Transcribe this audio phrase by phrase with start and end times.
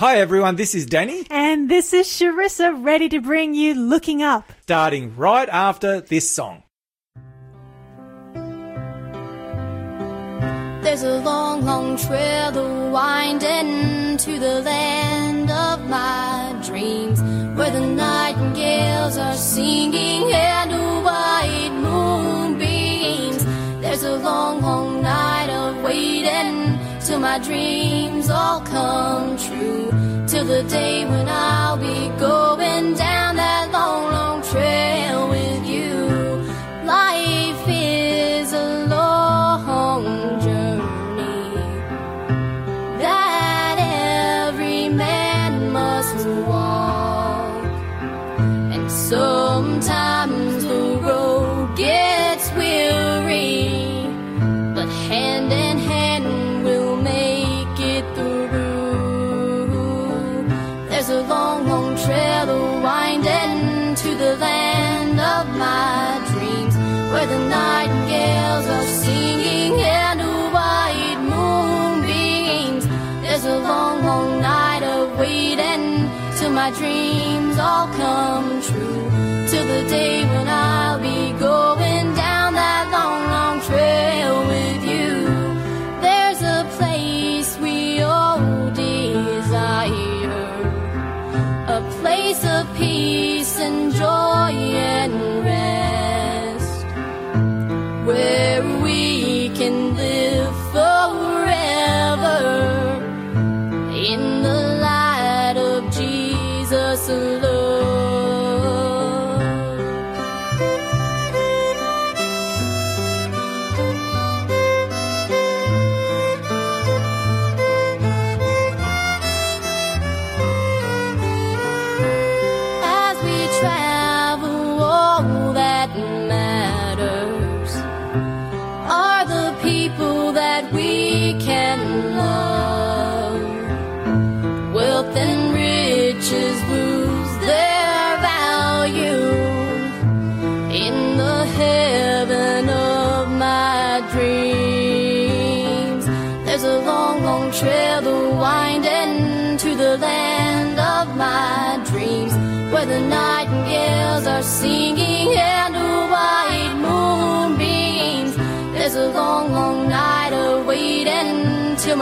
[0.00, 4.50] Hi everyone, this is Danny, And this is Charissa ready to bring you Looking Up.
[4.62, 6.62] starting right after this song.
[10.82, 17.20] There's a long, long trail to wind into the land of my dreams,
[17.58, 23.44] where the nightingales are singing and the white moonbeams.
[23.82, 25.29] There's a long, long night of waiting
[27.10, 29.90] till my dreams all come true,
[30.28, 33.29] till the day when I'll be going down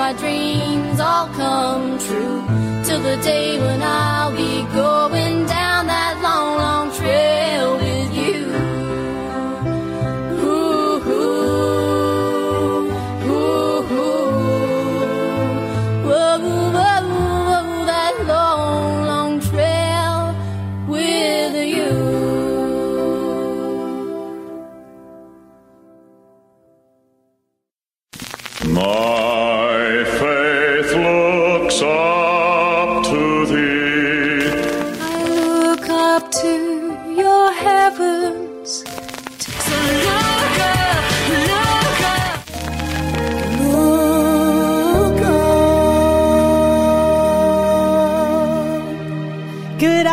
[0.08, 2.41] my dreams all come true.
[2.84, 5.38] Till the day when I'll be going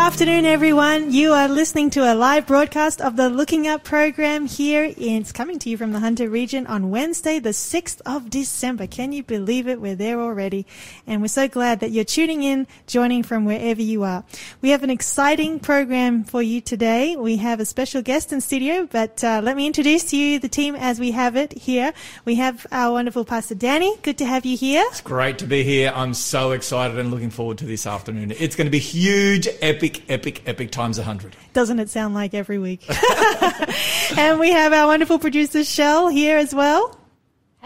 [0.06, 1.12] afternoon, everyone.
[1.12, 4.94] You are listening to a live broadcast of the Looking Up program here.
[4.98, 8.86] It's coming to you from the Hunter region on Wednesday, the 6th of December.
[8.86, 9.82] Can you believe it?
[9.82, 10.68] We're there already.
[11.08, 14.24] And we're so glad that you're tuning in, joining from wherever you are.
[14.62, 17.16] We have an exciting program for you today.
[17.16, 20.48] We have a special guest in studio, but uh, let me introduce to you the
[20.48, 21.94] team as we have it here.
[22.26, 23.98] We have our wonderful Pastor Danny.
[24.04, 24.86] Good to have you here.
[24.90, 25.92] It's great to be here.
[25.96, 28.34] I'm so excited and looking forward to this afternoon.
[28.38, 31.36] It's going to be huge, epic, epic, epic times 100.
[31.54, 32.84] Doesn't it sound like every week?
[34.18, 36.98] and we have our wonderful producer Shell here as well.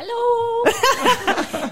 [0.01, 0.63] Hello.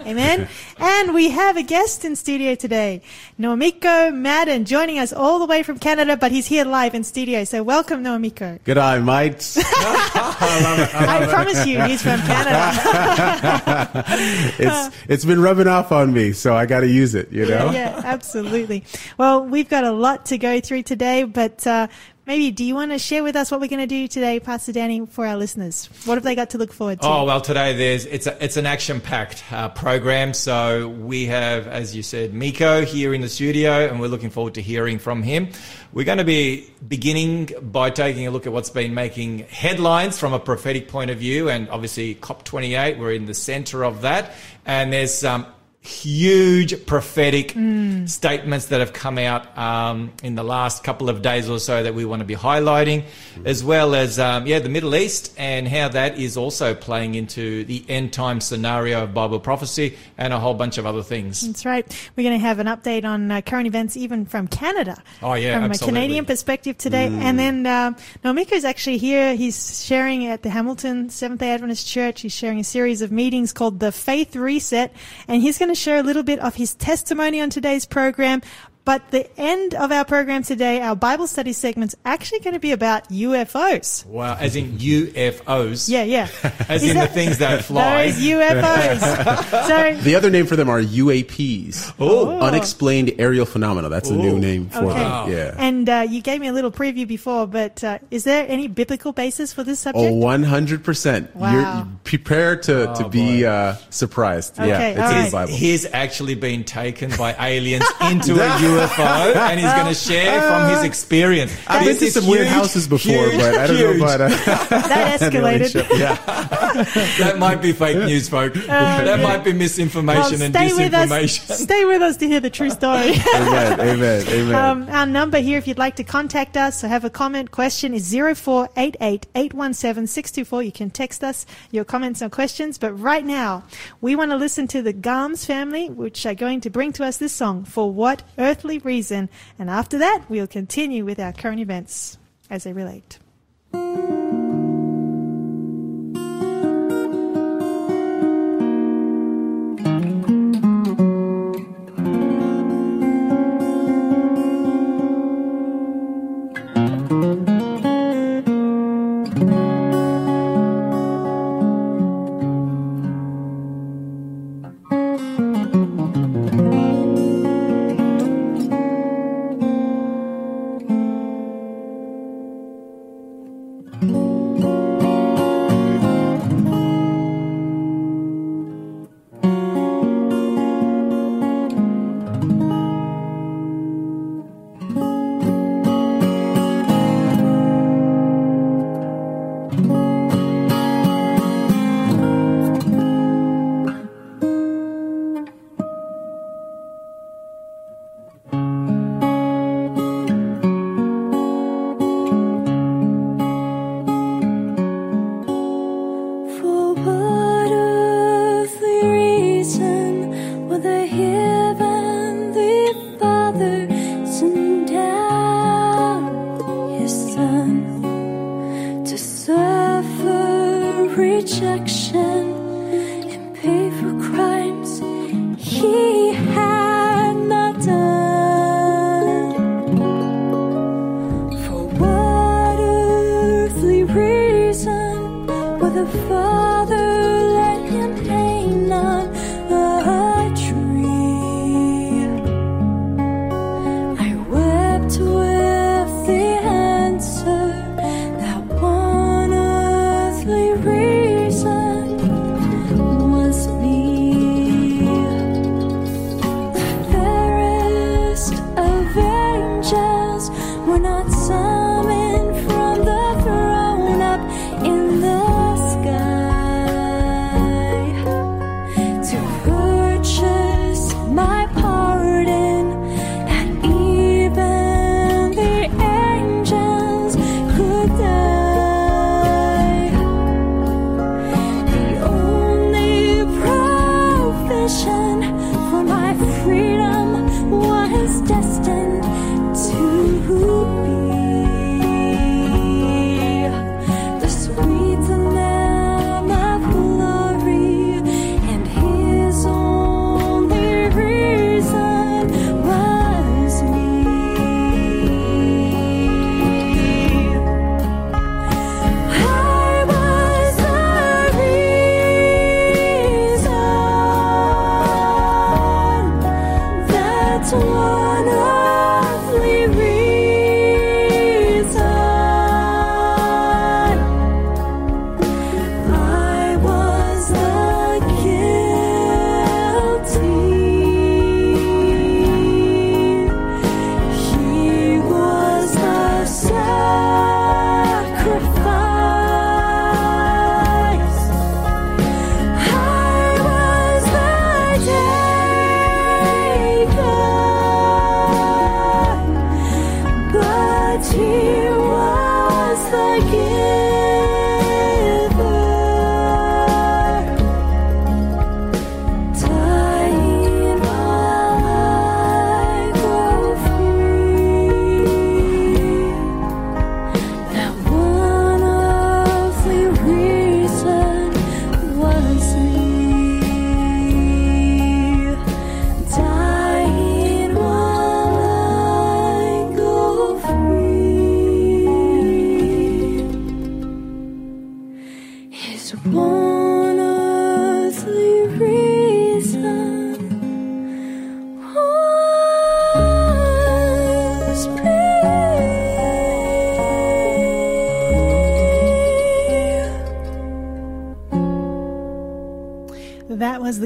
[0.05, 0.49] Amen.
[0.77, 3.01] and we have a guest in studio today,
[3.39, 7.45] Noamiko Madden, joining us all the way from Canada, but he's here live in studio.
[7.45, 8.59] So welcome, Noamiko.
[8.63, 9.57] G'day, mates.
[9.65, 14.03] I promise you, he's from Canada.
[14.59, 17.31] it's it's been rubbing off on me, so I got to use it.
[17.31, 17.71] You know.
[17.71, 18.83] yeah, yeah, absolutely.
[19.17, 21.87] Well, we've got a lot to go through today, but uh,
[22.27, 24.73] maybe do you want to share with us what we're going to do today, Pastor
[24.73, 25.89] Danny, for our listeners?
[26.05, 27.07] What have they got to look forward to?
[27.07, 30.33] Oh well, today there's it's a it's an action packed uh, program.
[30.33, 34.53] So we have, as you said, Miko here in the studio, and we're looking forward
[34.55, 35.49] to hearing from him.
[35.93, 40.33] We're going to be beginning by taking a look at what's been making headlines from
[40.33, 42.99] a prophetic point of view, and obviously COP28.
[42.99, 44.33] We're in the centre of that,
[44.65, 45.45] and there's um,
[45.87, 48.09] huge prophetic Mm.
[48.09, 51.93] statements that have come out um, in the last couple of days or so that
[51.95, 53.03] we want to be highlighting,
[53.45, 57.63] as well as um, yeah the Middle East and how that is also playing into
[57.63, 61.45] the end time scenario of Bible prophecy and a whole bunch of other things.
[61.45, 61.85] That's right.
[62.15, 65.01] We're going to have an update on uh, current events, even from Canada.
[65.21, 65.99] Oh, yeah, from absolutely.
[65.99, 67.07] a Canadian perspective today.
[67.07, 67.95] And then um,
[68.37, 69.35] is actually here.
[69.35, 72.21] He's sharing at the Hamilton Seventh Day Adventist Church.
[72.21, 74.93] He's sharing a series of meetings called the Faith Reset,
[75.27, 78.41] and he's going to share a little bit of his testimony on today's program.
[78.87, 82.71] But the end of our program today, our Bible study segment's actually going to be
[82.71, 84.05] about UFOs.
[84.05, 85.89] Wow, as in UFOs.
[85.89, 86.29] Yeah, yeah.
[86.69, 88.05] As Is in that- the things that fly.
[88.11, 89.67] Those UFOs.
[89.67, 91.95] so The other name for them are UAPs.
[91.99, 92.39] Oh.
[92.39, 93.89] Unexplained aerial phenomena.
[93.89, 94.21] That's the Ooh.
[94.21, 94.99] new name for Okay.
[94.99, 95.31] them.
[95.31, 95.55] Yeah.
[95.57, 99.11] And uh, you gave me a little preview before, but uh, is there any biblical
[99.11, 100.13] basis for this subject?
[100.13, 101.35] Oh, 100%.
[101.35, 101.51] Wow.
[101.51, 104.57] You're prepare to, to Oh, be uh, surprised.
[104.57, 105.25] Okay, yeah, it's all in right.
[105.25, 105.53] the Bible.
[105.53, 110.69] He's actually been taken by aliens into a UFO and he's going to share from
[110.69, 111.51] his experience.
[111.67, 113.97] I've been to is some weird houses before, huge, but I don't huge.
[113.99, 114.27] know about uh,
[114.69, 115.33] that the escalated.
[115.33, 115.87] relationship.
[115.97, 116.43] Yeah.
[117.17, 118.53] That might be fake news, folk.
[118.53, 121.51] that might be Well, misinformation and stay with disinformation.
[121.53, 123.13] Stay with us to hear the true story.
[123.35, 123.79] amen.
[123.79, 124.27] Amen.
[124.27, 124.55] Amen.
[124.55, 127.93] Um, our number here, if you'd like to contact us or have a comment, question
[127.93, 130.63] is 0488 817 624.
[130.63, 132.77] You can text us your comments or questions.
[132.77, 133.63] But right now,
[134.01, 137.17] we want to listen to the Garms family, which are going to bring to us
[137.17, 139.29] this song, For What Earthly Reason?
[139.57, 142.17] And after that, we'll continue with our current events
[142.49, 143.19] as they relate.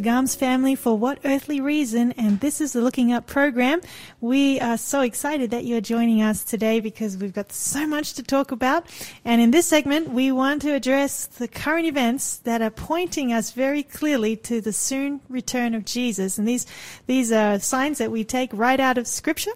[0.02, 2.12] The Gams family for what earthly reason?
[2.14, 3.82] And this is the Looking Up program.
[4.20, 8.24] We are so excited that you're joining us today because we've got so much to
[8.24, 8.88] talk about.
[9.24, 13.52] And in this segment, we want to address the current events that are pointing us
[13.52, 16.40] very clearly to the soon return of Jesus.
[16.40, 16.66] And these,
[17.06, 19.52] these are signs that we take right out of scripture.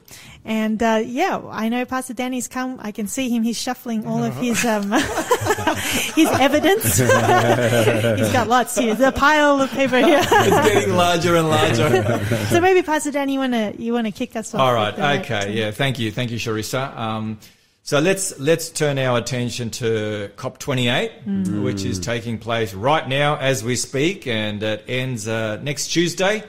[0.48, 2.78] And, uh, yeah, I know Pastor Danny's come.
[2.80, 3.42] I can see him.
[3.42, 4.92] He's shuffling all of his, um,
[6.16, 6.98] his evidence.
[6.98, 8.94] He's got lots here.
[8.94, 10.20] The pile of paper here.
[10.22, 12.46] It's getting larger and larger.
[12.50, 14.62] so maybe Pastor Danny, you wanna you wanna kick us off?
[14.62, 15.20] All with right.
[15.20, 15.54] the- Okay.
[15.54, 15.72] Yeah.
[15.72, 16.12] Thank you.
[16.12, 16.96] Thank you, Charissa.
[16.96, 17.40] Um,
[17.82, 23.64] so let's let's turn our attention to COP28, which is taking place right now as
[23.64, 26.44] we speak, and it ends uh, next Tuesday.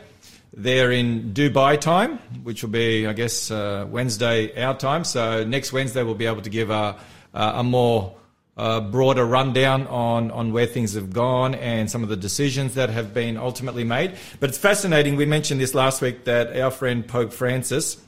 [0.58, 5.04] They're in Dubai time, which will be, I guess, uh, Wednesday our time.
[5.04, 6.96] So next Wednesday we'll be able to give a
[7.34, 8.16] a a more
[8.56, 12.88] uh, broader rundown on, on where things have gone and some of the decisions that
[12.88, 14.14] have been ultimately made.
[14.40, 15.16] But it's fascinating.
[15.16, 17.98] We mentioned this last week that our friend Pope Francis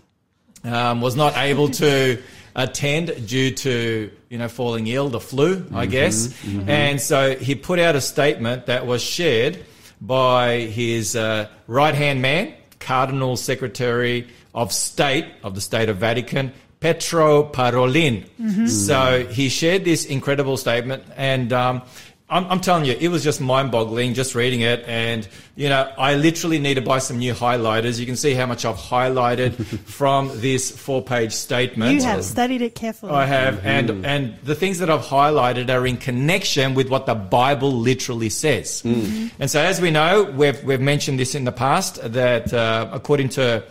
[0.65, 2.23] um, was not able to
[2.57, 6.35] attend due to you know falling ill, the flu, I guess,
[6.67, 9.65] and so he put out a statement that was shared
[10.01, 16.53] by his uh, right hand man, Cardinal Secretary of State of the State of Vatican.
[16.81, 18.25] Pietro Parolin.
[18.69, 21.83] So he shared this incredible statement, and um,
[22.31, 24.85] I'm, I'm telling you, it was just mind-boggling just reading it.
[24.87, 27.99] And you know, I literally need to buy some new highlighters.
[27.99, 29.55] You can see how much I've highlighted
[29.87, 31.95] from this four-page statement.
[31.95, 33.13] You have studied it carefully.
[33.13, 33.67] I have, mm-hmm.
[33.67, 38.29] and and the things that I've highlighted are in connection with what the Bible literally
[38.29, 38.83] says.
[38.83, 38.95] Mm.
[38.95, 39.43] Mm-hmm.
[39.43, 43.31] And so, as we know, we've we've mentioned this in the past that uh, according
[43.31, 43.65] to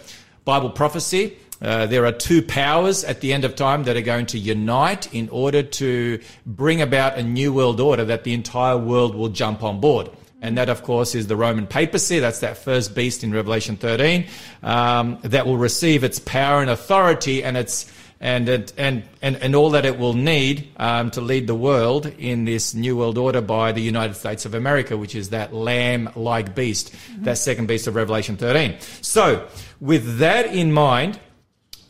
[0.46, 1.38] Bible prophecy.
[1.62, 5.14] Uh, there are two powers at the end of time that are going to unite
[5.14, 9.64] in order to bring about a new world order that the entire world will jump
[9.64, 10.10] on board.
[10.40, 12.20] And that, of course, is the Roman papacy.
[12.20, 14.28] That's that first beast in Revelation 13
[14.62, 19.56] um, that will receive its power and authority and its and it, and and and
[19.56, 23.42] all that it will need um, to lead the world in this new world order
[23.42, 27.96] by the United States of America, which is that lamb-like beast, that second beast of
[27.96, 28.78] Revelation 13.
[29.02, 29.48] So,
[29.80, 31.20] with that in mind,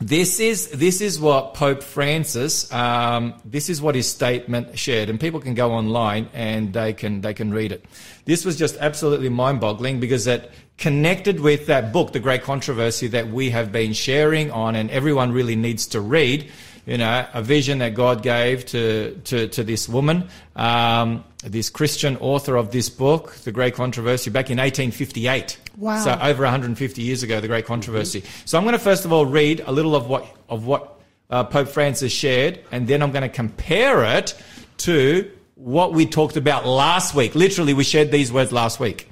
[0.00, 2.72] this is this is what Pope Francis.
[2.72, 7.20] Um, this is what his statement shared, and people can go online and they can
[7.20, 7.84] they can read it.
[8.24, 13.28] This was just absolutely mind-boggling because it connected with that book, The Great Controversy, that
[13.28, 16.50] we have been sharing on, and everyone really needs to read.
[16.88, 20.26] You know, a vision that God gave to to, to this woman,
[20.56, 25.58] um, this Christian author of this book, The Great Controversy, back in 1858.
[25.76, 26.02] Wow.
[26.02, 28.24] So over 150 years ago, the great controversy.
[28.46, 31.44] So I'm going to first of all read a little of what of what uh,
[31.44, 34.34] Pope Francis shared, and then I'm going to compare it
[34.78, 37.34] to what we talked about last week.
[37.34, 39.10] Literally, we shared these words last week.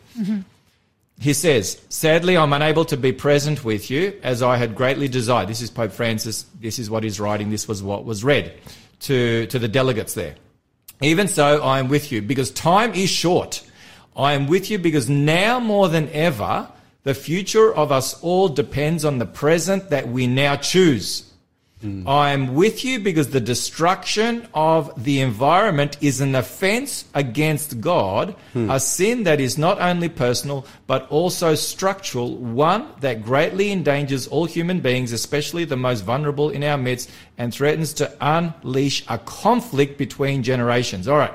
[1.18, 5.49] He says, Sadly, I'm unable to be present with you as I had greatly desired.
[5.49, 6.44] This is Pope Francis.
[6.61, 7.50] This is what he's writing.
[7.50, 8.52] This was what was read
[9.00, 10.35] to, to the delegates there.
[11.00, 13.62] Even so, I am with you because time is short.
[14.16, 16.68] I am with you because now more than ever,
[17.02, 21.32] the future of us all depends on the present that we now choose.
[21.85, 22.09] Mm.
[22.09, 28.35] I am with you because the destruction of the environment is an offense against God,
[28.54, 28.71] hmm.
[28.71, 34.47] a sin that is not only personal but also structural, one that greatly endangers all
[34.47, 39.99] human beings, especially the most vulnerable in our midst, and threatens to unleash a conflict
[39.99, 41.06] between generations.
[41.06, 41.35] All right.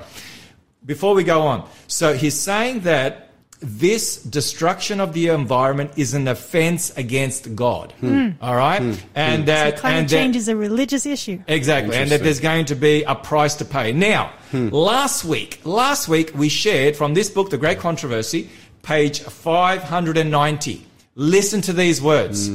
[0.83, 3.30] Before we go on, so he's saying that
[3.61, 7.91] this destruction of the environment is an offense against God.
[7.99, 8.07] Hmm.
[8.07, 8.43] Hmm.
[8.43, 8.93] All right, hmm.
[9.15, 11.39] and that so climate and change that, is a religious issue.
[11.47, 13.93] Exactly, and that there's going to be a price to pay.
[13.93, 18.49] Now, last week, last week we shared from this book, The Great Controversy,
[18.81, 20.85] page 590.
[21.15, 22.49] Listen to these words,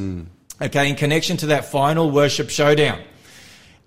[0.61, 3.01] okay, in connection to that final worship showdown.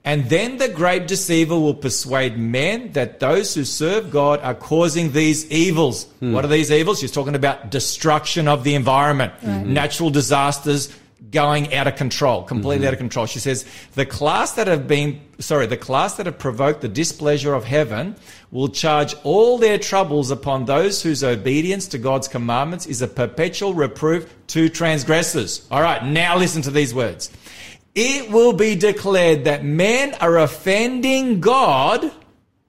[0.10, 5.12] And then the great deceiver will persuade men that those who serve God are causing
[5.12, 6.06] these evils.
[6.20, 6.34] Hmm.
[6.34, 7.00] What are these evils?
[7.00, 9.72] She's talking about destruction of the environment, mm-hmm.
[9.72, 10.92] natural disasters
[11.30, 12.88] going out of control, completely mm-hmm.
[12.88, 13.28] out of control.
[13.28, 17.54] She says the class that have been, sorry, the class that have provoked the displeasure
[17.54, 18.16] of heaven
[18.50, 23.76] will charge all their troubles upon those whose obedience to God's commandments is a perpetual
[23.76, 25.68] reproof to transgressors.
[25.70, 27.30] All right, now listen to these words
[28.02, 32.10] it will be declared that men are offending God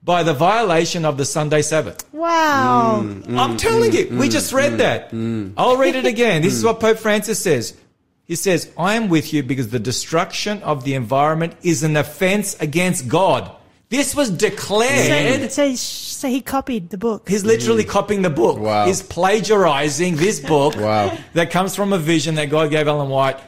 [0.02, 2.04] by the violation of the Sunday Sabbath.
[2.12, 3.02] Wow.
[3.04, 5.12] Mm, mm, I'm telling mm, you, we just read that.
[5.56, 6.42] I'll read it again.
[6.42, 7.76] This is what Pope Francis says.
[8.24, 12.56] He says, I am with you because the destruction of the environment is an offense
[12.60, 13.52] against God.
[13.88, 15.50] This was So, declared.
[15.52, 17.28] so, so he copied the book.
[17.28, 18.58] He's literally copying the book.
[18.58, 18.86] Wow.
[18.86, 21.16] He's plagiarizing this book Wow.
[21.34, 23.38] that comes from a vision that God gave Ellen White.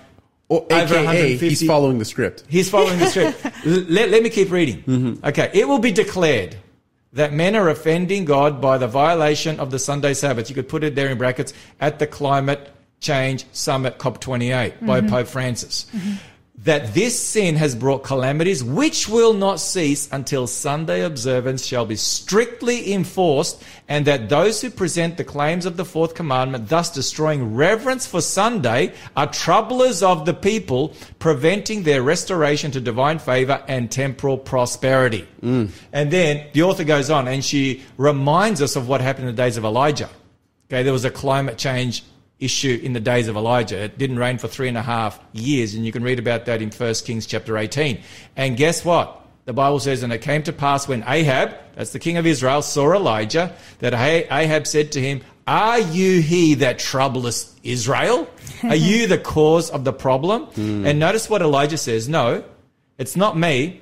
[0.53, 2.45] Or Over AKA, 150 he's following the script.
[2.47, 3.43] He's following the script.
[3.65, 4.83] Let, let me keep reading.
[4.83, 5.25] Mm-hmm.
[5.25, 5.51] Okay.
[5.55, 6.57] It will be declared
[7.15, 10.51] that men are offending God by the violation of the Sunday Sabbath.
[10.51, 12.69] You could put it there in brackets at the Climate
[13.01, 15.09] Change Summit COP28 by mm-hmm.
[15.09, 15.87] Pope Francis.
[15.91, 16.13] Mm-hmm.
[16.65, 21.97] That this sin has brought calamities which will not cease until Sunday observance shall be
[21.97, 27.57] strictly enforced, and that those who present the claims of the fourth commandment, thus destroying
[27.57, 33.91] reverence for Sunday, are troublers of the people, preventing their restoration to divine favor and
[33.91, 35.27] temporal prosperity.
[35.43, 35.71] Mm.
[35.93, 39.43] And then the author goes on and she reminds us of what happened in the
[39.43, 40.11] days of Elijah.
[40.71, 42.05] Okay, there was a climate change
[42.41, 43.79] issue in the days of Elijah.
[43.85, 46.61] It didn't rain for three and a half years, and you can read about that
[46.63, 48.01] in 1 Kings chapter 18.
[48.37, 49.19] And guess what?
[49.45, 52.63] The Bible says, and it came to pass when Ahab, that's the king of Israel,
[52.63, 58.29] saw Elijah, that Ah- Ahab said to him, Are you he that troublest Israel?
[58.63, 60.49] Are you the cause of the problem?
[60.57, 62.45] And notice what Elijah says, No,
[62.99, 63.81] it's not me,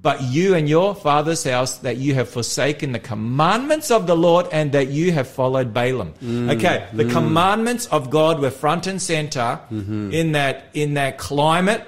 [0.00, 4.46] but you and your father's house that you have forsaken the commandments of the Lord
[4.52, 6.14] and that you have followed Balaam.
[6.22, 6.56] Mm.
[6.56, 7.12] Okay, the mm.
[7.12, 10.10] commandments of God were front and center mm-hmm.
[10.12, 11.86] in that in that climate.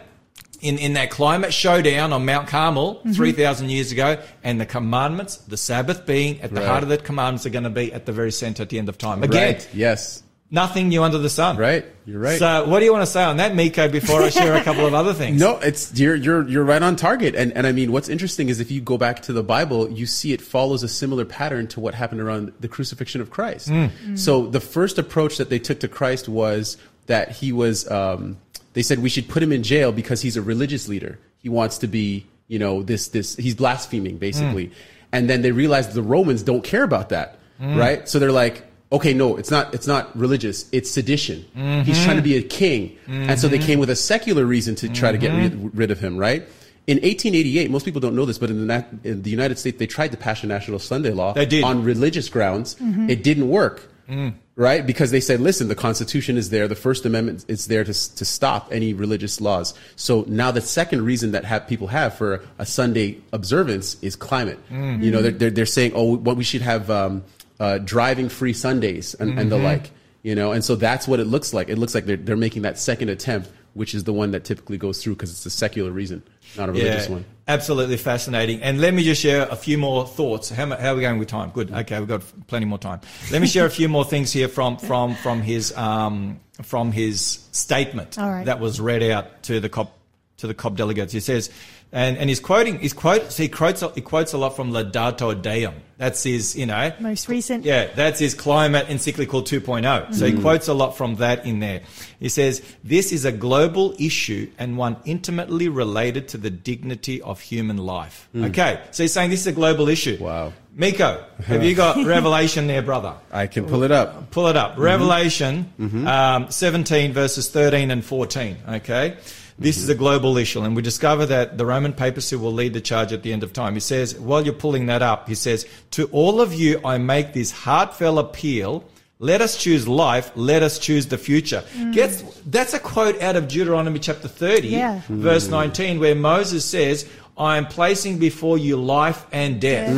[0.61, 3.12] In, in that climate showdown on Mount Carmel mm-hmm.
[3.12, 6.66] 3,000 years ago, and the commandments, the Sabbath being at the Right.
[6.66, 8.88] heart of the commandments, are going to be at the very center at the end
[8.88, 9.22] of time.
[9.22, 9.68] Again, Right.
[9.74, 10.22] Yes.
[10.50, 11.57] Nothing new under the sun.
[11.57, 11.85] Right.
[12.07, 12.38] You're right.
[12.38, 14.87] So, what do you want to say on that, Miko, before I share a couple
[14.87, 15.40] of other things?
[15.44, 17.35] No, it's you're you're you're right on target.
[17.35, 20.07] And and I mean, what's interesting is if you go back to the Bible, you
[20.07, 23.68] see it follows a similar pattern to what happened around the crucifixion of Christ.
[23.68, 23.90] Mm.
[23.90, 24.18] Mm.
[24.18, 26.76] So the first approach that they took to Christ was
[27.07, 27.90] that he was.
[27.90, 28.38] Um,
[28.74, 31.18] they said we should put him in jail because he's a religious leader.
[31.38, 34.68] He wants to be, you know, this this he's blaspheming basically.
[34.68, 34.72] Mm.
[35.12, 38.09] And then they realized the Romans don't care about that, right?
[38.09, 40.68] So they're like, okay, no, it's not, it's not religious.
[40.72, 41.44] It's sedition.
[41.85, 42.96] He's trying to be a king.
[43.07, 43.66] And so they mm-hmm.
[43.66, 45.76] came with a secular reason to try to get rid, mm-hmm.
[45.76, 46.46] rid of him, right?
[46.87, 49.87] In 1888, most people don't know this, but in the, in the United States, they
[49.87, 51.64] tried to pass a national Sunday law They did.
[51.64, 52.74] on religious grounds.
[52.74, 53.09] Mm-hmm.
[53.09, 54.35] It didn't work, mm.
[54.54, 54.87] right?
[54.87, 58.24] Because they said, listen, the Constitution is there, the First Amendment is there to, to
[58.26, 59.72] stop any religious laws.
[59.96, 64.59] So now the second reason that have, people have for a Sunday observance is climate.
[64.70, 65.02] Mm.
[65.02, 67.24] You know, they're, they're, they're saying, oh, what we should have um,
[67.60, 69.90] uh, driving free Sundays and, and the like.
[70.22, 71.68] You know, and so that's what it looks like.
[71.68, 74.78] It looks like they're, they're making that second attempt, which is the one that typically
[74.78, 76.22] goes through because it's a secular reason,
[76.56, 77.26] not a religious one.
[77.46, 78.62] Absolutely fascinating.
[78.62, 80.48] And let me just share a few more thoughts.
[80.48, 81.50] How, how are we going with time?
[81.50, 81.70] Good.
[81.70, 83.02] Okay, we've got plenty more time.
[83.30, 87.46] Let me share a few more things here from from from his um, from his
[87.52, 88.46] statement All right.
[88.46, 89.94] that was read out to the COP
[90.38, 91.12] to the COP delegates.
[91.12, 91.50] He says,
[91.94, 95.74] and and he's quoting he's quotes he quotes he quotes a lot from Laudato Deum.
[95.96, 97.64] That's his you know Most recent.
[97.64, 100.12] yeah, that's his climate encyclical 2.0.
[100.12, 100.42] So he mm.
[100.42, 101.83] quotes a lot from that in there.
[102.18, 107.40] He says, This is a global issue and one intimately related to the dignity of
[107.40, 108.28] human life.
[108.35, 108.48] Mm.
[108.48, 110.18] Okay, so he's saying this is a global issue.
[110.20, 110.52] Wow.
[110.74, 113.14] Miko, have you got Revelation there, brother?
[113.30, 114.33] I can pull it up.
[114.33, 114.72] Pull it up.
[114.72, 114.83] Mm-hmm.
[114.83, 116.09] Revelation mm-hmm.
[116.09, 118.57] Um, 17, verses 13 and 14.
[118.68, 119.16] Okay.
[119.58, 122.80] This is a global issue, and we discover that the Roman papacy will lead the
[122.80, 123.74] charge at the end of time.
[123.74, 127.32] He says, while you're pulling that up, he says, To all of you, I make
[127.34, 128.84] this heartfelt appeal.
[129.20, 130.32] Let us choose life.
[130.34, 131.62] Let us choose the future.
[131.92, 135.00] Gets, that's a quote out of Deuteronomy chapter 30, Yeah.
[135.08, 139.88] verse 19, where Moses says, I am placing before you life and death.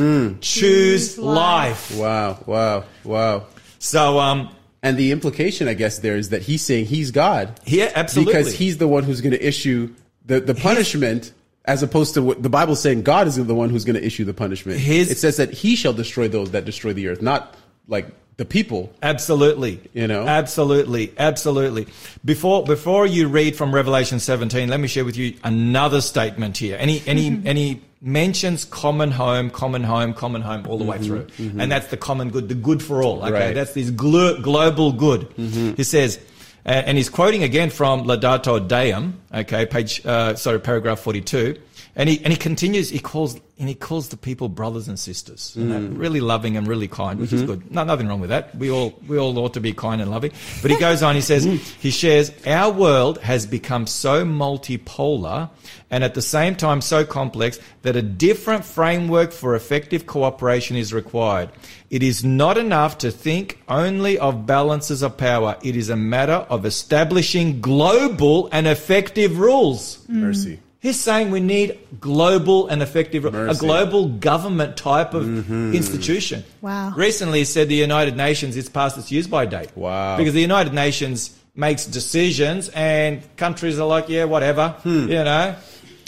[0.42, 1.90] Choose Choose life.
[1.92, 1.98] life.
[1.98, 3.46] Wow, wow, wow.
[3.78, 4.50] So, um,
[4.86, 8.32] And the implication, I guess, there is that he's saying he's God yeah, absolutely.
[8.32, 9.92] because he's the one who's going to issue
[10.24, 11.32] the, the punishment,
[11.64, 14.24] as opposed to what the Bible's saying God is the one who's going to issue
[14.24, 14.78] the punishment.
[14.78, 17.56] His- it says that he shall destroy those that destroy the earth, not
[17.88, 18.92] like the people.
[19.02, 19.80] Absolutely.
[19.92, 20.24] You know?
[20.24, 21.12] Absolutely.
[21.18, 21.88] Absolutely.
[22.24, 26.76] Before before you read from Revelation 17, let me share with you another statement here.
[26.78, 27.48] And he and he mm-hmm.
[27.48, 31.26] and he mentions common home, common home, common home all the way through.
[31.38, 33.22] And that's the common good, the good for all.
[33.22, 33.32] Okay.
[33.32, 33.54] Right.
[33.54, 35.28] That's this glo- global good.
[35.76, 36.18] He says
[36.66, 41.56] uh, and he's quoting again from Laudato Deum, okay, page, uh, sorry, paragraph 42.
[41.98, 45.56] And he, and he continues, he calls, and he calls the people brothers and sisters.
[45.56, 45.98] Know, mm.
[45.98, 47.52] really loving and really kind, which is mm-hmm.
[47.52, 47.70] good.
[47.72, 48.54] No, nothing wrong with that.
[48.54, 50.32] We all, we all ought to be kind and loving.
[50.60, 51.58] But he goes on, he says, mm.
[51.80, 55.48] he shares, our world has become so multipolar
[55.90, 60.92] and at the same time so complex that a different framework for effective cooperation is
[60.92, 61.48] required.
[61.88, 65.56] It is not enough to think only of balances of power.
[65.62, 70.06] It is a matter of establishing global and effective rules.
[70.08, 70.60] Mercy.
[70.86, 75.74] He's saying we need global and effective, a global government type of mm-hmm.
[75.74, 76.44] institution.
[76.60, 76.92] Wow.
[76.96, 79.76] Recently, he said the United Nations is past its use by date.
[79.76, 80.16] Wow.
[80.16, 85.08] Because the United Nations makes decisions and countries are like, yeah, whatever, hmm.
[85.08, 85.56] you know.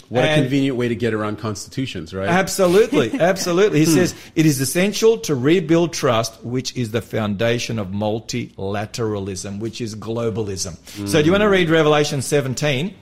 [0.07, 2.29] What a convenient way to get around constitutions, right?
[2.29, 3.79] Absolutely, absolutely.
[3.79, 3.95] He hmm.
[3.95, 9.93] says it is essential to rebuild trust, which is the foundation of multilateralism, which is
[9.97, 10.79] globalism.
[10.95, 11.07] Hmm.
[11.07, 12.95] So, do you want to read Revelation 17,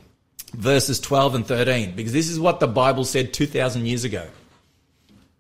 [0.54, 1.96] verses 12 and 13?
[1.96, 4.28] Because this is what the Bible said 2,000 years ago.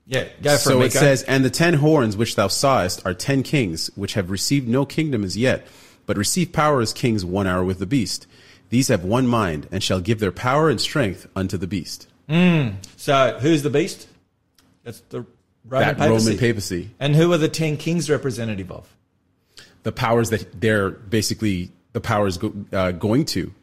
[0.06, 3.06] Yeah, go for so it, So it says, And the ten horns which thou sawest
[3.06, 5.68] are ten kings, which have received no kingdom as yet,
[6.06, 8.26] but receive power as kings one hour with the beast.
[8.70, 12.08] These have one mind, and shall give their power and strength unto the beast.
[12.96, 14.08] So, who's the beast?
[14.84, 15.26] That's the
[15.68, 16.26] Roman that papacy.
[16.26, 16.90] Roman papacy.
[17.00, 18.94] And who are the 10 kings representative of?
[19.84, 23.54] The powers that they're basically the powers go, uh, going to,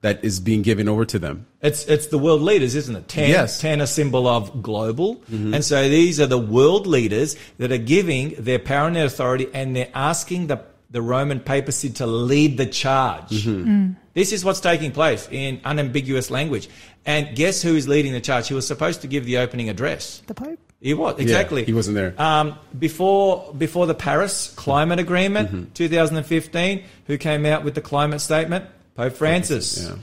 [0.00, 1.46] that is being given over to them.
[1.60, 3.08] It's it's the world leaders, isn't it?
[3.08, 3.60] Ten, Yes.
[3.62, 3.80] Mm-hmm.
[3.80, 8.58] a symbol of global, and so these are the world leaders that are giving their
[8.60, 13.44] power and their authority, and they're asking the the Roman papacy to lead the charge.
[13.44, 13.92] Mm-hmm.
[14.14, 16.68] This is what's taking place in unambiguous language.
[17.04, 18.48] And guess who is leading the charge?
[18.48, 20.22] He was supposed to give the opening address.
[20.26, 20.58] The Pope.
[20.80, 21.64] He was exactly.
[21.64, 22.14] he wasn't there.
[22.20, 25.72] Um, before before the Paris Climate Agreement, Mm-hmm.
[25.74, 28.64] 2015, who came out with the climate statement?
[28.98, 29.86] Pope Francis.
[29.88, 29.94] yeah.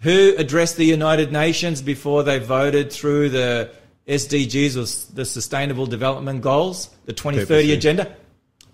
[0.00, 3.70] Who addressed the United Nations before they voted through the
[4.06, 7.72] SDGs, or the Sustainable Development Goals, the 2030 Papacy.
[7.72, 8.16] agenda?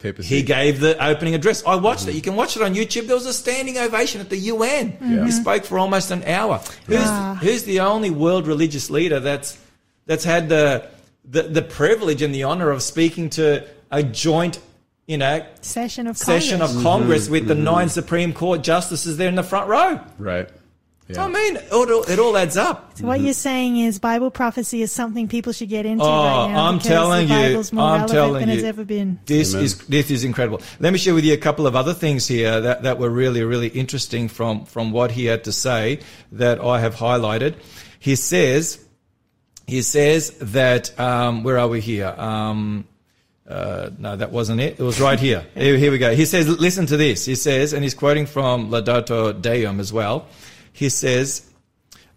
[0.01, 0.29] Papacy.
[0.35, 1.62] He gave the opening address.
[1.64, 2.14] I watched it.
[2.16, 3.07] You can watch it on YouTube.
[3.07, 4.96] There was a standing ovation at the UN.
[5.01, 5.25] Yeah.
[5.25, 6.61] He spoke for almost an hour.
[6.87, 7.38] Who's, Ah.
[7.40, 9.57] who's the only world religious leader that's
[10.07, 10.88] that's had the,
[11.25, 14.59] the the privilege and the honor of speaking to a joint,
[15.06, 16.76] you know, Session of session Congress.
[16.76, 20.00] of Congress with the nine Supreme Court justices there in the front row?
[20.18, 20.48] right.
[21.08, 21.24] Yeah.
[21.24, 22.96] I mean, it all, it all adds up.
[22.96, 26.52] So what you're saying is Bible prophecy is something people should get into Oh, right
[26.52, 28.68] now I'm telling the you, more I'm telling than it's you.
[28.68, 29.18] ever been.
[29.26, 29.64] This Amen.
[29.64, 30.62] is this is incredible.
[30.78, 33.42] Let me share with you a couple of other things here that, that were really
[33.42, 35.98] really interesting from from what he had to say
[36.30, 37.56] that I have highlighted.
[37.98, 38.82] He says
[39.66, 42.14] he says that um, where are we here?
[42.16, 42.86] Um,
[43.52, 44.80] uh, no, that wasn't it.
[44.80, 45.44] It was right here.
[45.54, 45.76] here.
[45.76, 46.14] Here we go.
[46.14, 47.26] He says, listen to this.
[47.26, 50.26] He says, and he's quoting from Laudato Deum as well.
[50.72, 51.46] He says,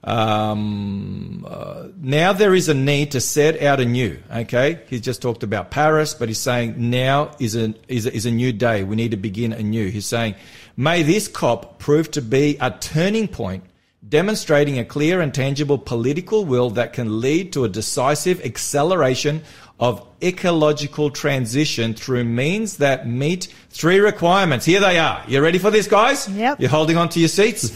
[0.06, 4.18] um, uh, now there is a need to set out anew.
[4.34, 8.26] Okay, he's just talked about Paris, but he's saying now is a is a, is
[8.26, 8.84] a new day.
[8.84, 9.90] We need to begin anew.
[9.90, 10.36] He's saying,
[10.78, 13.64] may this COP prove to be a turning point,
[14.08, 19.42] demonstrating a clear and tangible political will that can lead to a decisive acceleration
[19.80, 24.66] of ecological transition through means that meet three requirements.
[24.66, 25.24] Here they are.
[25.28, 26.28] You ready for this, guys?
[26.30, 26.60] Yep.
[26.60, 27.70] You're holding on to your seats.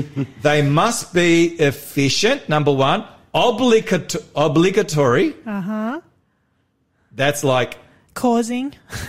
[0.42, 5.34] they must be efficient, number one, obligat- obligatory.
[5.46, 6.00] Uh huh.
[7.12, 7.78] That's like,
[8.14, 8.72] Causing.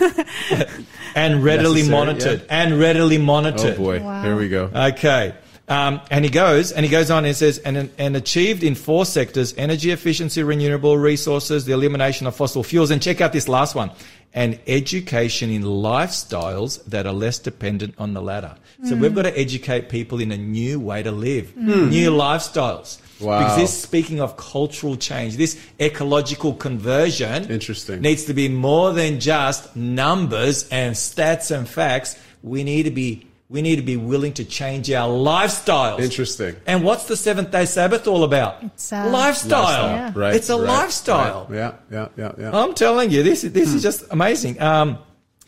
[1.14, 2.40] and readily Necessary, monitored.
[2.40, 2.46] yeah.
[2.62, 3.74] And readily monitored.
[3.74, 4.00] Oh boy.
[4.02, 4.22] Wow.
[4.24, 4.64] Here we go.
[4.74, 5.32] Okay.
[5.68, 9.04] Um, and he goes, and he goes on and says, and, and achieved in four
[9.04, 13.74] sectors, energy efficiency, renewable resources, the elimination of fossil fuels, and check out this last
[13.74, 13.90] one,
[14.32, 18.54] and education in lifestyles that are less dependent on the latter.
[18.84, 19.16] So we've hmm.
[19.16, 21.72] got to educate people in a new way to live, hmm.
[21.72, 21.88] Hmm.
[21.88, 23.00] new lifestyles.
[23.20, 23.38] Wow.
[23.38, 28.02] Because this, speaking of cultural change, this ecological conversion Interesting.
[28.02, 32.18] needs to be more than just numbers and stats and facts.
[32.42, 36.00] We need to be we need to be willing to change our lifestyles.
[36.00, 36.56] Interesting.
[36.66, 38.62] And what's the seventh day Sabbath all about?
[38.62, 39.88] It's, uh, lifestyle.
[39.88, 40.12] Yeah.
[40.14, 40.34] Right.
[40.34, 41.46] It's a right, lifestyle.
[41.48, 41.56] right.
[41.56, 41.74] Yeah.
[41.90, 42.08] Yeah.
[42.16, 42.32] Yeah.
[42.38, 42.58] Yeah.
[42.58, 44.60] I'm telling you, this is this is just amazing.
[44.60, 44.98] Um,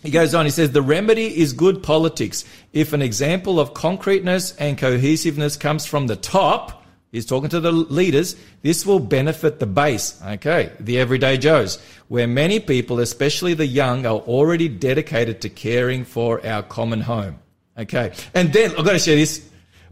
[0.02, 0.44] he goes on.
[0.44, 2.44] He says the remedy is good politics.
[2.72, 7.72] If an example of concreteness and cohesiveness comes from the top, he's talking to the
[7.72, 8.36] leaders.
[8.62, 10.22] This will benefit the base.
[10.24, 16.04] Okay, the everyday Joes, where many people, especially the young, are already dedicated to caring
[16.04, 17.40] for our common home.
[17.78, 19.48] Okay, and then I've got to share this.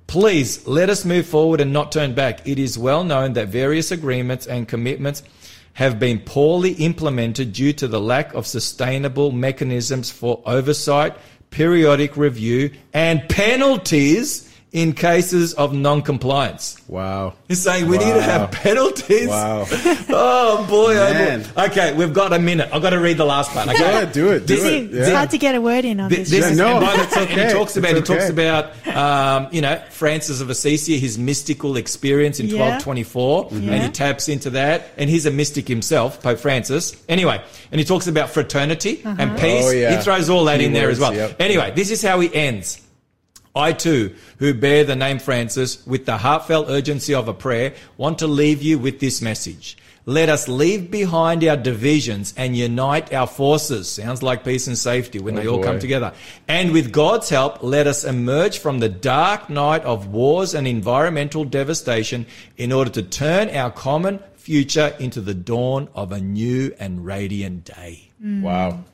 [0.09, 2.47] Please let us move forward and not turn back.
[2.47, 5.23] It is well known that various agreements and commitments
[5.75, 11.17] have been poorly implemented due to the lack of sustainable mechanisms for oversight,
[11.51, 16.77] periodic review, and penalties in cases of non-compliance.
[16.89, 17.33] Wow.
[17.49, 19.29] He's saying we need to have penalties.
[19.29, 19.67] Wow.
[20.09, 21.43] Oh boy, oh Man.
[21.43, 21.65] boy.
[21.67, 22.69] Okay, we've got a minute.
[22.73, 23.69] I've got to read the last part.
[23.69, 23.79] Okay?
[23.79, 24.13] Go ahead.
[24.13, 24.47] Do it.
[24.47, 24.95] Do This- it.
[24.95, 25.17] It's Yeah.
[25.17, 26.31] hard to get a word in on this.
[26.31, 26.51] this show.
[26.53, 29.49] is, no, and, by the- it's and he talks about It's he talks about um,
[29.53, 32.57] you know Francis of Assisi, his mystical experience in Yeah.
[32.57, 33.69] twelve twenty four, Mm-hmm.
[33.69, 34.91] and he taps into that.
[34.97, 36.97] And he's a mystic himself, Pope Francis.
[37.09, 37.41] Anyway,
[37.73, 39.65] and he talks about fraternity and peace.
[39.67, 39.97] Oh, yeah.
[39.97, 41.15] He throws all that Key in there as well.
[41.15, 41.41] yep.
[41.41, 42.81] Anyway, this is how he ends.
[43.57, 48.19] I too, who bear the name Francis, with the heartfelt urgency of a prayer, want
[48.19, 49.79] to leave you with this message.
[50.09, 53.89] Let us leave behind our divisions and unite our forces.
[53.89, 56.13] Sounds like peace and safety when Oh, they all come together.
[56.47, 61.45] And with God's help, let us emerge from the dark night of wars and environmental
[61.45, 67.05] devastation in order to turn our common future into the dawn of a new and
[67.05, 68.11] radiant day.
[68.23, 68.85] Wow.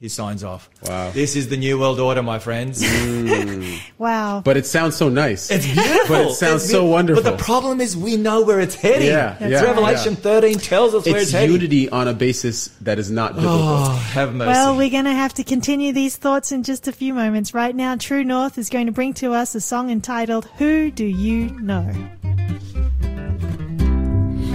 [0.00, 0.70] He signs off.
[0.88, 1.10] Wow.
[1.10, 2.82] This is the new world order, my friends.
[2.82, 3.74] Hmm.
[3.98, 4.40] Wow.
[4.42, 5.50] But it sounds so nice.
[5.50, 6.06] It's beautiful.
[6.08, 7.22] But it sounds It's so beau- wonderful.
[7.22, 9.08] But the problem is we know where it's heading.
[9.08, 10.20] Yeah, That's yeah, Revelation yeah.
[10.20, 11.52] 13 tells us where it's, It's heading.
[11.52, 13.58] unity on a basis that is not oh, biblical.
[13.58, 14.48] Oh, have mercy.
[14.48, 17.52] Well, we're going to have to continue these thoughts in just a few moments.
[17.52, 21.04] Right now, True North is going to bring to us a song entitled Who Do
[21.04, 21.92] You Know?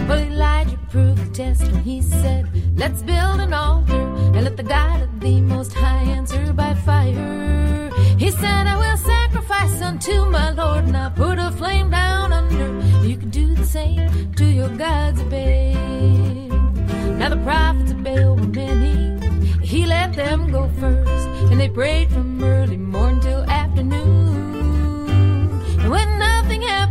[0.07, 4.63] Well, Elijah proved the test when he said, Let's build an altar and let the
[4.63, 7.89] God of the Most High answer by fire.
[8.17, 13.07] He said, I will sacrifice unto my Lord and I put a flame down under.
[13.07, 16.49] You can do the same to your gods Baal.
[17.19, 19.19] Now the prophets of Baal were many.
[19.65, 24.14] He let them go first and they prayed from early morn till afternoon.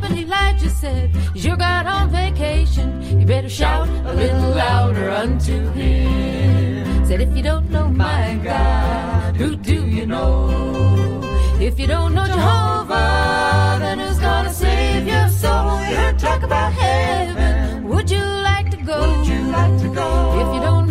[0.04, 3.20] Nothing happened, Elijah said, Is your God on vacation?
[3.20, 7.06] You better shout a little louder unto him.
[7.06, 11.22] Said, If you don't know my God, who do you know?
[11.58, 15.80] If you don't know Jehovah, then who's gonna save your soul?
[15.88, 17.88] You heard talk about heaven.
[17.88, 19.00] Would you like to go?
[19.00, 20.08] Would you like to go?
[20.40, 20.83] If you don't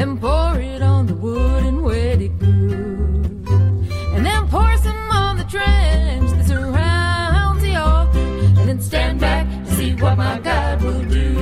[0.00, 3.46] and pour it on the wood and wet it good.
[4.14, 8.18] And then pour some on the trench that surrounds the altar.
[8.58, 11.34] And then stand back to see what my God will do.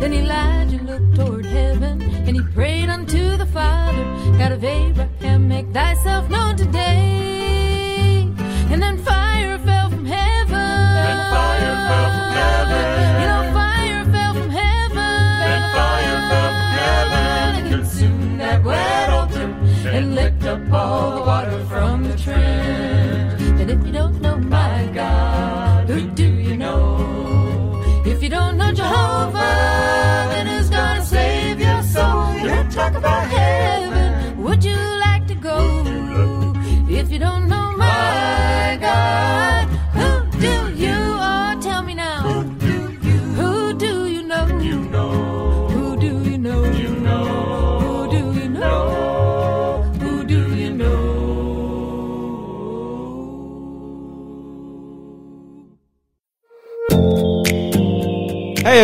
[0.00, 4.04] Then Elijah looked toward heaven and he prayed unto the Father,
[4.38, 8.30] God of Abraham, make thyself known today.
[8.70, 9.25] And then fire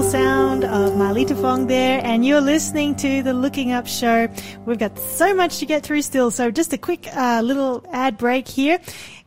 [0.00, 4.28] beautiful sound of Marlita Fong there, and you're listening to the Looking Up Show.
[4.64, 8.16] We've got so much to get through still, so just a quick uh, little ad
[8.16, 8.78] break here.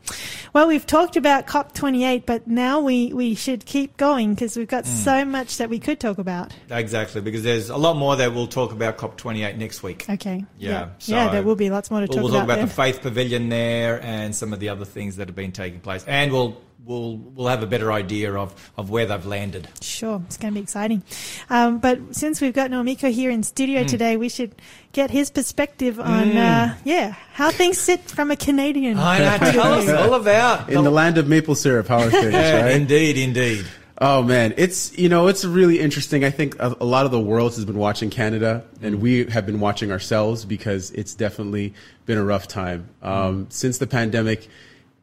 [0.54, 4.86] Well, we've talked about COP28, but now we, we should keep going because we've got
[4.86, 4.92] hmm.
[4.92, 6.52] so much that we could talk about.
[6.72, 10.10] Exactly, because there's a lot more that we'll talk about COP28 next week.
[10.10, 10.44] Okay.
[10.58, 12.24] Yeah, Yeah, so there will be lots more to We'll, talk about.
[12.24, 12.58] we'll talk about.
[12.60, 15.80] about the Faith Pavilion there and some of the other things that have been taking
[15.80, 16.04] place.
[16.08, 19.68] And we'll we'll we'll have a better idea of, of where they've landed.
[19.82, 21.04] Sure, it's going to be exciting.
[21.50, 23.44] Um, but since we've got Normiko here in Hmm.
[23.44, 24.56] studio today, we should
[24.92, 28.98] get his perspective on, uh, yeah, how things sit from a Canadian.
[28.98, 29.38] I know.
[29.38, 32.64] point Tell us all about In the land of maple syrup, how are things, Yeah,
[32.64, 32.76] right?
[32.76, 33.66] indeed, indeed.
[34.02, 36.24] Oh man, it's you know it's really interesting.
[36.24, 39.46] I think a, a lot of the world has been watching Canada, and we have
[39.46, 41.74] been watching ourselves because it's definitely
[42.06, 44.48] been a rough time um, since the pandemic.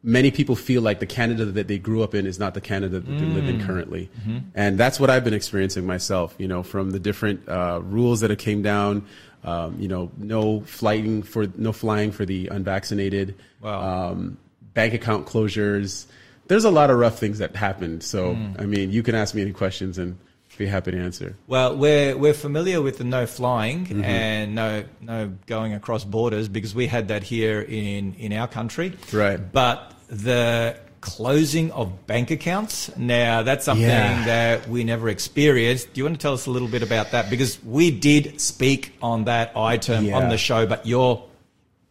[0.03, 3.01] Many people feel like the Canada that they grew up in is not the Canada
[3.01, 4.09] that they live in currently,
[4.55, 6.35] and that's what I've been experiencing myself.
[6.39, 9.05] You know, from the different uh, rules that have came down.
[9.45, 13.37] Um, you know, no flying for no flying for the unvaccinated.
[13.61, 14.11] Wow.
[14.11, 14.39] Um,
[14.75, 16.07] bank account closures.
[16.49, 18.03] There's a lot of rough things that happened.
[18.03, 18.53] So, Hmm.
[18.59, 20.17] I mean, you can ask me any questions and
[20.59, 21.37] be happy to answer.
[21.47, 24.05] Well, we're we're familiar with the no flying Mm-hmm.
[24.05, 28.93] and no no going across borders because we had that here in in our country.
[29.13, 29.39] Right.
[29.53, 34.25] But the closing of bank accounts now that's something Yeah.
[34.25, 35.93] that we never experienced.
[35.93, 38.93] Do you want to tell us a little bit about that because we did speak
[39.01, 40.17] on that item Yeah.
[40.17, 41.23] on the show, but you're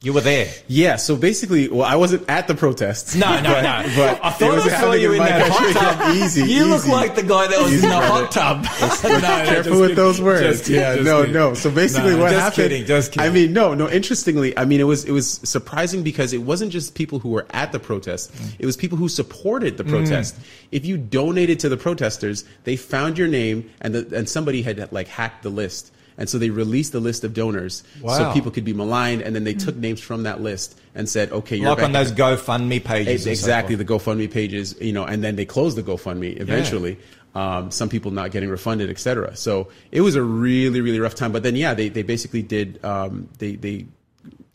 [0.06, 0.48] you were there.
[0.68, 0.98] Yeah.
[0.98, 3.16] So basically, well, I wasn't at the protests.
[3.16, 3.84] No, no, but, no.
[3.96, 6.16] But I thought I saw you in that hot tub.
[6.24, 6.44] easy.
[6.44, 8.62] You look like the guy that was Easy, in the hot tub.
[9.02, 10.60] Be careful with those words.
[10.60, 11.34] Just yeah, just no, kidding.
[11.34, 11.54] no.
[11.56, 12.56] So basically, No, what just happened?
[12.56, 13.28] kidding, just kidding.
[13.28, 13.90] I mean, no, no.
[13.90, 17.48] Interestingly, I mean, it was it was surprising because it wasn't just people who were
[17.50, 18.56] at the protest; Mm.
[18.60, 20.36] it was people who supported the protest.
[20.72, 24.92] If you donated to the protesters, they found your name, and the, and somebody had
[24.92, 25.92] like hacked the list.
[26.18, 29.44] And so they released the list of donors so people could be maligned, and then
[29.44, 33.08] they took names from that list and said, "Okay, you're Like on those GoFundMe pages.
[33.08, 36.40] Ex- and so exactly the GoFundMe pages, you know, and then they closed the GoFundMe
[36.40, 36.98] eventually.
[37.36, 39.36] Um, some people not getting refunded, etc.
[39.36, 41.34] So it was a really, really rough time.
[41.34, 43.88] But then, yeah, they, they basically did um, they they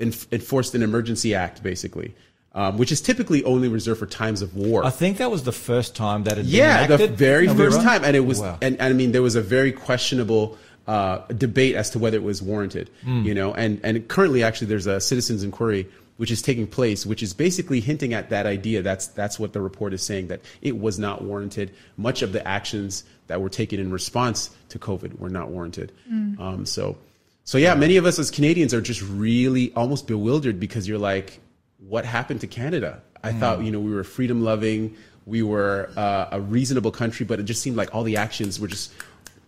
[0.00, 2.14] enforced an emergency act basically,
[2.54, 4.84] um, which is typically only reserved for times of war.
[4.84, 8.16] I think that was the first time that had Yeah, the very first time, and
[8.16, 8.58] it was, Wow.
[8.62, 10.56] and, and I mean, there was a very questionable
[10.90, 12.90] uh, debate as to whether it was warranted.
[13.04, 13.22] Hmm.
[13.22, 17.22] You know, and and currently, actually, there's a citizens' inquiry which is taking place, which
[17.22, 18.82] is basically hinting at that idea.
[18.82, 21.72] That's that's what the report is saying that it was not warranted.
[21.96, 25.92] Much of the actions that were taken in response to COVID were not warranted.
[26.42, 26.98] Um, so,
[27.44, 31.38] so yeah, many of us as Canadians are just really almost bewildered because you're like,
[31.78, 33.00] what happened to Canada?
[33.22, 37.38] I thought, you know, we were freedom loving, we were uh, a reasonable country, but
[37.38, 38.92] it just seemed like all the actions were just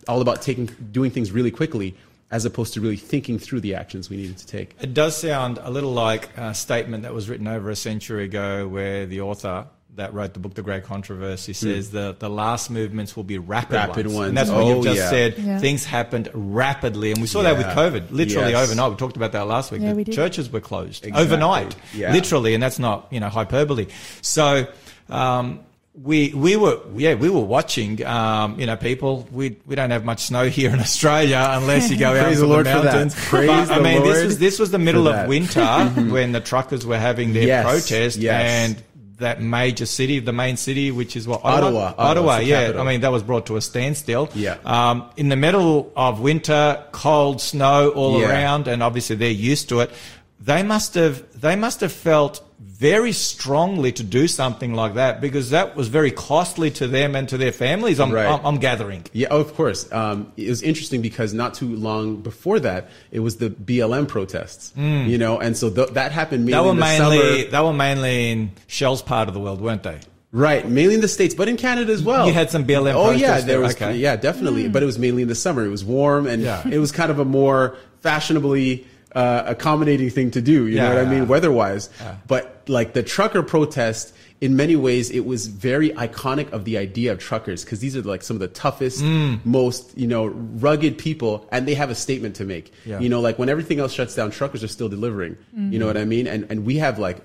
[0.07, 1.95] all about taking, doing things really quickly,
[2.31, 4.75] as opposed to really thinking through the actions we needed to take.
[4.81, 8.67] It does sound a little like a statement that was written over a century ago,
[8.67, 13.15] where the author that wrote the book, The Great Controversy, says that the last movements
[13.15, 13.87] will be rapid, Hmm.
[13.89, 14.29] Rapid ones.
[14.29, 15.09] And that's what Oh, you've just yeah.
[15.11, 15.35] said.
[15.37, 15.59] Yeah.
[15.59, 17.11] Things happened rapidly.
[17.11, 18.63] And we saw that with COVID, literally Yes.
[18.63, 18.89] overnight.
[18.89, 19.81] We talked about that last week.
[19.83, 20.15] Yeah, the we did.
[20.15, 21.23] churches were closed Exactly.
[21.23, 22.11] overnight, Yeah.
[22.11, 22.55] literally.
[22.55, 23.85] And that's not, you know, hyperbole.
[24.23, 24.65] So,
[25.11, 25.59] um,
[25.95, 30.03] we we were yeah we were watching um, you know people we we don't have
[30.03, 32.93] much snow here in Australia unless you go out to the Lord the for that.
[32.93, 33.15] mountains.
[33.29, 35.63] But, I mean this was this was the middle of winter
[36.09, 38.41] when the truckers were having their Yes, protest yes.
[38.75, 38.83] and
[39.19, 41.89] that major city, the main city, which is what Ottawa.
[41.89, 42.61] Ottawa, Ottawa's the yeah.
[42.61, 42.81] capital.
[42.81, 44.29] I mean that was brought to a standstill.
[44.33, 44.57] Yeah.
[44.65, 48.29] Um, in the middle of winter, cold snow all Yeah.
[48.29, 49.91] around, and obviously they're used to it.
[50.39, 52.41] They must have they must have felt
[52.83, 57.29] very strongly to do something like that because that was very costly to them and
[57.29, 57.97] to their families.
[57.99, 58.27] I'm, Right.
[58.27, 59.05] I'm, I'm gathering.
[59.13, 59.89] Yeah, of course.
[59.91, 64.73] Um, it was interesting because not too long before that, it was the BLM protests.
[64.75, 67.51] You know, and so th- that happened mainly that were mainly summer.
[67.51, 69.99] they were mainly in Shell's part of the world, weren't they?
[70.33, 72.25] Right, mainly in the states, but in Canada as well.
[72.27, 73.75] You had some BLM Oh yeah, there there, was.
[73.75, 73.95] okay.
[73.95, 74.67] Yeah, definitely.
[74.67, 75.63] But it was mainly in the summer.
[75.63, 76.67] It was warm, and Yeah.
[76.67, 78.85] it was kind of a more fashionably
[79.15, 80.67] uh, accommodating thing to do.
[80.67, 81.23] You know Yeah, what I mean, yeah.
[81.25, 81.89] weather-wise.
[82.27, 87.11] But like the trucker protest, in many ways, it was very iconic of the idea
[87.11, 89.39] of truckers because these are like some of the toughest, Mm.
[89.45, 92.71] most you know rugged people, and they have a statement to make.
[92.85, 92.99] Yeah.
[92.99, 95.37] You know, like when everything else shuts down, truckers are still delivering.
[95.55, 96.27] You know what I mean?
[96.27, 97.17] And and we have like.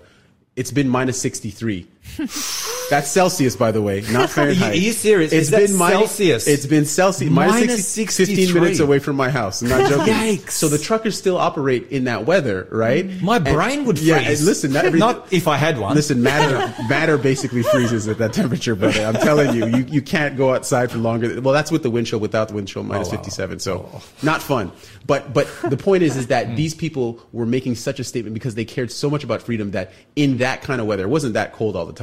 [0.57, 1.87] It's been minus 63.
[2.91, 4.73] That's Celsius, by the way, not Fahrenheit.
[4.73, 5.33] Are you serious?
[5.33, 6.47] It's been minus, Celsius?
[6.47, 7.31] It's been Celsius.
[7.31, 9.63] Minus Minus 60, 15 minutes away from my house.
[9.63, 10.15] I'm not joking.
[10.15, 10.53] Yikes.
[10.53, 13.07] So the truckers still operate in that weather, right?
[13.07, 13.23] Mm.
[13.23, 14.09] My And- brain would freeze.
[14.09, 15.95] Yeah, listen, not, every, Not if I had one.
[15.95, 19.05] Listen, matter matter basically freezes at that temperature, brother.
[19.05, 21.41] I'm telling you, you, you can't go outside for longer.
[21.41, 22.21] Well, that's with the wind chill.
[22.21, 23.17] Without the wind chill, minus Oh, wow.
[23.19, 23.59] 57.
[23.59, 24.03] So oh.
[24.23, 24.73] not fun.
[25.07, 26.57] But but the point is, is that mm.
[26.57, 29.93] these people were making such a statement because they cared so much about freedom that
[30.17, 31.98] in that kind of weather, it wasn't that cold all the time,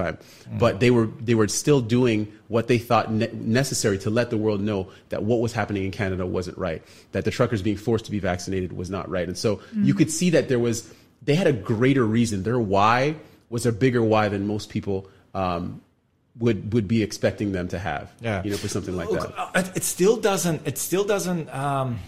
[0.59, 4.37] but they were they were still doing what they thought ne- necessary to let the
[4.37, 8.05] world know that what was happening in Canada wasn't right, that the truckers being forced
[8.05, 10.93] to be vaccinated was not right, and so you could see that there was
[11.23, 12.43] they had a greater reason.
[12.43, 13.15] Their why
[13.49, 15.81] was a bigger why than most people um,
[16.37, 18.11] would would be expecting them to have.
[18.21, 18.43] Yeah.
[18.43, 19.33] You know, for something like that.
[19.37, 20.67] uh, It still doesn't.
[20.67, 21.99] It still doesn't um,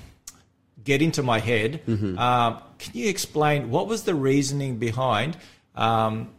[0.83, 1.81] get into my head.
[1.87, 2.17] Mm-hmm.
[2.17, 5.37] Um, can you explain what was the reasoning behind
[5.75, 6.29] um,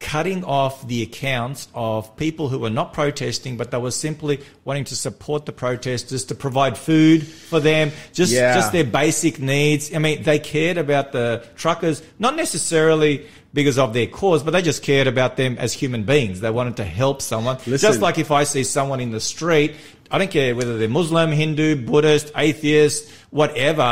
[0.00, 4.84] cutting off the accounts of people who were not protesting, but they were simply wanting
[4.84, 8.54] to support the protesters to provide food for them, just Yeah.
[8.54, 9.92] just their basic needs.
[9.94, 13.26] I mean, they cared about the truckers, not necessarily.
[13.54, 16.40] Because of their cause, but they just cared about them as human beings.
[16.40, 17.56] They wanted to help someone.
[17.66, 17.78] Listen.
[17.78, 19.74] Just like if I see someone in the street,
[20.10, 23.82] I don't care whether they're Muslim, Hindu, Buddhist, atheist, whatever.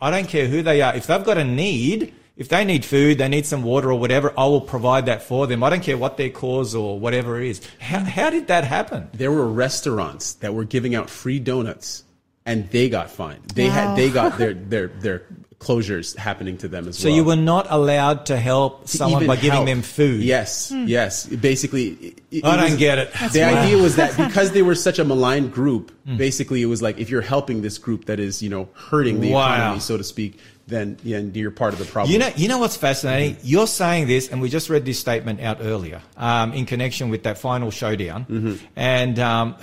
[0.00, 0.94] I don't care who they are.
[0.94, 4.32] If they've got a need, if they need food, they need some water or whatever,
[4.38, 5.62] I will provide that for them.
[5.62, 7.60] I don't care what their cause or whatever it is.
[7.80, 9.08] How, how did that happen?
[9.12, 12.04] there were restaurants that were giving out free donuts
[12.46, 13.42] and they got fined.
[13.54, 13.72] They Wow.
[13.74, 15.22] had they got their their their
[15.60, 17.12] closures happening to them as So well.
[17.12, 20.22] So you were not allowed to help To someone even by giving them food.
[20.22, 21.26] Yes, yes.
[21.26, 23.12] Basically, it- it I don't was- get it.
[23.32, 23.62] The Wow.
[23.64, 26.16] idea was that because they were such a maligned group, Hmm.
[26.16, 29.32] basically it was like if you're helping this group that is you know hurting the
[29.32, 29.54] Wow.
[29.54, 32.12] economy, so to speak, then you're part of the problem.
[32.12, 33.36] You know, you know what's fascinating?
[33.36, 33.46] Mm-hmm.
[33.46, 37.22] You're saying this, and we just read this statement out earlier um, in connection with
[37.24, 38.66] that final showdown, mm-hmm.
[38.76, 39.56] and um,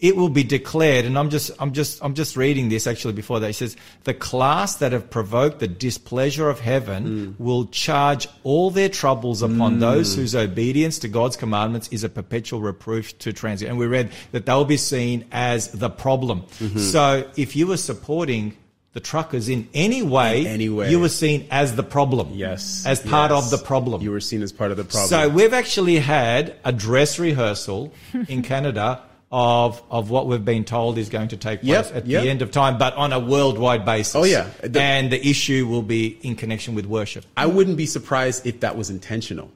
[0.00, 1.04] it will be declared.
[1.04, 3.50] And I'm just, I'm just, I'm just reading this actually before that.
[3.50, 7.34] It says the class that have provoked the displeasure of heaven mm.
[7.38, 9.80] will charge all their troubles upon mm.
[9.80, 13.68] those whose obedience to God's commandments is a perpetual reproof to transit.
[13.68, 16.42] And we read that they'll be seen as the problem.
[16.60, 16.78] Mm-hmm.
[16.78, 18.56] So if you were supporting
[18.98, 20.90] the truckers in any way, Any way.
[20.90, 22.26] you were seen as the problem.
[22.32, 23.44] yes, As part yes.
[23.44, 24.02] of the problem.
[24.02, 25.08] You were seen as part of the problem.
[25.08, 27.92] So we've actually had a dress rehearsal
[28.28, 32.06] in Canada of of what we've been told is going to take place Yep, at
[32.06, 32.22] yep.
[32.22, 34.16] the end of time, but on a worldwide basis.
[34.16, 34.48] Oh, yeah.
[34.62, 37.24] The- and the issue will be in connection with worship.
[37.36, 39.48] I wouldn't be surprised if that was intentional.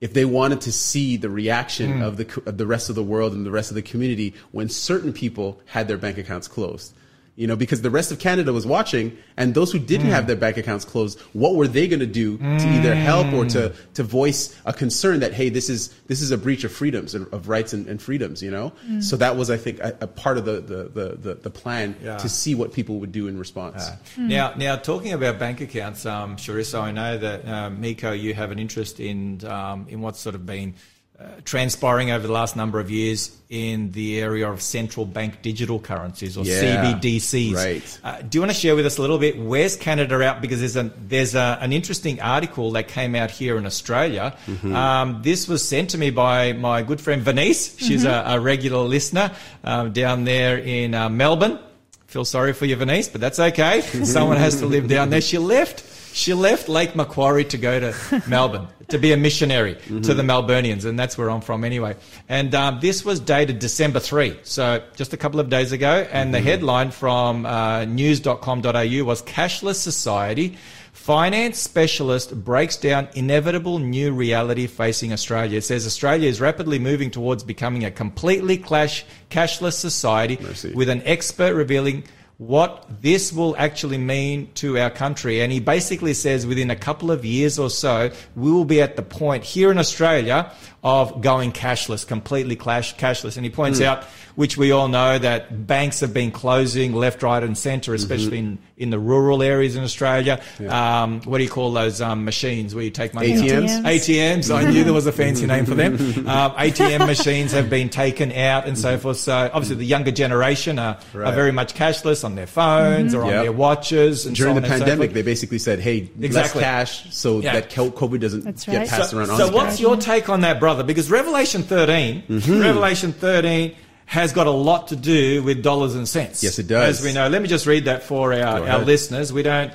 [0.00, 2.02] If they wanted to see the reaction Hmm.
[2.02, 4.68] of the of the rest of the world and the rest of the community when
[4.68, 6.92] certain people had their bank accounts closed.
[7.36, 10.36] You know, because the rest of Canada was watching, and those who didn't have their
[10.36, 13.92] bank accounts closed, what were they going to do to either help or to Hmm.
[13.94, 17.26] to voice a concern that hey, this is this is a breach of freedoms and
[17.32, 18.40] of rights and, and freedoms.
[18.40, 21.34] You know, so that was, I think, a, a part of the the the, the,
[21.34, 22.18] the plan Yeah.
[22.18, 23.88] to see what people would do in response.
[24.16, 28.52] Now, now talking about bank accounts, um, Charissa, I know that um, Miko, you have
[28.52, 30.74] an interest in um, in what's sort of been
[31.18, 35.78] uh, transpiring over the last number of years in the area of central bank digital
[35.78, 37.54] currencies or Yeah, CBDCs.
[37.54, 38.00] right.
[38.02, 40.42] Uh, do you want to share with us a little bit where's Canada out?
[40.42, 44.36] Because there's a there's a, an interesting article that came out here in Australia.
[44.46, 44.74] Mm-hmm.
[44.74, 47.76] Um, this was sent to me by my good friend Venice.
[47.78, 49.30] She's a, a regular listener
[49.62, 51.60] um, down there in uh, Melbourne.
[52.08, 53.80] Feel sorry for you, Venice, but that's okay.
[54.04, 55.20] Someone has to live down there.
[55.20, 55.84] She left.
[56.14, 60.84] She left Lake Macquarie to go to Melbourne to be a missionary to the Melburnians,
[60.84, 61.96] and that's where I'm from anyway.
[62.28, 66.06] And um, this was dated December 3, so just a couple of days ago.
[66.12, 70.56] And the headline from uh, news.com.au was Cashless Society.
[70.92, 75.58] Finance specialist breaks down inevitable new reality facing Australia.
[75.58, 80.72] It says Australia is rapidly moving towards becoming a completely clash, cashless society Mercy.
[80.74, 82.04] with an expert revealing
[82.38, 85.40] what this will actually mean to our country.
[85.40, 88.96] And he basically says within a couple of years or so, we will be at
[88.96, 90.52] the point here in Australia
[90.84, 93.36] of going cashless, completely clash, cashless.
[93.36, 94.04] And he points out,
[94.34, 98.58] which we all know, that banks have been closing left, right, and centre, especially in,
[98.76, 100.42] in the rural areas in Australia.
[100.68, 103.32] Um, what do you call those um, machines where you take money?
[103.32, 103.82] ATMs?
[103.82, 104.54] ATMs.
[104.54, 105.94] I knew there was a fancy name for them.
[106.34, 109.18] Um, ATM machines have been taken out and so forth.
[109.18, 113.28] So obviously the younger generation are, are very much cashless on their phones or on
[113.30, 113.42] Yep.
[113.42, 114.26] their watches.
[114.26, 115.14] And During so the on and so pandemic, forth.
[115.14, 116.60] they basically said, "Hey, Exactly.
[116.60, 117.52] less cash so Yeah.
[117.54, 120.58] that COVID doesn't That's get passed so, around." so on what's your take on that,
[120.60, 120.73] brother?
[120.82, 122.60] Because Revelation 13, Mm-hmm.
[122.60, 123.74] Revelation 13
[124.06, 126.42] has got a lot to do with dollars and cents.
[126.42, 126.98] Yes, it does.
[127.00, 127.28] As we know.
[127.28, 129.32] Let me just read that for our, our listeners.
[129.32, 129.72] We don't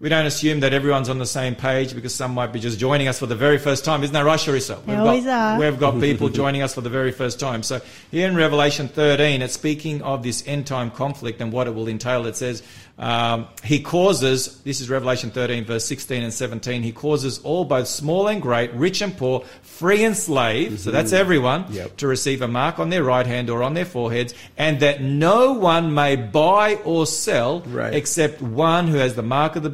[0.00, 3.08] we don't assume that everyone's on the same page because some might be just joining
[3.08, 4.04] us for the very first time.
[4.04, 4.84] Isn't that right, Charissa?
[4.84, 5.58] They always got, are.
[5.58, 7.64] We've got people joining us for the very first time.
[7.64, 7.80] So
[8.12, 11.88] here in Revelation 13, it's speaking of this end time conflict and what it will
[11.88, 12.26] entail.
[12.26, 12.62] It says,
[12.96, 17.88] um, he causes, this is Revelation 13, verse 16 and 17, he causes all, both
[17.88, 19.44] small and great, rich and poor,
[19.78, 21.96] free and slave, so that's everyone, Yep.
[21.98, 25.52] to receive a mark on their right hand or on their foreheads, and that no
[25.52, 27.94] one may buy or sell Right.
[27.94, 29.72] except one who has the mark of the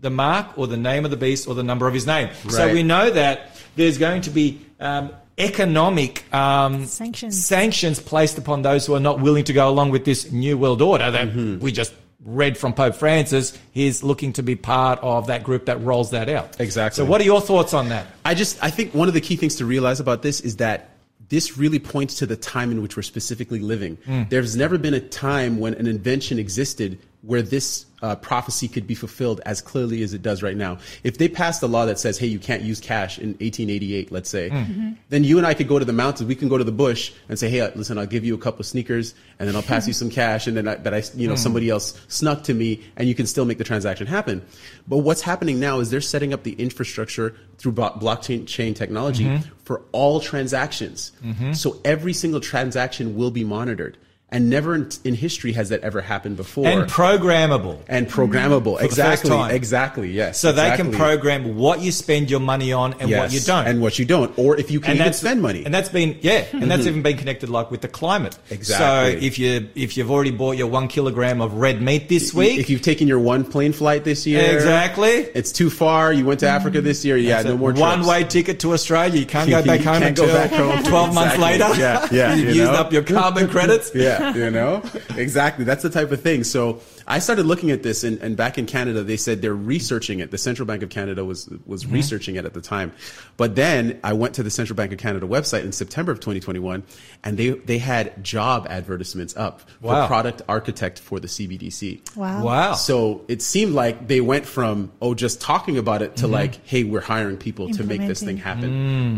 [0.00, 2.28] the mark or the name of the beast or the number of his name.
[2.48, 7.44] So we know that there's going to be um, economic um, Sanctions.
[7.44, 10.80] sanctions placed upon those who are not willing to go along with this new world
[10.82, 11.58] order that Mm-hmm.
[11.64, 11.92] we just
[12.24, 13.58] read from Pope Francis.
[13.72, 16.60] He's looking to be part of that group that rolls that out.
[16.60, 16.96] Exactly.
[16.96, 18.06] So what are your thoughts on that?
[18.24, 20.90] I just I think one of the key things to realize about this is that
[21.28, 23.96] this really points to the time in which we're specifically living.
[24.06, 24.28] Mm.
[24.28, 28.96] There's never been a time when an invention existed where this uh, prophecy could be
[28.96, 30.76] fulfilled as clearly as it does right now.
[31.04, 34.28] If they passed a law that says, hey, you can't use cash in 1888, let's
[34.28, 34.96] say, Mm.
[35.08, 37.12] then you and I could go to the mountains, we can go to the bush
[37.28, 39.62] and say, hey, uh, listen, I'll give you a couple of sneakers and then I'll
[39.62, 42.54] pass you some cash and then I, that I, you know, somebody else snuck to
[42.54, 44.44] me and you can still make the transaction happen.
[44.88, 49.40] But what's happening now is they're setting up the infrastructure through blo- blockchain chain technology
[49.62, 51.12] for all transactions.
[51.52, 53.96] So every single transaction will be monitored.
[54.32, 56.66] And never in, in history has that ever happened before.
[56.66, 57.80] And programmable.
[57.88, 58.80] And programmable.
[58.80, 59.54] exactly.
[59.54, 60.10] Exactly.
[60.10, 60.40] Yes.
[60.40, 63.66] So they can program what you spend your money on and what you don't.
[63.66, 64.36] And what you don't.
[64.38, 65.64] Or if you can even spend money.
[65.64, 66.68] and that's been yeah, and mm-hmm.
[66.68, 68.38] that's even been connected like with the climate.
[68.50, 69.20] Exactly.
[69.20, 72.58] So if you if you've already bought your one kilogram of red meat this week,
[72.58, 74.54] if you've taken your one plane flight this year.
[74.54, 76.12] exactly, It's too far.
[76.12, 76.56] You went to mm-hmm.
[76.56, 77.16] Africa this year.
[77.16, 77.80] Yeah, no more trips.
[77.80, 79.18] one way ticket to Australia.
[79.18, 80.82] You can't go back home can't go until back home.
[80.90, 81.68] twelve months later.
[81.76, 82.78] Yeah, yeah, you've you used know?
[82.78, 83.92] up your carbon credits.
[83.94, 84.82] yeah, you know,
[85.16, 85.64] exactly.
[85.64, 86.44] That's the type of thing.
[86.44, 90.20] So I started looking at this, and, and back in Canada, they said they're researching
[90.20, 90.30] it.
[90.30, 91.94] The Central Bank of Canada was was Mm-hmm.
[91.94, 92.92] researching it at the time.
[93.36, 96.82] But then I went to the Central Bank of Canada website in September of 2021,
[97.24, 100.02] and they they had job advertisements up Wow.
[100.02, 102.16] for product architect for the CBDC.
[102.16, 102.44] Wow.
[102.44, 102.72] Wow.
[102.74, 106.32] So it seemed like they went from oh just talking about it to Mm-hmm.
[106.32, 108.70] like hey we're hiring people to make this thing happen.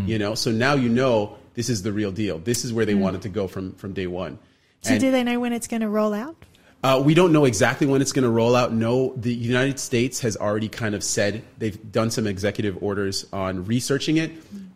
[0.05, 0.07] Mm.
[0.07, 2.39] You know, so now you know this is the real deal.
[2.39, 4.39] This is where they wanted to go from from day one.
[4.85, 6.35] So And- do they know when it's going to roll out?
[6.83, 8.71] uh, we don't know exactly when it's going to roll out.
[8.71, 13.65] No, the United States has already kind of said they've done some executive orders on
[13.65, 14.31] researching it,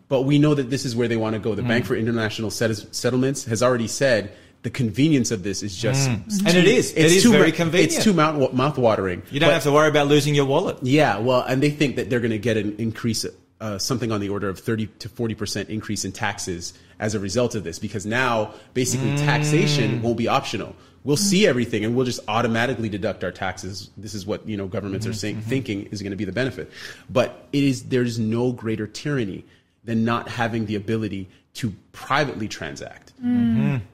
[0.08, 1.54] but we know that this is where they want to go.
[1.54, 4.32] The Bank for International Set- Settlements has already said
[4.62, 6.92] the convenience of this is just And it is.
[6.92, 7.92] It is too very ma- convenient.
[7.94, 9.22] It's too mouth mouth watering.
[9.30, 10.78] you don't have to worry about losing your wallet.
[10.82, 13.24] Yeah, well, and they think that they're going to get an increase,
[13.60, 17.54] uh, something on the order of 30 to 40% increase in taxes as a result
[17.54, 20.74] of this, because now basically taxation won't be optional.
[21.04, 23.90] We'll see everything and we'll just automatically deduct our taxes.
[23.96, 26.70] This is what, you know, governments are saying, thinking is going to be the benefit.
[27.08, 29.44] But it is, there's no greater tyranny
[29.84, 33.12] than not having the ability to privately transact.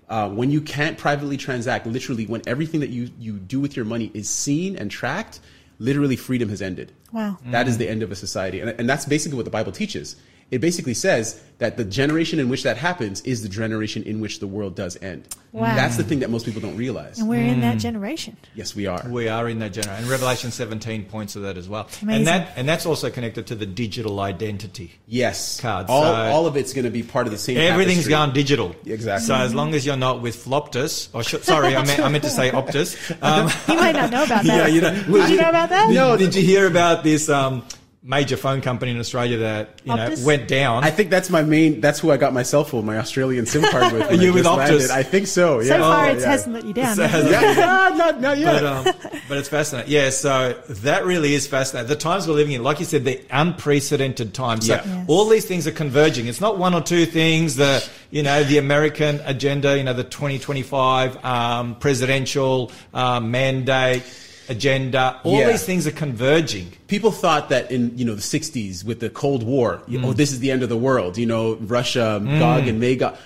[0.09, 3.85] Uh, when you can't privately transact, literally, when everything that you, you do with your
[3.85, 5.41] money is seen and tracked,
[5.79, 6.93] literally freedom has ended.
[7.17, 7.39] Wow.
[7.47, 8.61] That is the end of a society.
[8.61, 10.17] And, and that's basically what the Bible teaches.
[10.51, 14.39] It basically says that the generation in which that happens is the generation in which
[14.39, 15.27] the world does end.
[15.53, 15.75] Wow.
[15.75, 17.19] That's the thing that most people don't realize.
[17.19, 18.37] And we're in that generation.
[18.55, 19.03] Yes, we are.
[19.09, 21.89] We are in that generation, and Revelation 17 points to that as well.
[22.03, 22.19] Amazing.
[22.19, 24.93] And that and that's also connected to the digital identity.
[25.09, 25.59] Yes.
[25.61, 25.89] Cards.
[25.91, 28.11] All, So- all of it's going to be part of the same Everything's tapestry.
[28.13, 28.77] gone digital.
[28.85, 29.27] Exactly.
[29.27, 32.23] So as long as you're not with Floptus, or sh- sorry, I meant, I meant
[32.25, 32.97] to say Optus.
[33.23, 34.57] Um, You might not know about that.
[34.59, 34.93] yeah, you know.
[34.93, 35.91] Did you know about that?
[35.91, 37.65] No, did you hear about this um,
[38.09, 40.85] major phone company in Australia that you know went down?
[40.85, 41.81] I think that's my main.
[41.81, 44.09] That's who I got my cell phone, my Australian SIM card with.
[44.11, 44.57] when you I with Optus?
[44.57, 44.91] landed.
[44.91, 45.59] I think so.
[45.61, 45.69] Yeah.
[45.69, 46.27] So far, Oh, it yeah.
[46.31, 46.95] hasn't let you down.
[46.97, 47.31] So- has?
[47.31, 48.63] Yeah, not, not yet.
[48.63, 48.85] but, um,
[49.29, 49.91] but it's fascinating.
[49.93, 51.89] Yeah, so that really is fascinating.
[51.89, 54.67] The times we're living in, like you said, the unprecedented times.
[54.67, 54.83] So Yeah.
[54.87, 55.05] Yes.
[55.09, 56.29] all these things are converging.
[56.29, 57.57] It's not one or two things.
[57.57, 64.05] The you know the American agenda, you know the 2025 um, presidential um, mandate
[64.49, 65.21] agenda.
[65.25, 65.51] All Yeah.
[65.51, 66.73] these things are converging.
[66.87, 70.17] people thought that in you know the 60s with the cold war you oh mm.
[70.17, 72.69] this is the end of the world you know russia gog mm.
[72.69, 73.17] and magog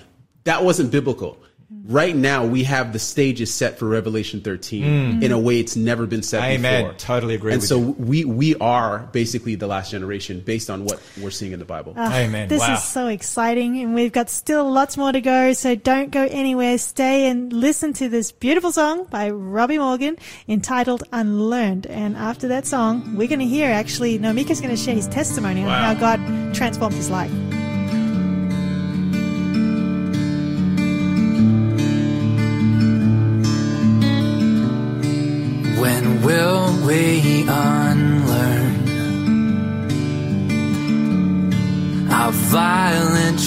[0.45, 1.37] that wasn't biblical
[1.73, 1.95] Mm-hmm.
[1.95, 5.23] right now we have the stages set for revelation 13 mm.
[5.23, 6.83] in a way it's never been set Amen.
[6.83, 7.91] before Totally agree and with so you.
[7.93, 11.95] we we are basically the last generation based on what we're seeing in the bible
[11.97, 12.49] ah, Amen.
[12.49, 12.75] This wow.
[12.75, 15.53] is so exciting, and we've got still lots more to go.
[15.53, 16.79] So don't go anywhere.
[16.79, 20.17] Stay and listen to this beautiful song by Robbie Morgan
[20.49, 24.95] entitled "Unlearned." And after that song, we're going to hear actually Nomika's going to share
[24.95, 27.31] his testimony on how God transformed his life.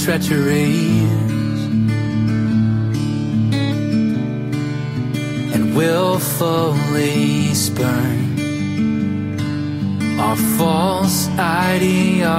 [0.03, 1.09] Treacheries
[5.53, 8.19] and willfully spurn
[10.19, 12.33] our false ideologies?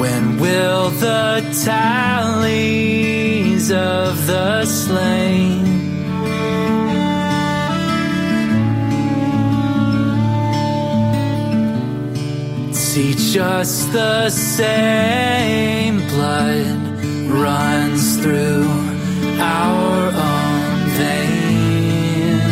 [0.00, 5.79] When will the tallies of the slain
[12.94, 16.66] see just the same blood
[17.30, 18.66] runs through
[19.38, 22.42] our own veins?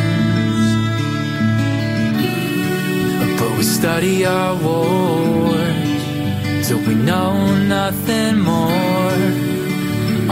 [3.41, 7.35] But we study our wars till we know
[7.77, 9.23] nothing more.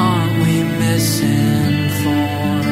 [0.06, 2.64] Aren't we misinformed?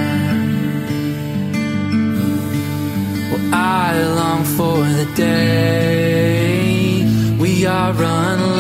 [3.30, 6.03] Well, I long for the day
[7.84, 8.53] we are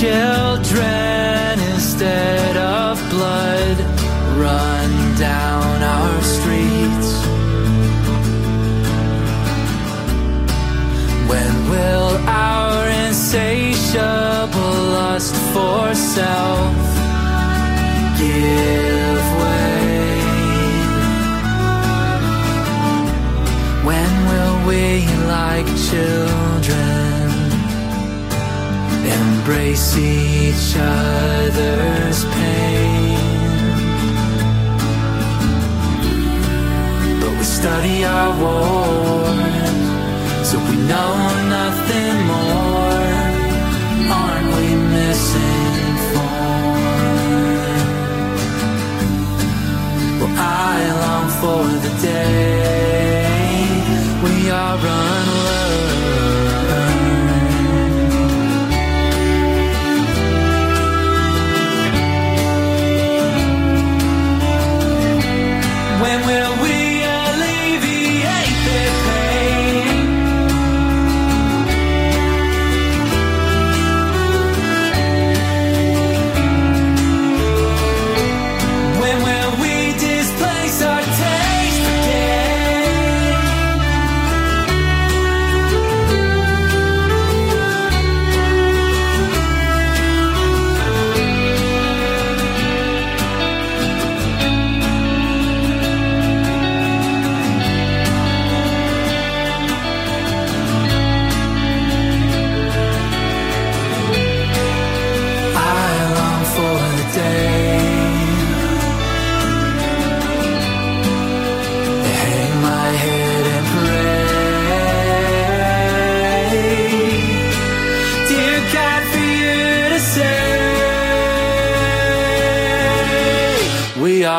[0.00, 3.76] children instead of blood
[4.38, 7.10] run down our streets?
[11.28, 16.76] When will our insatiable lust for self
[18.22, 19.88] give way?
[23.88, 26.47] When will we, like children,
[29.48, 33.16] embrace each other's pain?
[37.20, 39.76] But we study our wars,
[40.48, 41.14] so we know
[41.56, 43.06] nothing more.
[44.18, 46.18] Aren't we misinformed?
[50.20, 53.22] Well, I long for the day
[54.24, 55.67] we are unlearned.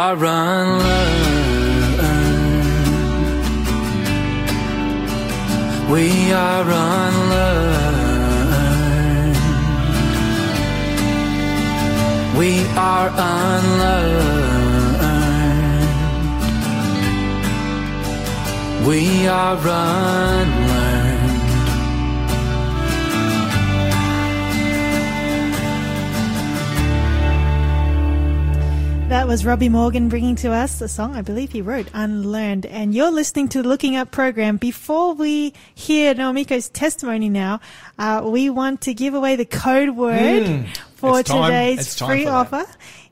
[0.09, 1.99] Are unlearned.
[5.91, 7.77] We are unlearned.
[12.39, 14.17] We are unlearned.
[18.87, 20.58] We are unlearned.
[29.09, 32.67] That was Robbie Morgan bringing to us the song I believe he wrote, Unlearned.
[32.67, 34.57] And you're listening to the Looking Up program.
[34.57, 37.59] Before we hear Naomiko's testimony now,
[37.97, 41.21] uh, we want to give away the code word for.
[41.21, 42.65] It's time- today's free for offer.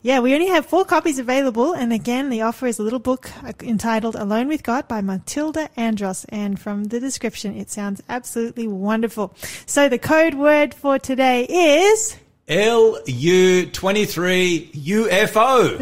[0.04, 1.74] Yeah, we only have four copies available.
[1.74, 5.68] And again, the offer is a little book uh, entitled Alone with God by Matilda
[5.76, 6.26] Andross.
[6.30, 9.34] And from the description, it sounds absolutely wonderful.
[9.66, 12.18] So the code word for today is
[12.48, 15.78] LU23 UFO.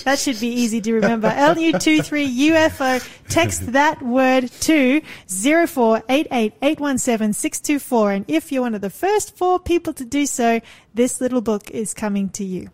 [0.08, 1.28] That should be easy to remember.
[1.28, 3.06] LU23UFO.
[3.28, 8.16] Text that word to 0488817624.
[8.16, 10.62] And if you're one of the first four people to do so,
[10.94, 12.70] this little book is coming to you.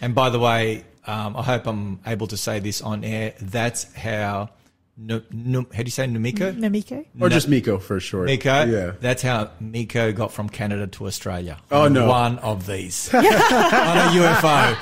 [0.00, 3.34] And by the way, um, I hope I'm able to say this on air.
[3.40, 4.50] That's how,
[4.96, 6.54] Nu- Nu- how do you say Namiko?
[6.56, 7.04] Namiko?
[7.20, 8.26] Or just Miko for short.
[8.26, 8.64] Miko.
[8.64, 8.92] Yeah.
[9.00, 11.58] That's how Miko got from Canada to Australia.
[11.72, 12.06] Oh, no.
[12.06, 13.12] One of these.
[13.14, 13.28] on a
[14.14, 14.76] UFO.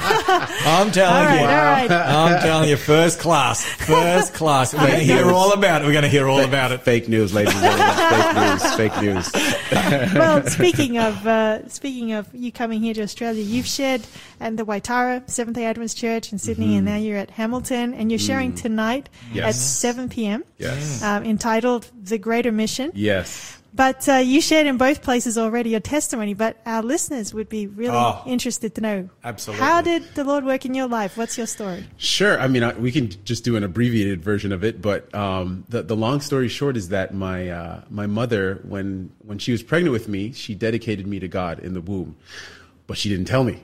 [0.67, 1.47] I'm telling All right, you.
[1.47, 1.91] all right.
[1.91, 3.65] I'm telling you, first class.
[3.65, 4.75] First class.
[4.75, 5.87] We're going to hear all about it.
[5.87, 6.83] We're going to hear all about it.
[6.83, 8.59] Fake news, ladies and gentlemen.
[8.59, 9.33] Fake news.
[9.33, 10.13] Fake news.
[10.15, 14.03] well, speaking of uh, speaking of you coming here to Australia, you've shared
[14.41, 18.11] at the Waitara Seventh Day Adventist Church in Sydney, and now you're at Hamilton, and
[18.11, 19.47] you're sharing tonight Yes.
[19.49, 19.55] at
[20.03, 20.45] 7 p.m.
[20.59, 21.03] Yes.
[21.03, 23.59] Um, entitled "The Greater Mission." Yes.
[23.75, 27.67] But uh, you shared in both places already your testimony, but our listeners would be
[27.67, 29.09] really Oh, interested to know.
[29.25, 29.65] absolutely.
[29.65, 31.17] How did the Lord work in your life?
[31.17, 31.87] What's your story?
[31.97, 32.39] Sure.
[32.39, 35.83] I mean, I, we can just do an abbreviated version of it, but um, the
[35.83, 39.93] the long story short is that my uh, my mother, when when she was pregnant
[39.93, 42.17] with me, she dedicated me to God in the womb.
[42.87, 43.63] but she didn't tell me.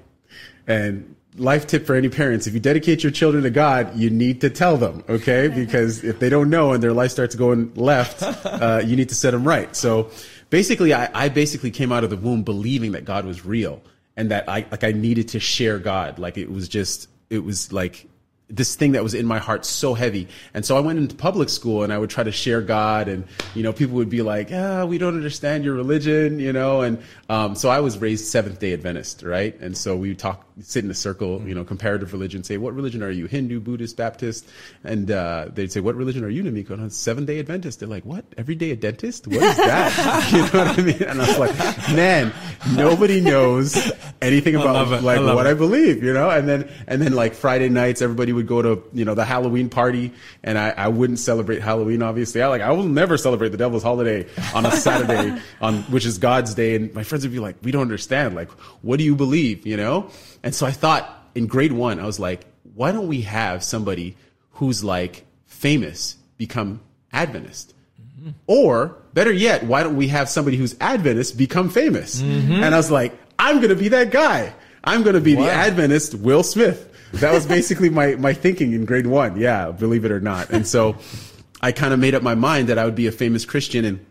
[0.67, 4.41] And life tip for any parents, if you dedicate your children to God, you need
[4.43, 5.49] to tell them, okay?
[5.59, 9.15] Because if they don't know and their life starts going left, uh, you need to
[9.15, 9.75] set them right.
[9.75, 10.11] So
[10.51, 13.83] basically, I, I basically came out of the womb believing that God was real
[14.17, 16.19] and that I, like, I needed to share God.
[16.19, 18.07] Like, it was just, it was like,
[18.51, 20.27] this thing that was in my heart so heavy.
[20.55, 23.25] And so I went into public school and I would try to share God and,
[23.55, 27.03] you know, people would be like, ah, we don't understand your religion, you know, and,
[27.29, 29.59] um, so I was raised Seventh day Adventist, right?
[29.61, 32.75] And so we would talk, sit in a circle, you know, comparative religion, say, what
[32.75, 33.27] religion are you?
[33.27, 34.49] Hindu, Buddhist, Baptist?
[34.83, 36.71] And, uh, they'd say, what religion are you, Namiko?
[36.71, 37.81] And I was Seventh day Adventist.
[37.81, 38.25] They're like, what?
[38.39, 39.27] Every day a dentist?
[39.27, 40.33] What is that?
[40.33, 41.03] you know what I mean?
[41.03, 41.57] And I was like,
[41.95, 42.33] man,
[42.75, 43.93] nobody knows
[44.23, 45.51] anything about like I what it.
[45.51, 46.31] I believe, you know?
[46.31, 49.69] And then, and then like Friday nights, everybody would go to, you know, the Halloween
[49.69, 50.13] party
[50.43, 52.41] and I, I wouldn't celebrate Halloween, obviously.
[52.41, 56.19] I like, I will never celebrate the devil's holiday on a Saturday on, which is
[56.19, 56.75] God's day.
[56.75, 58.35] And my friends would be like, we don't understand.
[58.35, 58.51] Like,
[58.83, 60.11] what do you believe, you know?
[60.43, 64.17] And so I thought in grade one, I was like, why don't we have somebody
[64.53, 66.81] who's like famous become
[67.13, 67.75] Adventist?
[68.01, 68.31] Mm-hmm.
[68.47, 72.23] Or better yet, why don't we have somebody who's Adventist become famous?
[72.23, 72.53] Mm-hmm.
[72.53, 74.55] And I was like, I'm going to be that guy.
[74.83, 76.88] I'm going to be the Adventist Will Smith.
[77.13, 79.39] That was basically my, my thinking in grade one.
[79.39, 80.51] Yeah, believe it or not.
[80.51, 80.97] And so
[81.61, 84.05] I kind of made up my mind that I would be a famous Christian and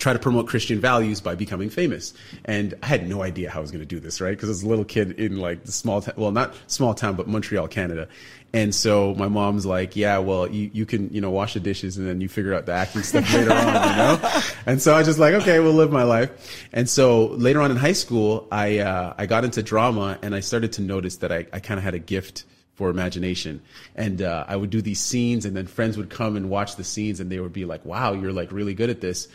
[0.00, 2.14] try to promote Christian values by becoming famous.
[2.46, 4.30] And I had no idea how I was going to do this, right?
[4.30, 7.14] Because I was a little kid in like the small town, well, not small town,
[7.14, 8.08] but Montreal, Canada.
[8.52, 11.98] And so my mom's like, yeah, well, you, you can, you know, wash the dishes
[11.98, 14.40] and then you figure out the acting stuff later on, you know?
[14.66, 16.66] And so I was just like, okay, we'll live my life.
[16.72, 20.40] And so later on in high school, I, uh, I got into drama and I
[20.40, 22.44] started to notice that I, I kind of had a gift
[22.80, 23.60] for imagination.
[23.94, 26.84] And uh, I would do these scenes, and then friends would come and watch the
[26.84, 29.28] scenes, and they would be like, "Wow, you're like really good at this."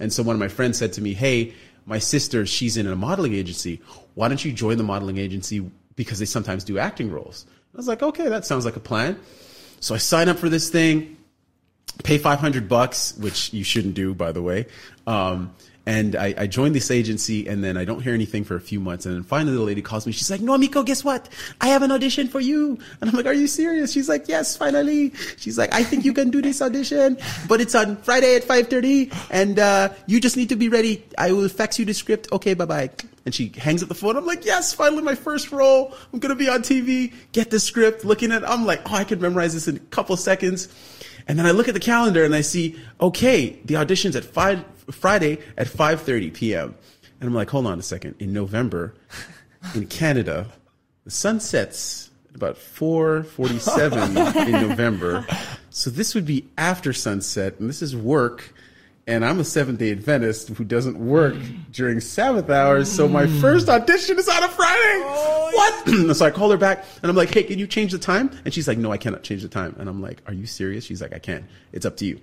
[0.00, 1.54] And so one of my friends said to me, "Hey,
[1.86, 3.80] my sister, she's in a modeling agency.
[4.14, 7.88] Why don't you join the modeling agency because they sometimes do acting roles?" I was
[7.88, 9.18] like, "Okay, that sounds like a plan."
[9.80, 11.16] So I sign up for this thing
[12.04, 14.66] pay 500 bucks, which you shouldn't do, by the way.
[15.06, 15.54] Um,
[15.84, 18.78] and I, I joined this agency and then I don't hear anything for a few
[18.78, 19.04] months.
[19.04, 20.12] And then finally the lady calls me.
[20.12, 21.28] She's like, no, Miko, guess what?
[21.60, 22.78] I have an audition for you.
[23.00, 23.92] And I'm like, are you serious?
[23.92, 25.12] She's like, yes, finally.
[25.36, 27.18] She's like, I think you can do this audition,
[27.48, 31.04] but it's on Friday at 5.30 and, uh, you just need to be ready.
[31.18, 32.30] I will fax you the script.
[32.32, 32.90] Okay, bye bye.
[33.24, 34.16] And she hangs up the phone.
[34.16, 35.94] I'm like, yes, finally my first role.
[36.12, 37.12] I'm going to be on TV.
[37.32, 38.04] Get the script.
[38.04, 38.48] Looking at, it.
[38.48, 40.68] I'm like, oh, I could memorize this in a couple seconds.
[41.28, 44.64] And then I look at the calendar and I see, okay, the audition's at five,
[44.90, 46.74] Friday at 5.30 p.m.
[47.20, 48.16] And I'm like, hold on a second.
[48.18, 48.94] In November,
[49.74, 50.48] in Canada,
[51.04, 55.26] the sun sets at about 4.47 in November.
[55.70, 58.52] So this would be after sunset, and this is work.
[59.06, 61.34] And I'm a Seventh Day Adventist who doesn't work
[61.72, 65.02] during Sabbath hours, so my first audition is on a Friday.
[65.04, 66.14] Oh, what?
[66.16, 68.54] so I call her back, and I'm like, "Hey, can you change the time?" And
[68.54, 71.02] she's like, "No, I cannot change the time." And I'm like, "Are you serious?" She's
[71.02, 71.48] like, "I can.
[71.72, 72.20] It's up to you."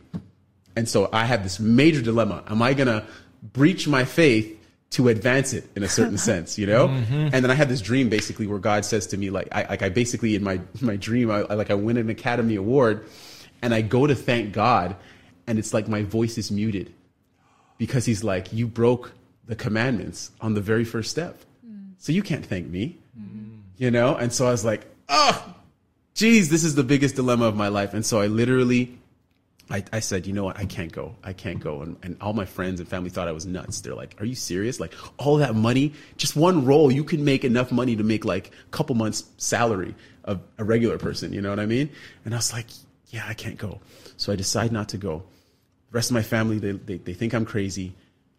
[0.77, 2.43] And so I have this major dilemma.
[2.47, 3.05] Am I going to
[3.41, 4.57] breach my faith
[4.91, 6.87] to advance it in a certain sense, you know?
[6.87, 7.29] Mm-hmm.
[7.33, 9.81] And then I had this dream basically where God says to me, like, I, like
[9.81, 13.05] I basically in my, my dream, I, I like I win an Academy Award
[13.61, 14.95] and I go to thank God
[15.49, 16.93] and it's like my voice is muted
[17.77, 19.11] because he's like, you broke
[19.47, 21.41] the commandments on the very first step.
[21.67, 21.93] Mm.
[21.97, 22.97] So you can't thank me,
[23.77, 24.15] you know?
[24.15, 25.55] And so I was like, oh,
[26.13, 27.95] geez, this is the biggest dilemma of my life.
[27.95, 28.99] And so I literally
[29.71, 30.57] I, I said, you know what?
[30.57, 31.15] I can't go.
[31.23, 31.81] I can't go.
[31.81, 33.81] And, and all my friends and family thought I was nuts.
[33.81, 34.79] They're like, are you serious?
[34.79, 38.47] Like all that money, just one role, you can make enough money to make like
[38.47, 39.93] a couple months salary
[40.23, 41.33] of a regular person.
[41.33, 41.89] You know what I mean?
[42.25, 42.65] And I was like,
[43.09, 43.79] yeah, I can't go.
[44.17, 45.23] So I decide not to go.
[45.91, 47.95] The rest of my family, they, they, they think I'm crazy.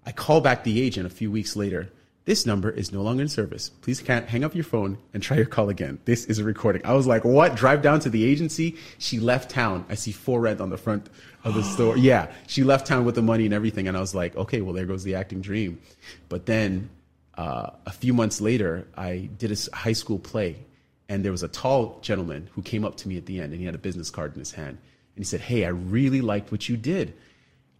[0.06, 1.90] I call back the agent a few weeks later.
[2.26, 3.70] This number is no longer in service.
[3.70, 5.98] Please can't hang up your phone and try your call again.
[6.04, 6.82] This is a recording.
[6.84, 7.56] I was like, what?
[7.56, 8.76] Drive down to the agency.
[8.98, 9.84] She left town.
[9.88, 11.08] I see for rent on the front
[11.44, 11.96] of the store.
[11.96, 12.30] Yeah.
[12.46, 13.88] She left town with the money and everything.
[13.88, 15.80] And I was like, okay, well, there goes the acting dream.
[16.28, 16.90] But then,
[17.36, 20.56] uh, a few months later, I did a high school play
[21.08, 23.60] and there was a tall gentleman who came up to me at the end and
[23.60, 24.78] he had a business card in his hand.
[24.78, 27.14] And he said, Hey, I really liked what you did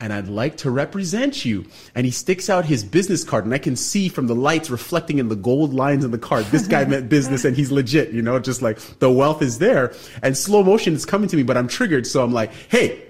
[0.01, 1.67] and I'd like to represent you.
[1.95, 5.19] And he sticks out his business card, and I can see from the lights reflecting
[5.19, 8.23] in the gold lines in the card, this guy meant business and he's legit, you
[8.23, 9.95] know, just like the wealth is there.
[10.23, 12.07] And slow motion is coming to me, but I'm triggered.
[12.07, 13.03] So I'm like, hey,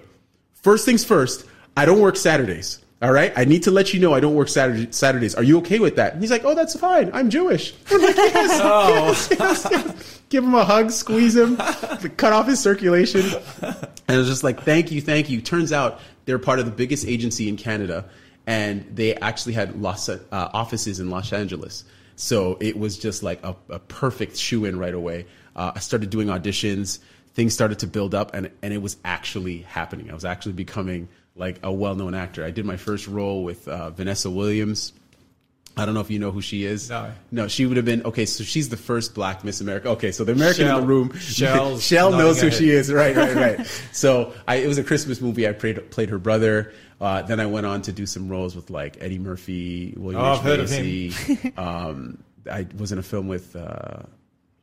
[0.55, 2.81] first things first, I don't work Saturdays.
[3.03, 3.33] All right.
[3.35, 5.35] I need to let you know I don't work Saturday, Saturdays.
[5.35, 6.13] Are you okay with that?
[6.13, 7.11] And he's like, Oh, that's fine.
[7.15, 7.73] I'm Jewish.
[7.91, 9.07] I'm like, yes, oh.
[9.07, 10.23] yes, yes, yes.
[10.29, 13.23] Give him a hug, squeeze him, cut off his circulation.
[13.63, 15.41] And it was just like, thank you, thank you.
[15.41, 15.99] Turns out
[16.31, 18.09] they're part of the biggest agency in Canada.
[18.47, 21.85] And they actually had Los, uh, offices in Los Angeles.
[22.15, 25.27] So it was just like a, a perfect shoe in right away.
[25.57, 27.01] Uh, I started doing auditions.
[27.35, 30.09] Things started to build up, and and it was actually happening.
[30.11, 32.45] I was actually becoming like a well known actor.
[32.45, 34.93] I did my first role with uh, Vanessa Williams.
[35.77, 36.91] I don't know if you know who she is.
[36.91, 37.11] No.
[37.31, 38.27] No, she would have been okay.
[38.27, 39.89] So she's the first Black Miss America.
[39.91, 42.93] Okay, so the American Shell- in the room, Shell's Shell knows who she is.
[42.93, 43.67] Right, right, right.
[43.93, 45.49] so I, it was a Christmas movie.
[45.49, 46.73] I played played her brother.
[47.01, 50.33] Uh, then I went on to do some roles with like Eddie Murphy, William Oh,
[50.33, 50.39] H.
[50.39, 51.53] I've heard of Macy.
[51.57, 53.57] um, I was in a film with.
[53.57, 54.03] Uh,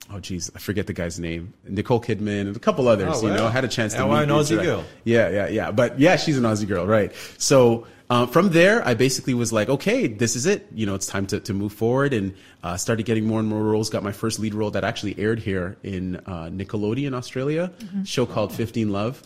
[0.09, 1.53] Oh geez, I forget the guy's name.
[1.67, 3.09] Nicole Kidman and a couple others.
[3.23, 3.45] Oh, You know.
[3.47, 4.83] I had a chance to Our meet own the Aussie direct- girl.
[5.03, 5.71] Yeah, yeah, yeah.
[5.71, 7.11] But yeah, she's an Aussie girl, right?
[7.37, 10.65] So uh, from there, I basically was like, okay, this is it.
[10.73, 12.33] You know, it's time to, to move forward, and
[12.63, 13.89] uh, started getting more and more roles.
[13.89, 17.71] Got my first lead role that actually aired here in uh, Nickelodeon, Australia,
[18.05, 19.21] show called Fifteen Love.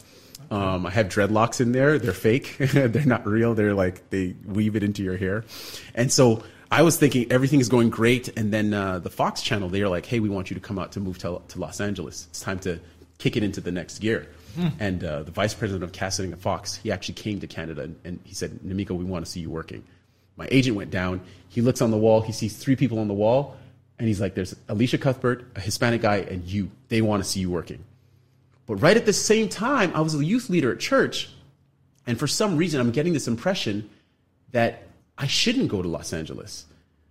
[0.49, 1.99] Um, I have dreadlocks in there.
[1.99, 2.55] They're fake.
[2.59, 3.53] They're not real.
[3.53, 5.45] They're like they weave it into your hair,
[5.93, 9.67] and so I was thinking everything is going great, and then uh, the Fox channel
[9.67, 11.81] they are like, "Hey, we want you to come out to move to, to Los
[11.81, 12.27] Angeles.
[12.29, 12.79] It's time to
[13.17, 14.27] kick it into the next gear."
[14.79, 17.95] And uh, the vice president of casting at Fox, he actually came to Canada and,
[18.05, 19.83] and he said, "Namiko, we want to see you working."
[20.37, 21.21] My agent went down.
[21.49, 22.21] He looks on the wall.
[22.21, 23.57] He sees three people on the wall,
[23.99, 26.71] and he's like, "There's Elisha Cuthbert, a Hispanic guy, and you.
[26.87, 27.83] They want to see you working."
[28.65, 31.29] But right at the same time, I was a youth leader at church,
[32.07, 33.89] and for some reason, I'm getting this impression
[34.51, 34.83] that
[35.21, 36.65] I shouldn't go to Los Angeles.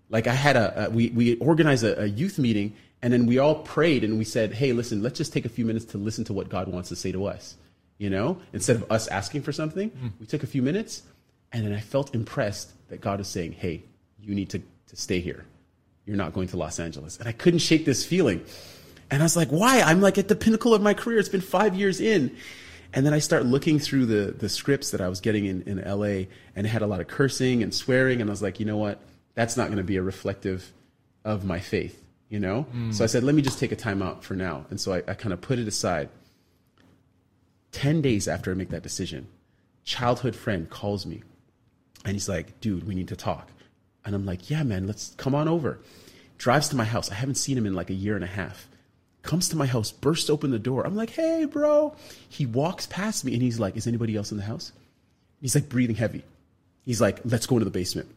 [0.09, 3.39] Like I had a, a we we organized a, a youth meeting, and then we
[3.39, 6.25] all prayed and we said, "Hey, listen, let's just take a few minutes to listen
[6.25, 7.57] to what God wants to say to us."
[7.99, 10.09] You know, instead of us asking for something, hmm.
[10.19, 11.03] we took a few minutes,
[11.53, 13.85] and then I felt impressed that God was saying, "Hey,
[14.21, 15.45] you need to to stay here.
[16.05, 18.45] You're not going to Los Angeles." And I couldn't shake this feeling.
[19.11, 19.81] And I was like, why?
[19.81, 21.19] I'm like at the pinnacle of my career.
[21.19, 22.37] It's been five years in.
[22.93, 25.79] And then I start looking through the, the scripts that I was getting in, in
[25.79, 26.27] LA
[26.57, 28.21] and it had a lot of cursing and swearing.
[28.21, 29.01] And I was like, you know what?
[29.35, 30.73] That's not going to be a reflective
[31.25, 32.63] of my faith, you know?
[32.63, 32.91] Hmm.
[32.93, 34.67] So I said, let me just take a time out for now.
[34.71, 36.09] And so I, I kind of put it aside.
[37.73, 39.29] 10 days after I make that decision,
[39.85, 41.23] childhood friend calls me
[42.05, 43.49] and he's like, dude, we need to talk.
[44.05, 45.79] And I'm like, yeah, man, let's come on over.
[46.39, 47.11] Drives to my house.
[47.11, 48.69] I haven't seen him in like a year and a half.
[49.23, 50.87] Comes to my house, bursts open the door.
[50.87, 51.95] I'm like, hey, bro.
[52.29, 54.73] He walks past me and he's like, is anybody else in the house?
[55.41, 56.23] He's like breathing heavy.
[56.85, 58.09] He's like, let's go into the basement.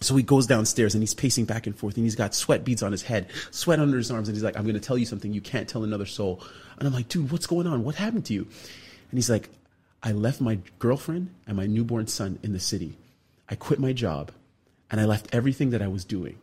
[0.00, 2.82] So he goes downstairs and he's pacing back and forth and he's got sweat beads
[2.82, 4.28] on his head, sweat under his arms.
[4.28, 6.42] And he's like, I'm going to tell you something you can't tell another soul.
[6.78, 7.84] And I'm like, dude, what's going on?
[7.84, 8.42] What happened to you?
[8.42, 9.48] And he's like,
[10.02, 12.98] I left my girlfriend and my newborn son in the city.
[13.48, 14.32] I quit my job
[14.90, 16.36] and I left everything that I was doing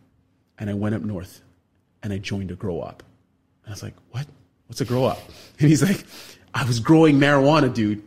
[0.57, 1.41] and I went up north
[2.01, 3.03] and I joined a grow op.
[3.67, 4.27] I was like, what?
[4.67, 5.19] What's a grow op?
[5.59, 6.03] And he's like,
[6.53, 8.01] I was growing marijuana, dude.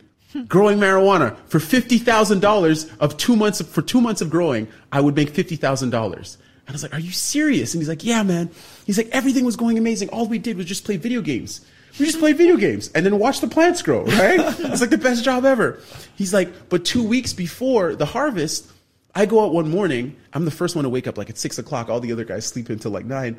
[0.48, 4.68] growing marijuana for fifty thousand dollars of two months of, for two months of growing,
[4.92, 6.38] I would make fifty thousand dollars.
[6.66, 7.72] And I was like, Are you serious?
[7.72, 8.50] And he's like, Yeah, man.
[8.84, 10.08] He's like, everything was going amazing.
[10.10, 11.64] All we did was just play video games.
[11.98, 14.40] We just played video games and then watch the plants grow, right?
[14.58, 15.80] it's like the best job ever.
[16.16, 18.70] He's like, but two weeks before the harvest,
[19.14, 20.14] I go out one morning.
[20.34, 21.88] I'm the first one to wake up like at six o'clock.
[21.88, 23.38] All the other guys sleep until like nine.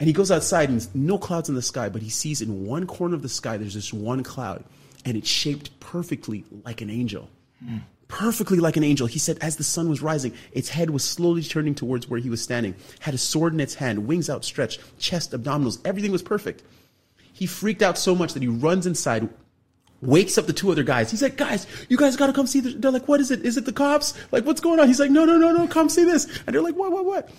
[0.00, 2.86] And he goes outside and no clouds in the sky, but he sees in one
[2.86, 4.64] corner of the sky, there's this one cloud
[5.04, 7.28] and it's shaped perfectly like an angel.
[8.08, 9.06] Perfectly like an angel.
[9.06, 12.30] He said, as the sun was rising, its head was slowly turning towards where he
[12.30, 16.62] was standing, had a sword in its hand, wings outstretched, chest, abdominals, everything was perfect.
[17.32, 19.28] He freaked out so much that he runs inside,
[20.00, 21.10] wakes up the two other guys.
[21.10, 22.74] He's like, guys, you guys gotta come see this.
[22.76, 23.44] They're like, what is it?
[23.44, 24.14] Is it the cops?
[24.30, 24.86] Like, what's going on?
[24.86, 26.26] He's like, no, no, no, no, come see this.
[26.46, 27.30] And they're like, what, what, what?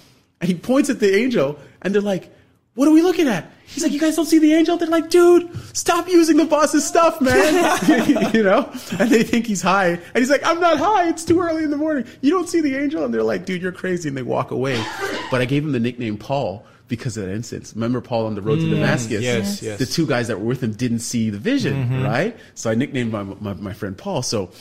[0.42, 2.32] And he points at the angel and they're like,
[2.76, 3.52] what are we looking at?
[3.68, 4.78] He's like, you guys don't see the angel?
[4.78, 8.34] They're like, dude, stop using the boss's stuff, man.
[8.34, 8.70] you know?
[9.00, 9.88] And they think he's high.
[9.88, 11.10] And he's like, I'm not high.
[11.10, 12.06] It's too early in the morning.
[12.22, 13.04] You don't see the angel?
[13.04, 14.10] And they're like, dude, you're crazy.
[14.10, 14.84] And they walk away.
[15.32, 17.74] But I gave him the nickname Paul because of that instance.
[17.74, 19.24] Remember Paul on the road to Damascus?
[19.24, 19.80] yes, yes.
[19.80, 22.38] The two guys that were with him didn't see the vision, right?
[22.54, 24.22] So I nicknamed my, my, my friend Paul.
[24.22, 24.52] So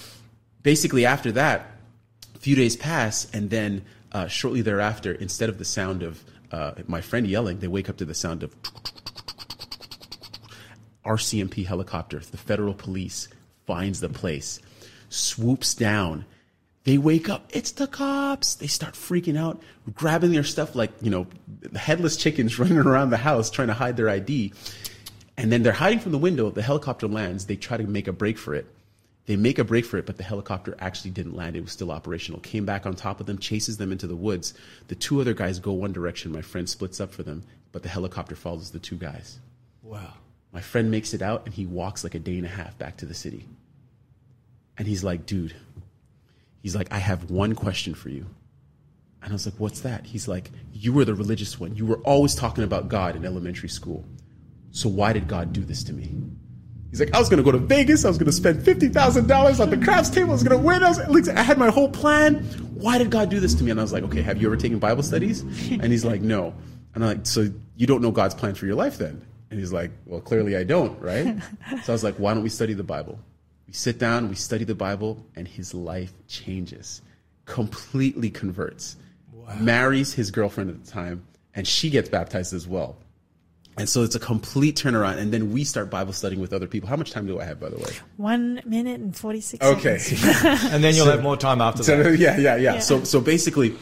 [0.63, 1.67] basically after that,
[2.35, 6.25] a few days pass, and then uh, shortly thereafter, instead of the sound of
[6.55, 8.55] uh, my friend yelling, they wake up to the sound of
[11.05, 12.21] RCMP helicopter.
[12.21, 13.27] The federal police
[13.67, 14.61] finds the place,
[15.09, 16.25] swoops down.
[16.85, 17.51] They wake up.
[17.51, 18.55] It's the cops.
[18.55, 19.61] They start freaking out,
[19.95, 21.27] grabbing their stuff like, you know,
[21.75, 24.53] headless chickens running around the house trying to hide their ID.
[25.37, 26.51] And then they're hiding from the window.
[26.51, 27.47] The helicopter lands.
[27.47, 28.67] They try to make a break for it.
[29.27, 31.57] They make a break for it, but the helicopter actually didn't land.
[31.57, 32.41] It was still operational.
[32.41, 34.53] Came back on top of them, chases them into the woods.
[34.89, 36.31] The two other guys go one direction.
[36.31, 39.39] My friend splits up for them, but the helicopter follows the two guys.
[39.83, 40.13] Wow.
[40.53, 42.99] My friend makes it out and he walks like a day and a half back
[42.99, 43.47] to the city.
[44.77, 45.55] And he's like, dude,
[46.63, 48.27] he's like, I have one question for you.
[49.23, 50.05] And I was like, what's that?
[50.05, 51.75] He's like, you were the religious one.
[51.75, 54.05] You were always talking about God in elementary school.
[54.71, 56.13] So why did God do this to me?
[56.95, 58.05] He's like, I was going to go to Vegas.
[58.05, 60.29] I was going to spend $50,000 on the craps table.
[60.29, 60.85] I was going to win.
[60.85, 62.45] I, was, like, I had my whole plan.
[62.75, 63.73] Why did God do this to me?
[63.73, 65.41] And I was like, okay, have you ever taken Bible studies?
[65.71, 66.55] And he's like, no.
[66.95, 69.27] And I'm like, so you don't know God's plan for your life then?
[69.51, 71.37] And he's like, well, clearly I don't, right?
[71.83, 73.19] so I was like, why don't we study the Bible?
[73.67, 77.03] We sit down, we study the Bible, and his life changes,
[77.45, 78.99] completely converts,
[79.59, 81.27] marries his girlfriend at the time,
[81.57, 82.99] and she gets baptized as well.
[83.77, 85.19] And so it's a complete turnaround.
[85.19, 86.89] And then we start Bible studying with other people.
[86.89, 87.91] How much time do I have, by the way?
[88.17, 89.99] One minute and 46 Okay.
[90.73, 92.19] And then you'll have more time after So, that.
[92.19, 92.79] yeah, yeah, yeah, Yeah.
[92.81, 93.75] So, so basically,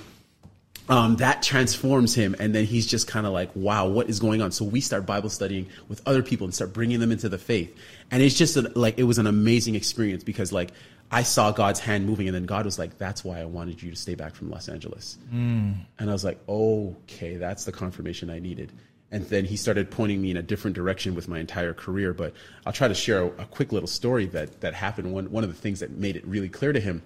[0.88, 4.42] um, that transforms him, and then he's just kind of like, "Wow, what is going
[4.42, 7.38] on?" So we start Bible studying with other people and start bringing them into the
[7.38, 7.74] faith,
[8.10, 10.72] and it's just a, like it was an amazing experience because like
[11.12, 13.90] I saw God's hand moving, and then God was like, "That's why I wanted you
[13.90, 18.40] to stay back from Los Angeles," and I was like, "Okay, that's the confirmation I
[18.40, 18.72] needed."
[19.12, 22.14] And then he started pointing me in a different direction with my entire career.
[22.14, 22.32] But
[22.64, 25.12] I'll try to share a, a quick little story that that happened.
[25.12, 27.02] One one of the things that made it really clear to him,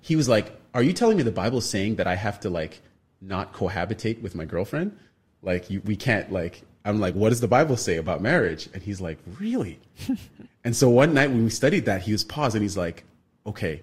[0.00, 2.50] he was like, "Are you telling me the Bible is saying that I have to
[2.50, 2.80] like
[3.20, 4.96] not cohabitate with my girlfriend?
[5.42, 8.82] Like you, we can't like." I'm like, "What does the Bible say about marriage?" And
[8.82, 9.78] he's like, "Really?"
[10.64, 13.04] and so one night when we studied that, he was paused and he's like,
[13.46, 13.82] "Okay."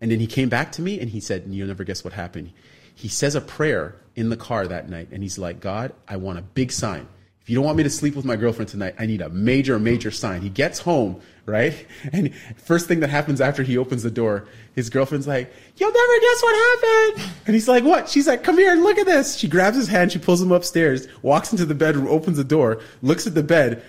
[0.00, 2.52] And then he came back to me and he said, "You'll never guess what happened."
[2.94, 6.38] He says a prayer in the car that night and he's like, "God, I want
[6.38, 7.08] a big sign."
[7.46, 9.78] If you don't want me to sleep with my girlfriend tonight, I need a major,
[9.78, 10.40] major sign.
[10.42, 11.86] He gets home, right?
[12.12, 16.20] And first thing that happens after he opens the door, his girlfriend's like, You'll never
[16.20, 17.30] guess what happened.
[17.46, 18.08] And he's like, What?
[18.08, 19.36] She's like, Come here and look at this.
[19.36, 22.80] She grabs his hand, she pulls him upstairs, walks into the bedroom, opens the door,
[23.00, 23.80] looks at the bed.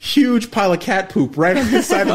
[0.00, 2.14] Huge pile of cat poop right on the side of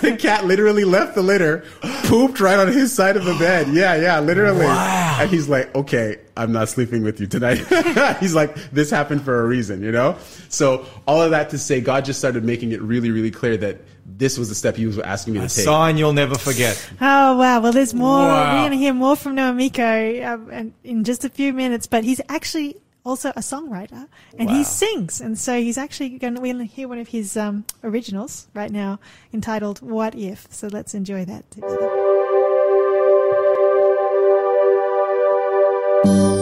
[0.00, 1.64] the cat literally left the litter,
[2.04, 3.68] pooped right on his side of the bed.
[3.68, 4.64] Yeah, yeah, literally.
[4.64, 5.18] Wow.
[5.20, 7.58] And he's like, okay, I'm not sleeping with you tonight.
[8.20, 10.16] he's like, this happened for a reason, you know?
[10.48, 13.82] So all of that to say, God just started making it really, really clear that
[14.06, 15.64] this was the step he was asking me A to take.
[15.64, 16.82] sign you'll never forget.
[17.00, 17.60] Oh wow!
[17.60, 18.26] Well, there's more.
[18.26, 18.54] Wow.
[18.54, 21.86] We're going to hear more from Noamiko um, in just a few minutes.
[21.86, 24.56] But he's actually also a songwriter, and Wow.
[24.56, 25.20] he sings.
[25.20, 28.46] And so he's actually going to we're going to hear one of his um, originals
[28.54, 28.98] right now,
[29.32, 31.88] entitled "What If." So let's enjoy that together.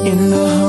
[0.05, 0.60] In the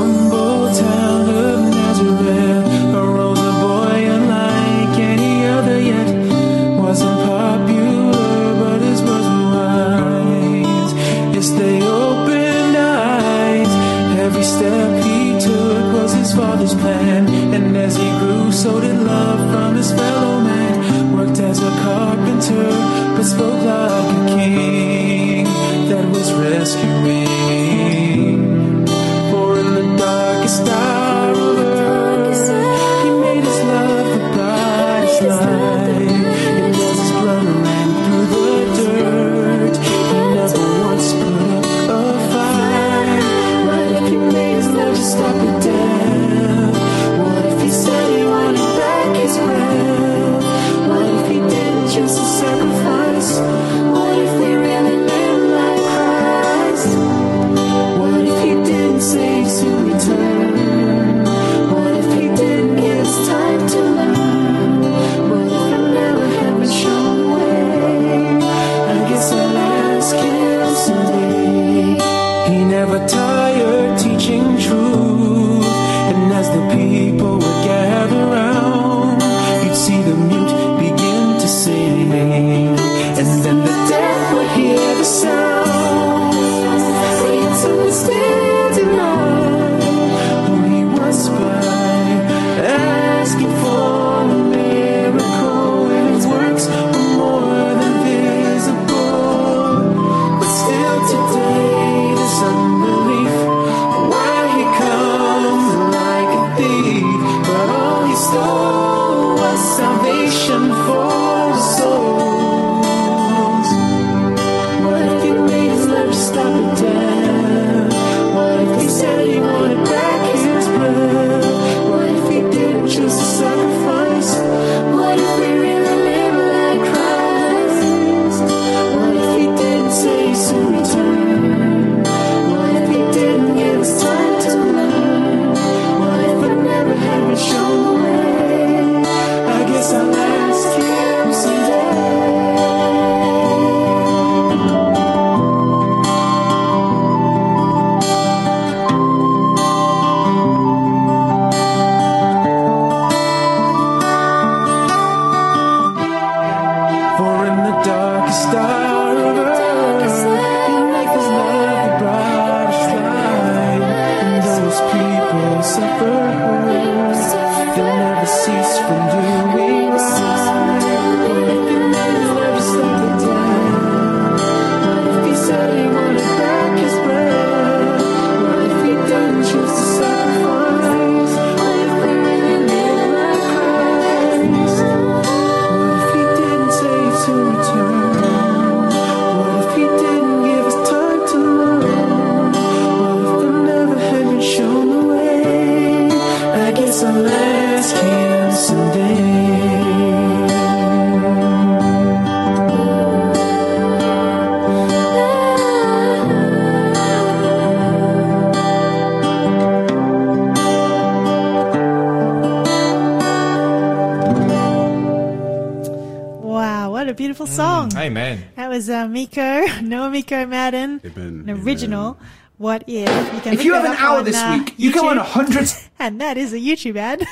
[217.46, 217.98] beautiful song.
[217.98, 218.46] Amen.
[218.56, 222.20] That was uh, Miko, Noah Miko Madden, Amen, an original.
[222.58, 223.34] What if?
[223.34, 225.22] You can If you have an hour on, this uh, week, you go on YouTube.
[225.22, 225.70] a hundred.
[226.00, 227.26] and that is a YouTube ad.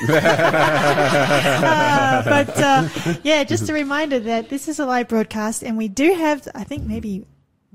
[1.70, 2.88] Uh, but uh,
[3.22, 6.64] yeah, just a reminder that this is a live broadcast, and we do have, I
[6.64, 7.24] think, maybe.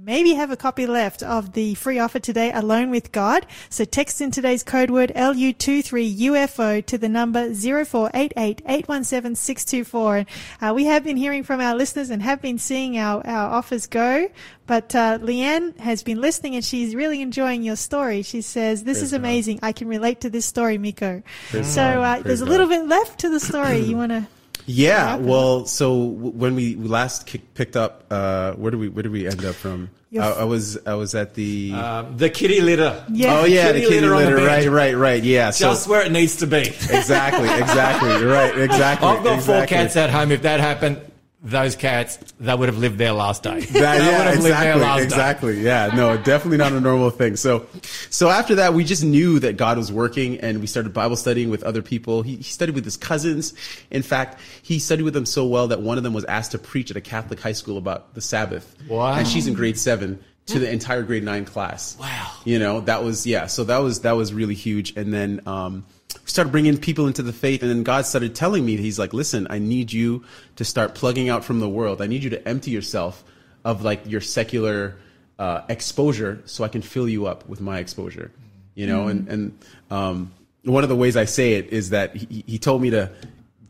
[0.05, 3.47] Maybe have a copy left of the free offer today, Alone with God.
[3.71, 10.27] So text in today's code word LU23UFO to the number 0488817624.
[10.61, 13.87] Uh, we have been hearing from our listeners and have been seeing our, our offers
[13.87, 14.29] go.
[14.67, 18.21] But uh, Leanne has been listening and she's really enjoying your story.
[18.21, 19.57] She says, This is amazing.
[19.63, 21.23] I can relate to this story, Miko.
[21.63, 23.79] so uh, there's a little bit left to the story.
[23.79, 24.27] You want to.
[24.67, 29.11] Yeah, well, so when we last kick, picked up, uh, where do we where did
[29.11, 29.89] we end up from?
[30.09, 31.73] Your I, f- I was I was at the.
[31.73, 33.03] Um, the kitty litter.
[33.09, 33.39] Yeah.
[33.39, 34.47] oh yeah, the kitty kitty litter the litter.
[34.47, 35.23] Right, right, right.
[35.23, 35.51] Yeah.
[35.51, 36.61] So Just where it needs to be.
[36.61, 38.25] exactly, exactly.
[38.25, 39.07] Right, exactly.
[39.07, 39.77] I've got four exactly.
[39.77, 40.31] cats at home.
[40.31, 40.99] If that happened,
[41.45, 43.59] those cats, they would have lived their last day.
[43.59, 45.03] That, they yeah, would have lived their exactly, last day.
[45.03, 45.61] exactly.
[45.61, 47.35] Yeah, no, definitely not a normal thing.
[47.35, 47.67] So,
[48.09, 51.51] so after that, we just knew that God was working, and we started Bible studying
[51.51, 52.23] with other people.
[52.23, 53.53] He, he studied with his cousins.
[53.91, 56.57] In fact, he studied with them so well that one of them was asked to
[56.57, 58.75] preach at a Catholic high school about the Sabbath.
[58.89, 59.13] Wow.
[59.13, 61.95] And she's in grade seven to the entire grade nine class.
[61.99, 62.31] Wow.
[62.43, 63.47] You know, that was yeah.
[63.47, 64.95] So that was that was really huge.
[64.95, 65.85] And then um,
[66.25, 69.47] started bringing people into the faith, and then God started telling me, He's like, "Listen,
[69.49, 70.23] I need you
[70.55, 72.01] to start plugging out from the world.
[72.01, 73.23] I need you to empty yourself
[73.63, 74.95] of like your secular
[75.39, 78.31] uh, exposure, so I can fill you up with my exposure."
[78.75, 80.31] You know, and and um,
[80.63, 83.11] one of the ways I say it is that he, he told me to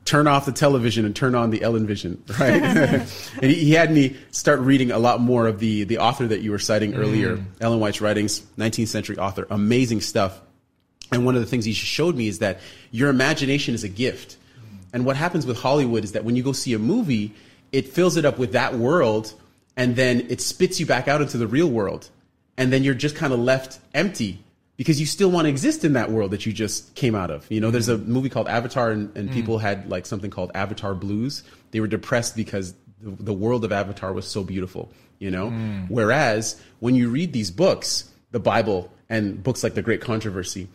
[0.06, 2.62] turn off the television and turn on the Ellen Vision, right?
[2.64, 3.08] and
[3.42, 6.52] he, he had me start reading a lot more of the the author that you
[6.52, 10.40] were citing earlier, Ellen White's writings, 19th century author, amazing stuff.
[11.12, 12.60] And one of the things he showed me is that
[12.92, 14.38] your imagination is a gift.
[14.94, 17.34] And what happens with Hollywood is that when you go see a movie,
[17.72, 19.34] it fills it up with that world
[19.76, 22.10] and then it spits you back out into the real world.
[22.58, 24.40] And then you're just kind of left empty
[24.78, 27.46] because you still want to exist in that world that you just came out of.
[27.52, 28.12] You know, there's a mm-hmm.
[28.12, 29.34] movie called Avatar and, and mm.
[29.34, 31.44] people had like something called Avatar Blues.
[31.72, 35.50] They were depressed because the, the world of Avatar was so beautiful, you know?
[35.50, 35.90] Mm.
[35.90, 40.70] Whereas when you read these books, the Bible and books like The Great Controversy,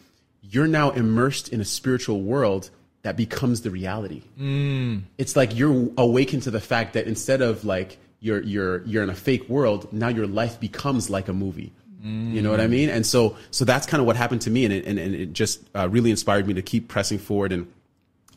[0.51, 2.71] you're now immersed in a spiritual world
[3.03, 4.23] that becomes the reality.
[5.17, 9.11] It's like you're awakened to the fact that instead of like you're you're you're in
[9.11, 11.73] a fake world, now your life becomes like a movie.
[12.35, 12.89] You know what I mean?
[12.89, 15.33] And so so that's kind of what happened to me, and it, and, and it
[15.33, 17.53] just uh, really inspired me to keep pressing forward.
[17.53, 17.71] And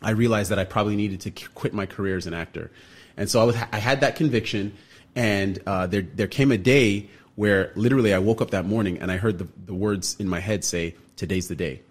[0.02, 2.72] I realized that I probably needed to quit my career as an actor.
[3.16, 4.74] And so I, was, I had that conviction,
[5.16, 9.12] and uh, there there came a day where literally I woke up that morning and
[9.12, 11.82] I heard the, the words in my head say, "Today's the day."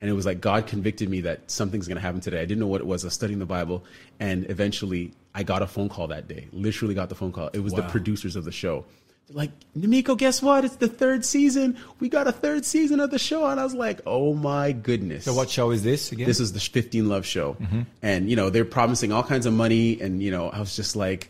[0.00, 2.40] And it was like God convicted me that something's going to happen today.
[2.40, 3.04] I didn't know what it was.
[3.04, 3.84] I was studying the Bible,
[4.18, 6.48] and eventually I got a phone call that day.
[6.52, 7.50] Literally got the phone call.
[7.52, 8.84] It was the producers of the show.
[9.28, 10.64] They're like, Namiko, guess what?
[10.64, 11.76] It's the third season.
[12.00, 13.46] We got a third season of the show.
[13.46, 15.24] And I was like, oh my goodness.
[15.24, 16.26] So what show is this again?
[16.26, 17.54] This is the 15 Love show.
[17.54, 17.82] Mm-hmm.
[18.02, 20.00] And, you know, they're promising all kinds of money.
[20.00, 21.28] And, you know, I was just like,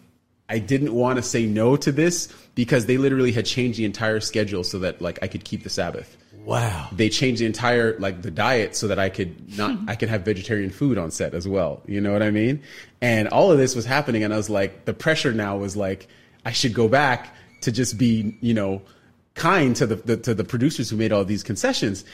[0.48, 4.20] I didn't want to say no to this because they literally had changed the entire
[4.20, 6.16] schedule so that, like, I could keep the Sabbath.
[6.44, 6.88] Wow.
[6.92, 10.22] They changed the entire, like, the diet so that I could not, I could have
[10.22, 11.82] vegetarian food on set as well.
[11.86, 12.62] You know what I mean?
[13.00, 14.24] And all of this was happening.
[14.24, 16.08] And I was like, the pressure now was like,
[16.44, 18.82] I should go back to just be, you know,
[19.34, 22.04] kind to the, the to the producers who made all these concessions.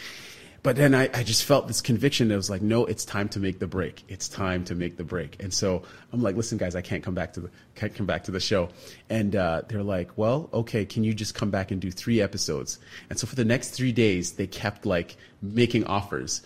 [0.63, 3.41] But then I, I just felt this conviction that was like, no, it's time to
[3.41, 4.03] make the break.
[4.09, 5.43] It's time to make the break.
[5.43, 8.25] And so I'm like, listen, guys, I can't come back to the can't come back
[8.25, 8.69] to the show.
[9.09, 12.79] And uh, they're like, well, okay, can you just come back and do three episodes?
[13.11, 16.43] And so for the next three days, they kept like making offers.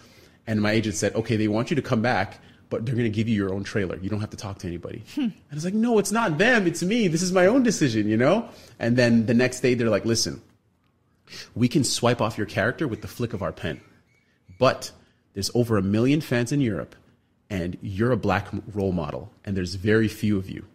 [0.47, 3.15] And my agent said, okay, they want you to come back, but they're going to
[3.15, 3.99] give you your own trailer.
[3.99, 5.03] You don't have to talk to anybody.
[5.17, 6.67] And I was like, no, it's not them.
[6.67, 7.09] It's me.
[7.09, 8.49] This is my own decision, you know?
[8.79, 10.43] And then the next day, they're like, listen,
[11.55, 13.81] we can swipe off your character with the flick of our pen.
[14.61, 14.93] But
[15.33, 16.95] there's over a million fans in Europe,
[17.49, 20.67] and you're a black role model, and there's very few of you.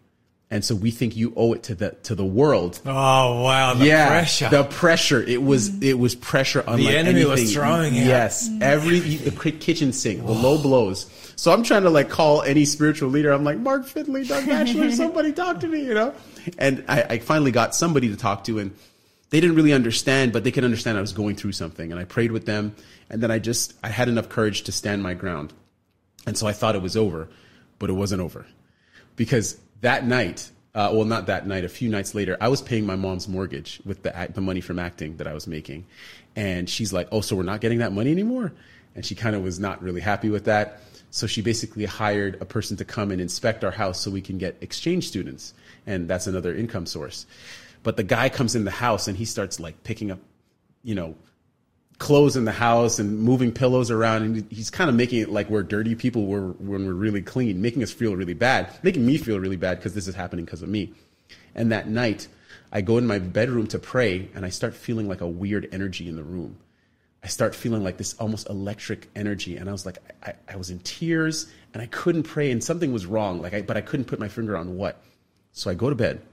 [0.50, 2.82] And so we think you owe it to the to the world.
[2.86, 4.50] Oh wow, the yeah, pressure.
[4.50, 5.22] the pressure.
[5.22, 5.84] It was mm.
[5.84, 8.06] it was pressure unlike the enemy was throwing it.
[8.06, 8.62] Yes, mm.
[8.62, 10.62] every the kitchen sink, the low oh.
[10.62, 11.10] blows.
[11.36, 13.32] So I'm trying to like call any spiritual leader.
[13.32, 16.14] I'm like Mark Finley, Doug Batchelor, somebody talk to me, you know.
[16.58, 18.76] And I, I finally got somebody to talk to, and
[19.36, 21.92] they didn't really understand, but they could understand I was going through something.
[21.92, 22.74] And I prayed with them,
[23.10, 25.52] and then I just I had enough courage to stand my ground.
[26.26, 27.28] And so I thought it was over,
[27.78, 28.46] but it wasn't over.
[29.18, 32.86] Because that night, uh, well, not that night, a few nights later, I was paying
[32.86, 35.86] my mom's mortgage with the, the money from acting that I was making.
[36.38, 38.54] And she's like, Oh, so we're not getting that money anymore?
[38.96, 40.80] And she kind of was not really happy with that.
[41.12, 44.38] So she basically hired a person to come and inspect our house so we can
[44.38, 45.54] get exchange students.
[45.86, 47.26] And that's another income source.
[47.86, 50.18] But the guy comes in the house and he starts like picking up,
[50.82, 51.14] you know,
[52.00, 54.24] clothes in the house and moving pillows around.
[54.24, 57.62] And he's kind of making it like we're dirty people we're, when we're really clean
[57.62, 60.64] making us feel really bad making me feel really bad because this is happening because
[60.64, 60.94] of me.
[61.54, 62.28] And that night
[62.72, 66.10] i go in my bedroom to pray and i start feeling like a weird energy
[66.10, 66.58] in the room.
[67.24, 70.72] I start feeling like this almost electric energy and i was like i, I was
[70.72, 73.44] in tears and i couldn't pray and something was wrong.
[73.44, 75.04] Like I, but i couldn't put my finger on what.
[75.52, 76.24] So i go to bed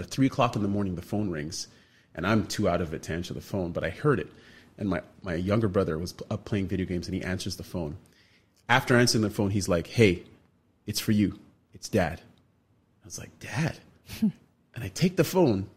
[0.00, 1.68] at three o'clock in the morning the phone rings
[2.14, 4.28] and i'm too out of it to answer the phone but i heard it.
[4.78, 7.98] And my, my younger brother was up playing video games and he answers the phone.
[8.68, 10.22] After answering the phone he's like hey
[10.86, 11.38] it's for you.
[11.72, 12.20] It's dad.
[13.02, 13.78] I was like dad?
[14.74, 15.68] And i take the phone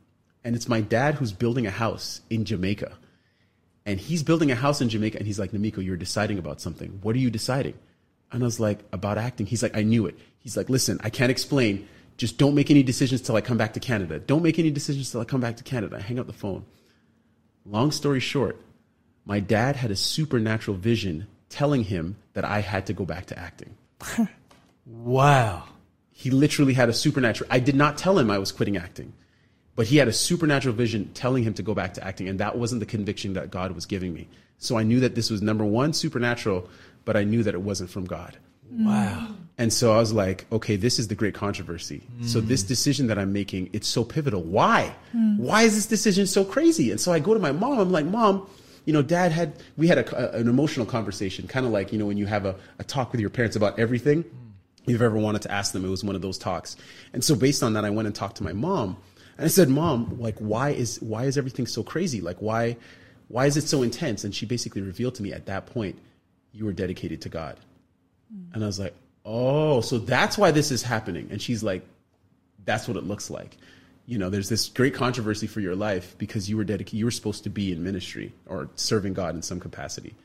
[0.46, 2.94] and it's my dad who's building a house in jamaica.
[3.86, 7.00] And he's building a house in jamaica and he's like namiko you're deciding about something.
[7.02, 7.74] What are you deciding?
[8.32, 9.48] And i was like about acting.
[9.48, 10.18] He's like i knew it.
[10.40, 11.88] He's like listen i can't explain
[12.18, 15.12] just don't make any decisions till i come back to canada don't make any decisions
[15.12, 16.66] till i come back to canada I hang up the phone
[17.66, 18.60] long story short
[19.26, 23.40] my dad had a supernatural vision telling him that I had to go back to
[23.40, 23.76] acting.
[24.88, 25.64] Wow.
[26.12, 27.50] He literally had a supernatural.
[27.52, 29.14] I did not tell him I was quitting acting,
[29.76, 32.56] but he had a supernatural vision telling him to go back to acting, and that
[32.56, 34.28] wasn't the conviction that God was giving me.
[34.60, 36.70] So I knew that this was number one supernatural,
[37.04, 38.38] but I knew that it wasn't from God.
[38.72, 39.28] Wow.
[39.30, 39.36] Mm.
[39.58, 42.02] And so I was like, okay, this is the great controversy.
[42.22, 42.68] So this mm.
[42.68, 44.44] decision that I'm making, it's so pivotal.
[44.44, 44.94] Why?
[45.16, 45.38] Mm.
[45.38, 46.92] Why is this decision so crazy?
[46.92, 47.80] And so I go to my mom.
[47.80, 48.50] I'm like, mom,
[48.84, 52.06] you know, dad had, we had a, an emotional conversation, kind of like, you know,
[52.06, 54.26] when you have a, a talk with your parents about everything
[54.86, 55.86] you've ever wanted to ask them.
[55.86, 56.76] It was one of those talks.
[57.14, 58.98] And so based on that, I went and talked to my mom
[59.38, 62.22] and I said, mom, like, why is, why is everything so crazy?
[62.22, 62.78] Like, why,
[63.30, 64.24] why is it so intense?
[64.24, 65.98] And she basically revealed to me at that point,
[66.52, 67.58] you were dedicated to God.
[68.54, 68.96] And I was like,
[69.26, 71.28] oh, so that's why this is happening.
[71.32, 71.84] And she's like,
[72.64, 73.58] that's what it looks like.
[74.06, 77.12] You know, there's this great controversy for your life because you were dedicated, you were
[77.12, 80.16] supposed to be in ministry or serving God in some capacity.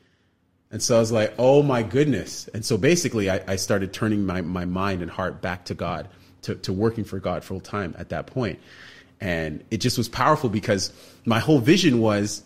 [0.71, 2.49] And so I was like, oh my goodness.
[2.55, 6.09] And so basically, I, I started turning my, my mind and heart back to God,
[6.43, 8.61] to, to working for God full time at that point.
[9.21, 10.93] And it just was powerful because
[11.25, 12.43] my whole vision was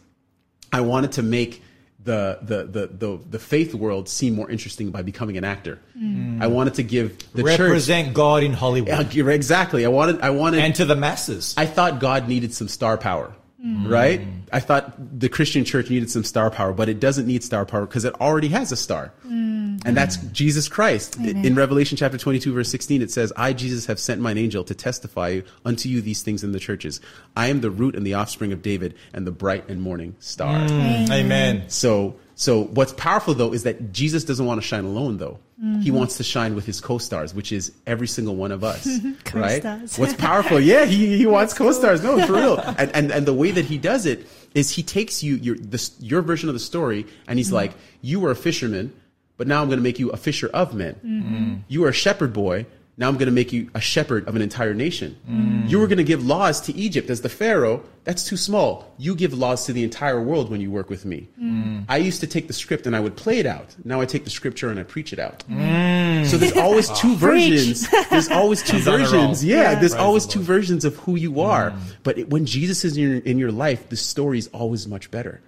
[0.72, 1.62] I wanted to make
[2.05, 5.81] the, the, the, the, the faith world seem more interesting by becoming an actor.
[5.98, 6.43] Mm.
[6.43, 7.59] I wanted to give the church.
[7.59, 9.85] Represent God in Hollywood Yeah, exactly.
[9.85, 11.55] I wanted, I wanted, and to the masses.
[11.56, 13.90] I thought God needed some star power, Mm.
[13.90, 14.20] right?
[14.52, 17.86] I thought the Christian church needed some star power, but it doesn't need star power
[17.86, 19.10] because it already has a star.
[19.26, 19.80] Mm.
[19.86, 21.16] And that's Jesus Christ.
[21.16, 24.74] In Revelation chapter 22, verse 16, it says, I, Jesus, have sent mine angel to
[24.74, 27.00] testify unto you these things in the churches.
[27.36, 30.58] I am the root and the offspring of David and the bright and morning star.
[30.58, 31.10] Mm.
[31.10, 31.64] Amen.
[31.68, 35.39] So, so what's powerful though is that Jesus doesn't want to shine alone though.
[35.56, 35.97] He mm-hmm.
[35.97, 38.86] wants to shine with his co-stars, which is every single one of us,
[39.32, 39.65] right?
[39.97, 40.59] What's powerful?
[40.59, 42.02] Yeah, he, he wants co-stars.
[42.02, 42.59] No, for real.
[42.77, 45.90] And, and, and the way that he does it is he takes you, your, the,
[46.01, 47.56] your version of the story and he's mm-hmm.
[47.56, 48.93] like, you were a fisherman,
[49.36, 50.94] but now I'm going to make you a fisher of men.
[50.94, 51.55] Mm-hmm.
[51.69, 52.66] You were a shepherd boy.
[52.96, 55.16] Now I'm going to make you a shepherd of an entire nation.
[55.28, 55.68] Mm.
[55.68, 57.82] You were going to give laws to Egypt as the Pharaoh.
[58.04, 58.94] That's too small.
[58.98, 61.28] You give laws to the entire world when you work with me.
[61.42, 61.86] Mm.
[61.88, 63.74] I used to take the script and I would play it out.
[63.84, 65.42] Now I take the scripture and I preach it out.
[65.50, 66.24] Mm.
[66.26, 67.88] So there's always two ah, versions.
[68.10, 69.10] There's always two He's on a roll.
[69.10, 69.44] versions.
[69.44, 69.74] Yeah, Yeah.
[69.80, 71.74] there's Praise always the two versions of who you are.
[72.04, 75.10] But it, when Jesus is in your, in your life, the story is always much
[75.10, 75.40] better.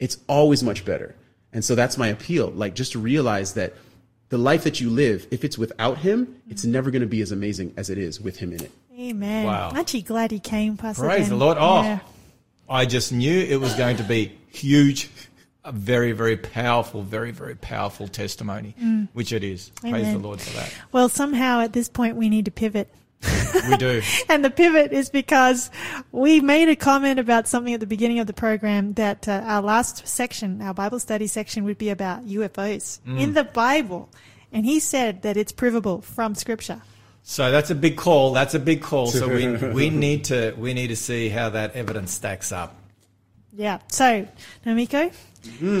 [0.00, 1.14] It's always much better.
[1.54, 2.48] And so that's my appeal.
[2.50, 3.72] Like just to realize that
[4.34, 7.30] the life that you live, if it's without him, it's never going to be as
[7.30, 8.72] amazing as it is with him in it.
[8.98, 9.46] Amen.
[9.46, 9.70] Wow.
[9.72, 11.02] Aren't you glad he came, Pastor?
[11.02, 11.28] Praise Ben?
[11.28, 11.56] the Lord.
[11.60, 12.00] Oh, Yeah.
[12.68, 15.08] I just knew it was going to be huge,
[15.64, 19.06] a very, very powerful, very, very powerful testimony, mm.
[19.12, 19.70] which it is.
[19.80, 20.74] Praise the Lord for that.
[20.90, 22.92] Well, somehow at this point we need to pivot.
[23.68, 24.02] We do.
[24.28, 25.70] And the pivot is because
[26.12, 29.62] we made a comment about something at the beginning of the program that uh, our
[29.62, 34.10] last section, our Bible study section, would be about UFOs in the Bible.
[34.52, 36.82] And he said that it's provable from Scripture.
[37.22, 38.32] So that's a big call.
[38.32, 39.06] That's a big call.
[39.06, 42.76] So we we need to we need to see how that evidence stacks up.
[43.56, 43.78] Yeah.
[43.88, 44.26] So,
[44.66, 45.12] Namiko,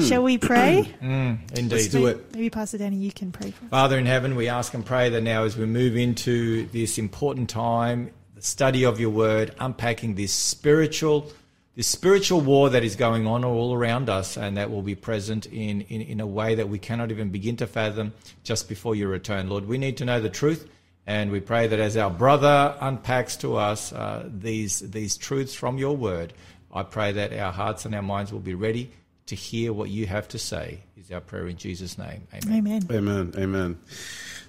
[0.06, 0.88] shall we pray?
[1.00, 1.72] Indeed.
[1.72, 2.32] Let's do it.
[2.32, 3.70] Maybe Pastor Danny, you can pray for us.
[3.70, 7.48] Father in heaven, we ask and pray that now as we move into this important
[7.50, 11.30] time, the study of your word, unpacking this spiritual,
[11.76, 15.46] this spiritual war that is going on all around us and that will be present
[15.46, 18.12] in, in, in a way that we cannot even begin to fathom
[18.42, 19.48] just before your return.
[19.48, 20.68] Lord, we need to know the truth.
[21.06, 25.76] And we pray that as our brother unpacks to us uh, these, these truths from
[25.76, 26.32] your word,
[26.72, 28.90] I pray that our hearts and our minds will be ready
[29.26, 30.80] to hear what you have to say.
[30.96, 32.26] Is our prayer in Jesus' name.
[32.34, 32.58] Amen.
[32.58, 32.86] Amen.
[32.90, 33.32] Amen.
[33.36, 33.78] Amen.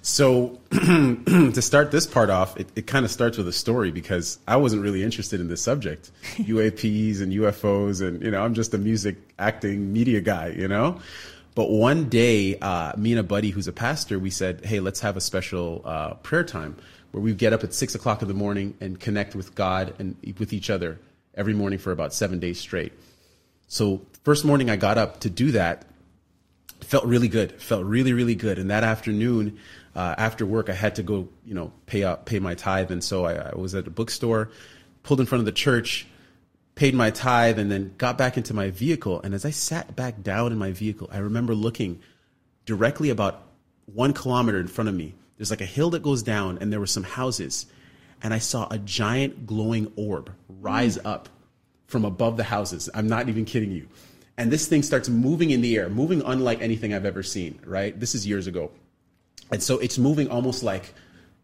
[0.02, 4.38] So to start this part off, it, it kind of starts with a story because
[4.46, 8.72] I wasn't really interested in this subject, UAPs and UFOs, and you know, I'm just
[8.74, 11.00] a music acting media guy, you know.
[11.54, 15.00] But one day, uh, me and a buddy who's a pastor, we said, "Hey, let's
[15.00, 16.76] have a special uh, prayer time
[17.10, 20.16] where we get up at six o'clock in the morning and connect with God and
[20.38, 20.98] with each other
[21.34, 22.92] every morning for about seven days straight."
[23.68, 25.86] So first morning I got up to do that,
[26.80, 28.58] felt really good felt really really good.
[28.58, 29.58] And that afternoon
[29.94, 32.90] uh, after work i had to go you know pay up pay my tithe.
[32.90, 34.50] And so I, I was at a bookstore
[35.02, 36.06] pulled in front of the church
[36.74, 39.20] paid my tithe and then got back into my vehicle.
[39.22, 42.00] And as i sat back down in my vehicle i remember looking
[42.66, 43.42] directly about
[43.86, 45.14] one kilometer in front of me.
[45.36, 47.66] There's like a hill that goes down and there were some houses.
[48.22, 51.28] And i saw a giant glowing orb rise up
[51.86, 52.88] from above the houses.
[52.94, 53.88] I'm not even kidding you.
[54.38, 57.98] And this thing starts moving in the air, moving unlike anything I've ever seen, right?
[57.98, 58.70] This is years ago.
[59.50, 60.92] And so it's moving almost like,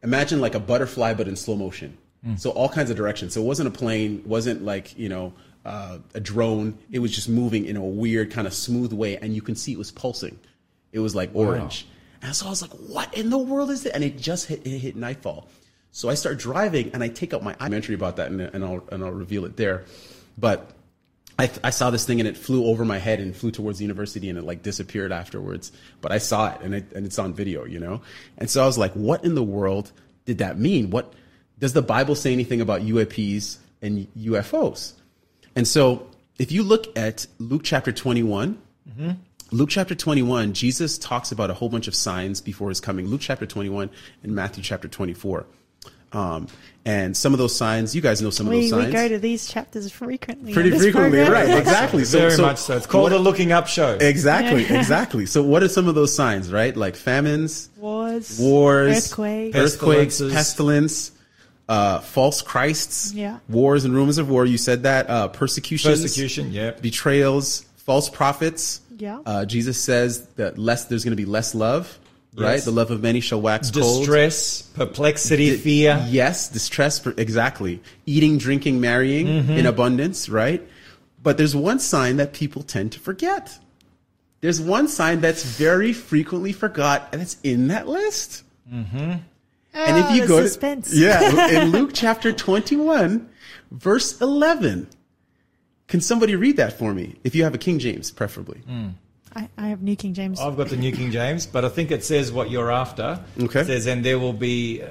[0.03, 1.97] imagine like a butterfly, but in slow motion.
[2.37, 3.35] So all kinds of directions.
[3.35, 5.33] So it wasn't a plane, wasn't like, you know,
[5.65, 6.79] uh, a drone.
[6.91, 9.17] It was just moving in a weird kind of smooth way.
[9.17, 10.39] And you can see it was pulsing.
[10.93, 11.87] It was like orange.
[12.21, 13.93] And so I was like, what in the world is it?
[13.95, 15.49] And it just hit, it hit nightfall.
[15.91, 18.85] So I start driving and I take out my documentary about that and, and I'll,
[18.93, 19.85] and I'll reveal it there.
[20.39, 20.71] But
[21.39, 23.85] I, I saw this thing and it flew over my head and flew towards the
[23.85, 25.73] university and it like disappeared afterwards.
[26.01, 28.03] But I saw it and, it and it's on video, you know?
[28.39, 29.93] And so I was like, what in the world
[30.25, 30.91] did that mean?
[30.91, 31.13] What
[31.59, 34.93] does the Bible say anything about UAPs and UFOs?
[35.57, 36.07] And so
[36.39, 39.11] if you look at Luke chapter 21, mm-hmm.
[39.51, 43.07] Luke chapter 21, Jesus talks about a whole bunch of signs before his coming.
[43.07, 43.91] Luke chapter 21
[44.23, 45.47] and Matthew chapter 24.
[46.13, 46.47] Um,
[46.85, 49.09] and some of those signs, you guys know some of We, those signs we go
[49.09, 50.53] to these chapters frequently.
[50.53, 51.33] pretty frequently, program.
[51.33, 51.59] right?
[51.59, 52.05] Exactly.
[52.05, 52.77] So, Very so much so.
[52.77, 53.97] It's called what- a looking up show.
[54.01, 55.27] Exactly, exactly.
[55.27, 56.77] So, what are some of those signs, right?
[56.77, 59.57] Like famines, Wars, wars, earthquakes.
[59.57, 61.13] earthquakes, pestilence,
[61.69, 63.39] uh, false Christs, Yeah.
[63.49, 64.45] wars and rumors of war.
[64.45, 66.73] You said that uh, persecutions, Persecution, yeah.
[66.73, 68.81] betrayals, false prophets.
[68.99, 69.21] Yeah.
[69.25, 71.97] Uh, Jesus says that less there's going to be less love,
[72.37, 72.63] right?
[72.63, 74.01] The love of many shall wax cold.
[74.01, 76.07] Distress, perplexity, Di- fear.
[76.09, 77.81] Yes, distress, for, exactly.
[78.07, 79.53] Eating, drinking, marrying Mm-hmm.
[79.53, 80.63] in abundance, right?
[81.23, 83.59] But there's one sign that people tend to forget.
[84.41, 88.43] There's one sign that's very frequently forgot, and it's in that list.
[88.71, 89.21] And
[89.75, 90.91] if Oh, you the go suspense.
[90.91, 93.29] to yeah, in Luke chapter 21,
[93.71, 94.89] verse 11.
[95.87, 97.17] Can somebody read that for me?
[97.23, 98.63] If you have a King James, preferably.
[99.35, 100.41] I, I have New King James.
[100.41, 103.21] I've got the New King James, but I think it says what you're after.
[103.41, 103.61] Okay.
[103.61, 104.83] It says, and there will be.
[104.83, 104.87] Uh,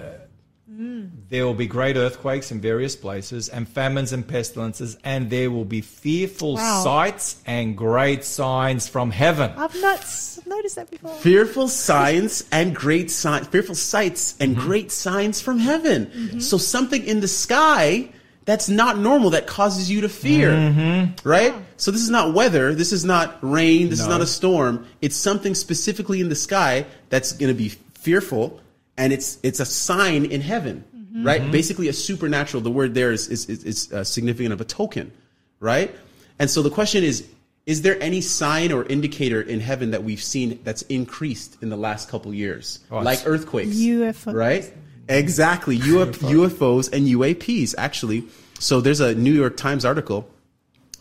[0.72, 1.10] mm.
[1.30, 5.64] There will be great earthquakes in various places, and famines and pestilences, and there will
[5.66, 6.84] be fearful Wow.
[6.84, 9.52] sights and great signs from heaven.
[9.56, 11.14] I've not s- noticed that before.
[11.16, 14.68] fearful signs and great signs, fearful sights and mm-hmm.
[14.68, 16.08] great signs from heaven.
[16.08, 16.40] Mm-hmm.
[16.40, 18.10] So something in the sky
[18.46, 21.28] that's not normal that causes you to fear, mm-hmm.
[21.28, 21.54] right?
[21.78, 22.74] So this is not weather.
[22.74, 23.90] This is not rain.
[23.90, 24.88] This is not a storm.
[25.02, 28.60] It's something specifically in the sky that's going to be fearful,
[28.98, 31.26] and it's it's a sign in heaven, mm-hmm.
[31.26, 31.42] right?
[31.42, 31.52] Mm-hmm.
[31.52, 32.64] Basically, a supernatural.
[32.64, 35.12] The word there is is is, is uh, significant of a token,
[35.60, 35.94] right?
[36.40, 37.28] And so the question is.
[37.68, 41.78] Is there any sign or indicator in heaven that we've seen that's increased in the
[41.78, 43.04] last couple years, Right.
[43.04, 44.34] like earthquakes, UFOs.
[44.34, 44.74] right?
[45.12, 47.76] Exactly, UF, UFOs and UAPs.
[47.78, 48.24] Actually,
[48.60, 50.30] so there's a New York Times article,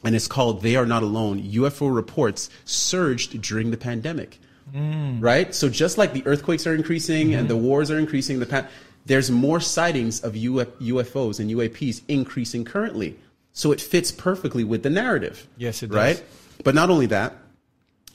[0.05, 4.39] and it's called "They Are Not Alone." UFO reports surged during the pandemic,
[4.74, 5.23] mm.
[5.23, 5.55] right?
[5.55, 7.65] So just like the earthquakes are increasing and the mm-hmm.
[7.65, 8.69] wars are increasing, the pan-
[9.07, 13.16] there's more sightings of UF, UFOs and UAPs increasing currently.
[13.53, 15.47] So it fits perfectly with the narrative.
[15.57, 15.97] Yes, it does.
[15.97, 16.24] Right.
[16.62, 17.35] But not only that,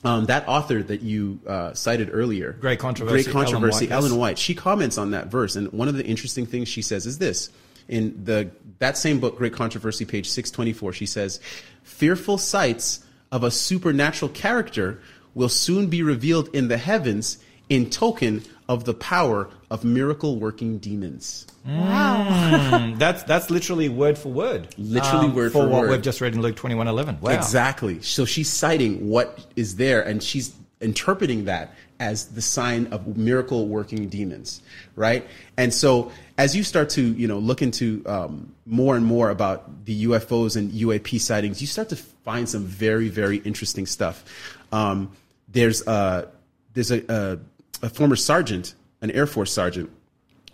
[0.06, 4.08] um, that author that you uh, cited earlier, Great Controversy, Great Controversy, Ellen White.
[4.10, 7.06] Ellen White, she comments on that verse, and one of the interesting things she says
[7.06, 7.50] is this:
[7.88, 11.40] in the that same book, Great Controversy, page six twenty four, she says,
[11.82, 15.00] "Fearful sights of a supernatural character
[15.34, 17.38] will soon be revealed in the heavens
[17.68, 22.94] in token of the power of miracle working demons." Wow.
[22.98, 24.68] That's that's literally word for word.
[24.78, 25.90] Um, Literally word for for what word.
[25.90, 27.18] we've just read in Luke twenty one eleven.
[27.20, 27.32] Wow.
[27.32, 28.00] Exactly.
[28.02, 33.66] So she's citing what is there and she's interpreting that as the sign of miracle
[33.68, 34.62] working demons,
[34.94, 35.26] right?
[35.56, 39.86] And so as you start to, you know, look into um, more and more about
[39.86, 44.24] the UFOs and UAP sightings, you start to find some very, very interesting stuff.
[44.72, 45.12] Um,
[45.48, 46.26] there's uh,
[46.74, 47.38] there's a, a,
[47.82, 49.90] a former sergeant, an Air Force sergeant,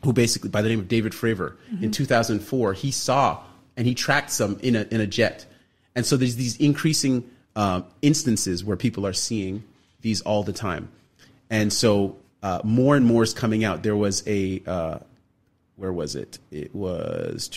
[0.04, 3.42] who basically, by the name of David Fravor, in 2004, he saw
[3.76, 5.46] and he tracked some in a in a jet,
[5.94, 9.62] and so there's these increasing um, instances where people are seeing
[10.00, 10.90] these all the time,
[11.48, 13.82] and so uh, more and more is coming out.
[13.82, 14.98] There was a uh,
[15.76, 16.38] where was it?
[16.50, 17.48] It was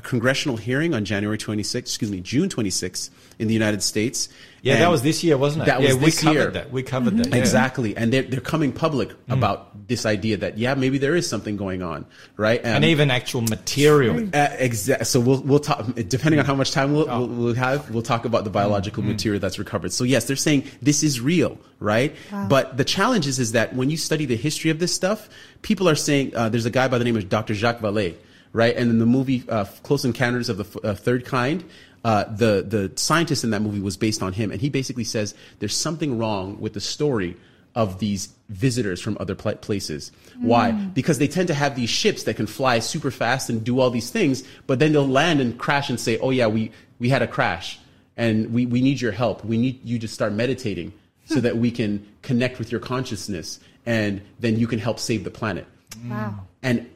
[0.00, 4.28] a congressional hearing on January 26th, excuse me, June 26th in the United States.
[4.62, 5.66] Yeah, And that was this year, wasn't it?
[5.66, 6.50] That yeah, was this we covered year.
[6.50, 6.70] that.
[6.70, 7.28] We covered that.
[7.28, 7.36] yeah.
[7.36, 7.96] Exactly.
[7.96, 11.82] And they're, they're coming public about this idea that, yeah, maybe there is something going
[11.82, 12.04] on,
[12.36, 12.60] right?
[12.62, 14.16] And even actual material.
[14.18, 17.90] uh, exa- so we'll we'll talk depending on how much time we'll, we'll, we'll have.
[17.90, 19.92] We'll talk about the biological material that's recovered.
[19.92, 22.14] So yes, they're saying this is real, right?
[22.30, 25.28] But the challenge is is that when you study the history of this stuff,
[25.62, 27.54] people are saying uh, there's a guy by the name of Dr.
[27.54, 28.14] Jacques Vallée,
[28.52, 28.74] right?
[28.76, 31.64] And in the movie uh, Close Encounters of the F- uh, Third Kind.
[32.02, 35.34] Uh, the the scientist in that movie was based on him, and he basically says
[35.58, 37.36] there's something wrong with the story
[37.74, 40.10] of these visitors from other pla- places.
[40.40, 40.72] Why?
[40.72, 43.90] Because they tend to have these ships that can fly super fast and do all
[43.90, 47.20] these things, but then they'll land and crash and say, "Oh yeah, we we had
[47.20, 47.78] a crash,
[48.16, 49.44] and we we need your help.
[49.44, 50.92] We need you to start meditating
[51.26, 55.30] so that we can connect with your consciousness, and then you can help save the
[55.30, 55.66] planet."
[56.08, 56.46] Wow.
[56.62, 56.88] And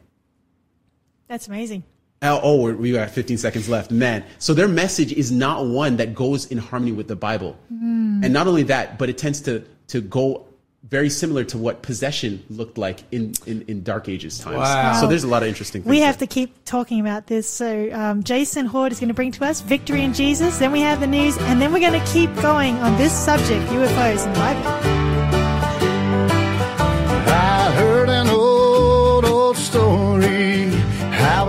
[1.29, 1.85] That's amazing.
[2.23, 3.91] Oh, oh, we're- got 15 seconds left.
[3.91, 4.25] Man.
[4.39, 7.57] So their message is not one that goes in harmony with the Bible.
[7.71, 10.47] And not only that, but it tends to, to go
[10.89, 14.59] very similar to what possession looked like in, in, in Dark Ages times.
[14.59, 15.01] Wow.
[15.01, 15.91] So there's a lot of interesting things.
[15.91, 16.27] We have there.
[16.27, 17.49] to keep talking about this.
[17.49, 20.59] So, um, Jason Horde is going to bring to us Victory in Jesus.
[20.59, 23.67] Then we have the news, and then we're going to keep going on this subject
[23.71, 25.14] UFOs and the Bible.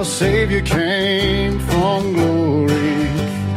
[0.06, 3.06] Savior came from glory,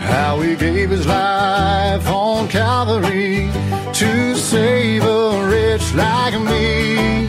[0.01, 3.51] how he gave his life on Calvary
[3.93, 7.29] to save a wretch like me.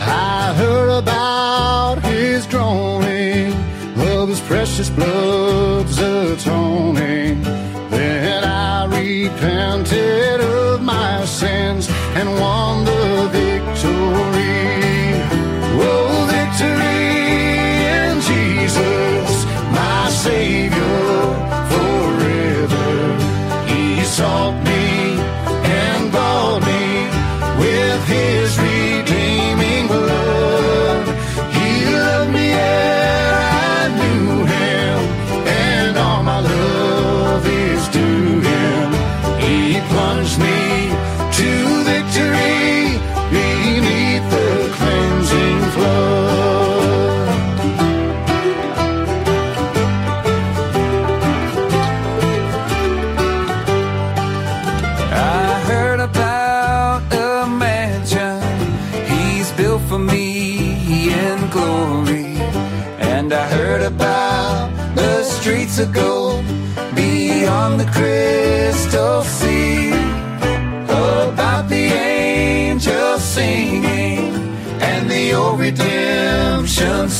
[0.00, 3.52] I heard about his groaning,
[3.98, 7.42] of his precious blood's atoning.
[7.90, 10.29] Then I repented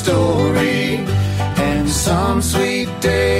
[0.02, 1.04] story.
[1.66, 3.39] And some sweet day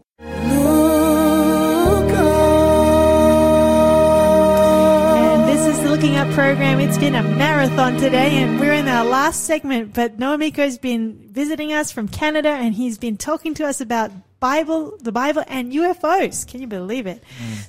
[6.33, 6.79] Program.
[6.79, 11.73] It's been a marathon today and we're in our last segment, but Noamiko's been visiting
[11.73, 16.47] us from Canada and he's been talking to us about Bible, the Bible and UFOs.
[16.47, 17.21] Can you believe it?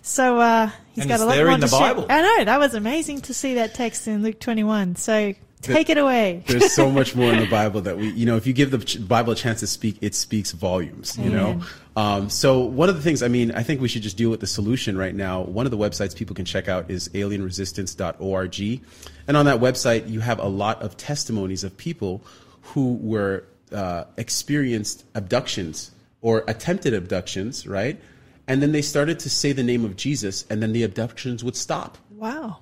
[0.03, 1.81] So, uh, he's And got a lot more to the share.
[1.81, 2.07] Bible.
[2.09, 2.45] I know.
[2.45, 4.95] That was amazing to see that text in Luke 21.
[4.97, 6.43] So Take it away.
[6.47, 8.99] there's so much more in the Bible that we, you know, if you give the
[9.01, 11.61] Bible a chance to speak, it speaks volumes, you know?
[11.95, 14.41] Um, so one of the things, I mean, I think we should just deal with
[14.41, 15.43] the solution right now.
[15.43, 18.81] One of the websites people can check out is alienresistance.org.
[19.29, 22.23] And on that website, you have a lot of testimonies of people
[22.63, 25.91] who were, uh, experienced abductions
[26.21, 28.01] or attempted abductions, right?
[28.47, 31.57] And then they started to say the name of Jesus and then the abductions would
[31.57, 32.59] stop Wow.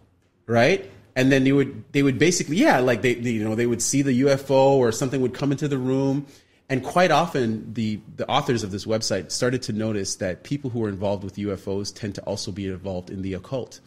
[0.47, 0.91] right?
[1.17, 3.83] And then they would they would basically yeah, like they, they you know they would
[3.83, 6.27] see the UFO or something would come into the room,
[6.71, 10.79] and quite often the the authors of this website started to notice that people who
[10.79, 13.81] were involved with UFOs tend to also be involved in the occult.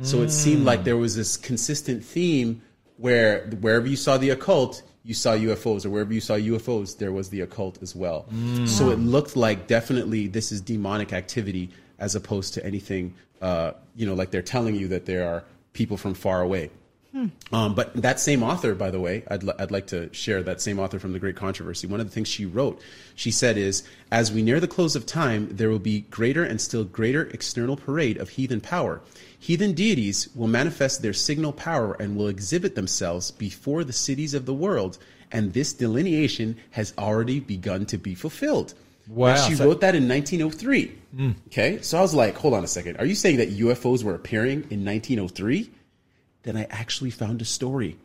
[0.00, 2.62] So it seemed like there was this consistent theme
[2.96, 7.12] where wherever you saw the occult, you saw UFOs, or wherever you saw UFOs, there
[7.12, 8.26] was the occult as well.
[8.66, 14.06] So it looked like definitely this is demonic activity as opposed to anything, uh, you
[14.06, 16.70] know, like they're telling you that there are people from far away.
[17.52, 20.62] Um, but that same author, by the way, I'd, li- I'd like to share that
[20.62, 21.86] same author from The Great Controversy.
[21.86, 22.80] One of the things she wrote,
[23.14, 26.58] she said is, as we near the close of time, there will be greater and
[26.60, 29.02] still greater external parade of heathen power.
[29.38, 34.46] Heathen deities will manifest their signal power and will exhibit themselves before the cities of
[34.46, 34.96] the world.
[35.30, 38.72] And this delineation has already begun to be fulfilled.
[39.08, 39.34] Wow.
[39.48, 40.92] She So- wrote that in 1903.
[41.48, 41.78] Okay.
[41.82, 42.96] So I was like, hold on a second.
[42.98, 45.70] Are you saying that UFOs were appearing in 1903?
[46.42, 47.96] Then I actually found a story.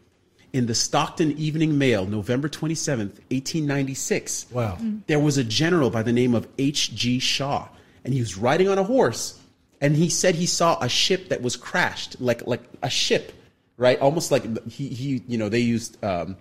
[0.53, 4.77] In the Stockton Evening Mail, November 27th, 1896, Wow.
[5.07, 7.19] there was a general by the name of H.G.
[7.19, 7.68] Shaw,
[8.05, 9.39] and he was riding on a horse,
[9.81, 13.34] and he said he saw a ship that was crashed, like like a ship,
[13.76, 13.99] right?
[13.99, 16.38] Almost like he, he you know, they used um,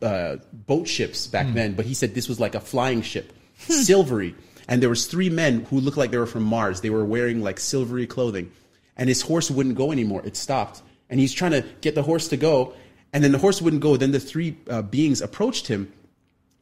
[0.00, 4.34] uh, boat ships back then, but he said this was like a flying ship, silvery,
[4.66, 6.80] and there was three men who looked like they were from Mars.
[6.80, 8.50] They were wearing like silvery clothing,
[8.96, 10.22] and his horse wouldn't go anymore.
[10.24, 10.82] It stopped,
[11.12, 12.72] and he's trying to get the horse to go,
[13.12, 13.98] and then the horse wouldn't go.
[13.98, 15.92] Then the three uh, beings approached him.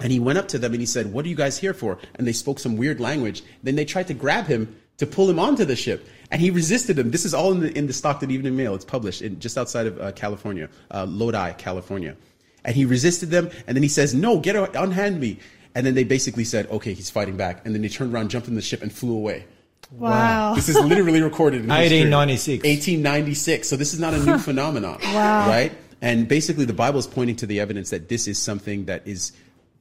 [0.01, 1.99] And he went up to them and he said, What are you guys here for?
[2.17, 3.45] And they spoke some weird language.
[3.63, 6.09] Then they tried to grab him to pull him onto the ship.
[6.33, 7.13] And he resisted them.
[7.13, 8.75] This is all in the, in the Stockton Evening Mail.
[8.75, 12.17] It's published in, just outside of uh, California, uh, Lodi, California.
[12.65, 13.51] And he resisted them.
[13.69, 15.39] And then he says, No, get out, unhand me.
[15.77, 17.65] And then they basically said, Okay, he's fighting back.
[17.65, 19.47] And then they turned around, jumped in the ship, and flew away.
[19.93, 20.55] Wow.
[20.55, 22.65] This is literally recorded in 1896.
[22.65, 23.69] 1896.
[23.69, 24.99] So this is not a new phenomenon.
[25.03, 25.49] Wow.
[25.49, 25.73] Right?
[26.01, 29.33] And basically, the Bible is pointing to the evidence that this is something that is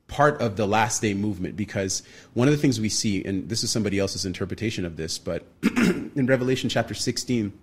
[0.08, 2.04] part of the last day movement because
[2.34, 5.46] one of the things we see, and this is somebody else's interpretation of this, but
[5.64, 7.54] in Revelation chapter 16,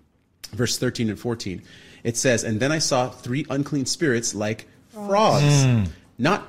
[0.53, 1.63] verse 13 and 14,
[2.05, 5.85] it says, And then I saw three unclean spirits like frogs, hmm.
[6.19, 6.47] not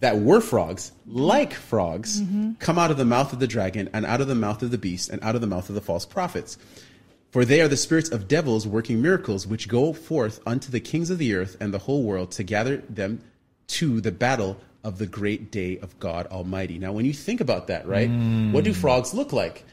[0.00, 2.22] that were frogs, like frogs,
[2.58, 4.78] come out of the mouth of the dragon, and out of the mouth of the
[4.78, 6.58] beast, and out of the mouth of the false prophets.
[7.30, 11.10] For they are the spirits of devils working miracles, which go forth unto the kings
[11.10, 13.20] of the earth and the whole world to gather them
[13.68, 16.78] to the battle of the great day of God Almighty.
[16.78, 18.08] Now, when you think about that, right,
[18.52, 19.64] what do frogs look like?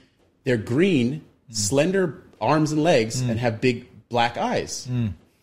[0.43, 4.87] They're green, slender arms and legs, and have big black eyes.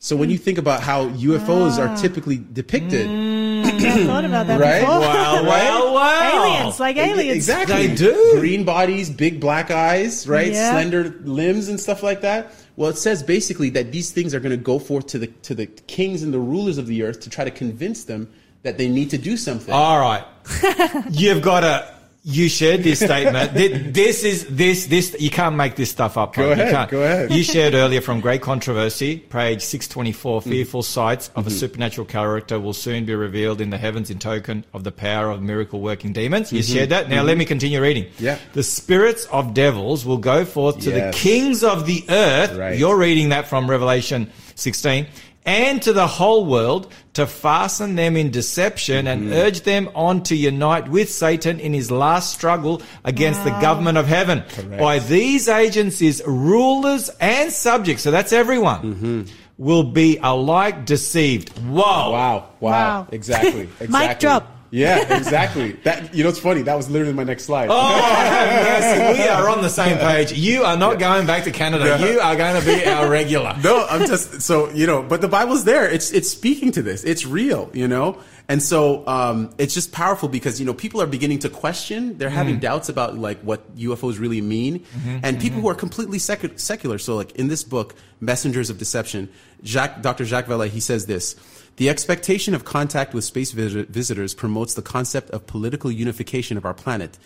[0.01, 3.70] So when you think about how UFOs are typically depicted, mm.
[3.85, 4.81] I thought about that Right?
[4.81, 5.01] before.
[5.01, 6.59] Wow, wow, wow.
[6.59, 7.37] aliens, like aliens.
[7.37, 7.87] Exactly.
[7.89, 8.37] They do.
[8.39, 10.53] Green bodies, big black eyes, right?
[10.53, 10.71] Yeah.
[10.73, 12.53] Slender limbs and stuff like that.
[12.77, 15.55] Well, it says basically that these things are going to go forth to the to
[15.55, 18.31] the kings and the rulers of the earth to try to convince them
[18.63, 19.73] that they need to do something.
[19.75, 20.25] All right.
[21.11, 22.00] You've got to.
[22.23, 23.55] You shared this statement.
[23.55, 25.17] This is this this.
[25.19, 26.35] You can't make this stuff up.
[26.35, 26.59] Go right?
[26.59, 27.33] Ahead, go ahead.
[27.33, 30.41] You shared earlier from Great Controversy, page six twenty four.
[30.41, 30.51] Mm-hmm.
[30.51, 34.67] Fearful sights of a supernatural character will soon be revealed in the heavens in token
[34.75, 36.53] of the power of miracle working demons.
[36.53, 37.09] You shared that.
[37.09, 38.05] Now let me continue reading.
[38.05, 38.25] Mm-hmm.
[38.25, 38.39] Yeah.
[38.53, 42.55] The spirits of devils will go forth to the kings of the earth.
[42.55, 42.79] Right.
[42.79, 45.07] You're reading that from Revelation sixteen.
[45.47, 49.33] And to the whole world to fasten them in deception and Mm-hmm.
[49.33, 54.07] urge them on to unite with Satan in his last struggle against the government of
[54.07, 54.45] heaven.
[54.79, 59.27] By these agencies, rulers and subjects, so that's everyone,
[59.57, 61.51] will be alike deceived.
[61.59, 61.81] Whoa.
[61.81, 63.07] Wow, wow, Wow.
[63.11, 63.89] exactly, exactly.
[64.09, 64.57] Mic drop.
[64.71, 65.73] Yeah, exactly.
[65.85, 66.63] that you know, it's funny.
[66.63, 67.69] That was literally my next slide.
[67.71, 70.33] Oh, we are on the same page.
[70.33, 71.99] You are not going back to Canada.
[72.01, 73.57] You are going to be our regular.
[73.63, 75.89] no, I'm just so you know, but the Bible's there.
[75.91, 77.05] It's it's speaking to this.
[77.05, 78.19] It's real, you know,
[78.51, 82.19] and so um, it's just powerful because you know people are beginning to question.
[82.19, 82.61] They're having mm.
[82.61, 85.09] doubts about like what UFOs really mean, mm-hmm.
[85.09, 85.39] and mm-hmm.
[85.39, 86.99] people who are completely secu- secular.
[86.99, 89.29] So like in this book, Messengers of Deception,
[89.63, 90.25] Jacques, Dr.
[90.25, 91.37] Jacques Vallée, he says this.
[91.77, 96.65] The expectation of contact with space vis- visitors promotes the concept of political unification of
[96.65, 97.19] our planet.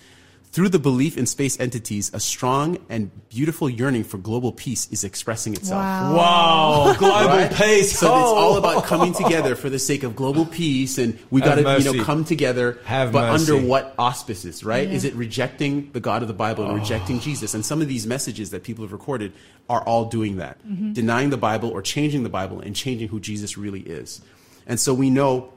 [0.55, 5.03] Through the belief in space entities, a strong and beautiful yearning for global peace is
[5.03, 5.83] expressing itself.
[5.83, 6.15] Wow.
[6.15, 7.53] Wow, global Right?
[7.53, 7.99] peace.
[7.99, 8.59] So it's all Oh.
[8.59, 11.97] about coming together for the sake of global peace, and we Have got to you
[11.99, 12.79] know come together.
[12.85, 13.51] Have but mercy.
[13.53, 14.63] under what auspices?
[14.63, 14.89] Right?
[14.89, 17.53] Is it rejecting the God of the Bible and rejecting Jesus?
[17.55, 19.33] And some of these messages that people have recorded
[19.69, 20.93] are all doing that, mm-hmm.
[20.93, 24.21] denying the Bible or changing the Bible and changing who Jesus really is.
[24.69, 25.53] And so we know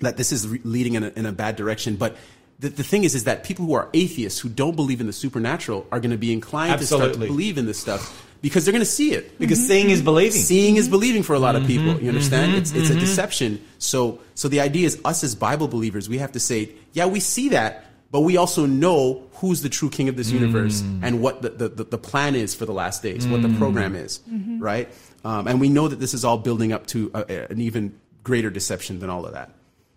[0.00, 2.16] that this is re- leading in a, in a bad direction, but.
[2.60, 5.12] The, the thing is, is that people who are atheists, who don't believe in the
[5.12, 8.72] supernatural, are going to be inclined to start to believe in this stuff because they're
[8.72, 9.38] going to see it.
[9.38, 10.40] because seeing is believing.
[10.40, 11.94] Seeing is believing for a lot of people.
[11.94, 12.04] Mm-hmm.
[12.04, 12.54] You understand?
[12.54, 13.60] It's it's a deception.
[13.78, 17.20] So so the idea is us as Bible believers, we have to say, yeah, we
[17.20, 21.00] see that, but we also know who's the true king of this universe Mm.
[21.02, 23.94] and what the, the, the, the plan is for the last days, what the program
[23.96, 24.60] is, Mm-hmm.
[24.60, 24.88] right?
[25.24, 27.98] Um, and we know that this is all building up to a, a- an even
[28.22, 29.50] greater deception than all of that,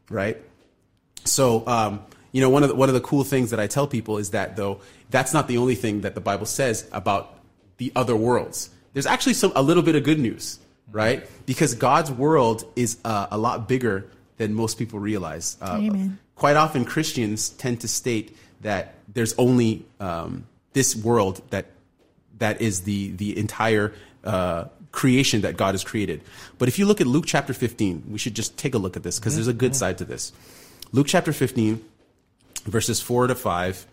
[0.10, 0.38] right?
[1.26, 2.00] So, um,
[2.32, 4.32] you know, one of the, one of the cool things that I tell people is
[4.32, 4.80] that though
[5.10, 7.40] that's not the only thing that the Bible says about
[7.78, 8.70] the other worlds.
[8.94, 10.60] There's actually some a little bit of good news,
[10.92, 11.28] right?
[11.46, 15.58] Because God's world is uh, a lot bigger than most people realize.
[15.62, 16.20] Uh, Amen.
[16.36, 21.68] Quite often, Christians tend to state that there's only um, this world that
[22.40, 23.94] that is the the entire
[24.24, 26.22] uh, creation that God has created.
[26.58, 29.04] But if you look at Luke chapter 15, we should just take a look at
[29.04, 30.34] this because there's a good side to this.
[30.92, 31.84] Luke chapter 15,
[32.72, 33.88] verses 4 to 5.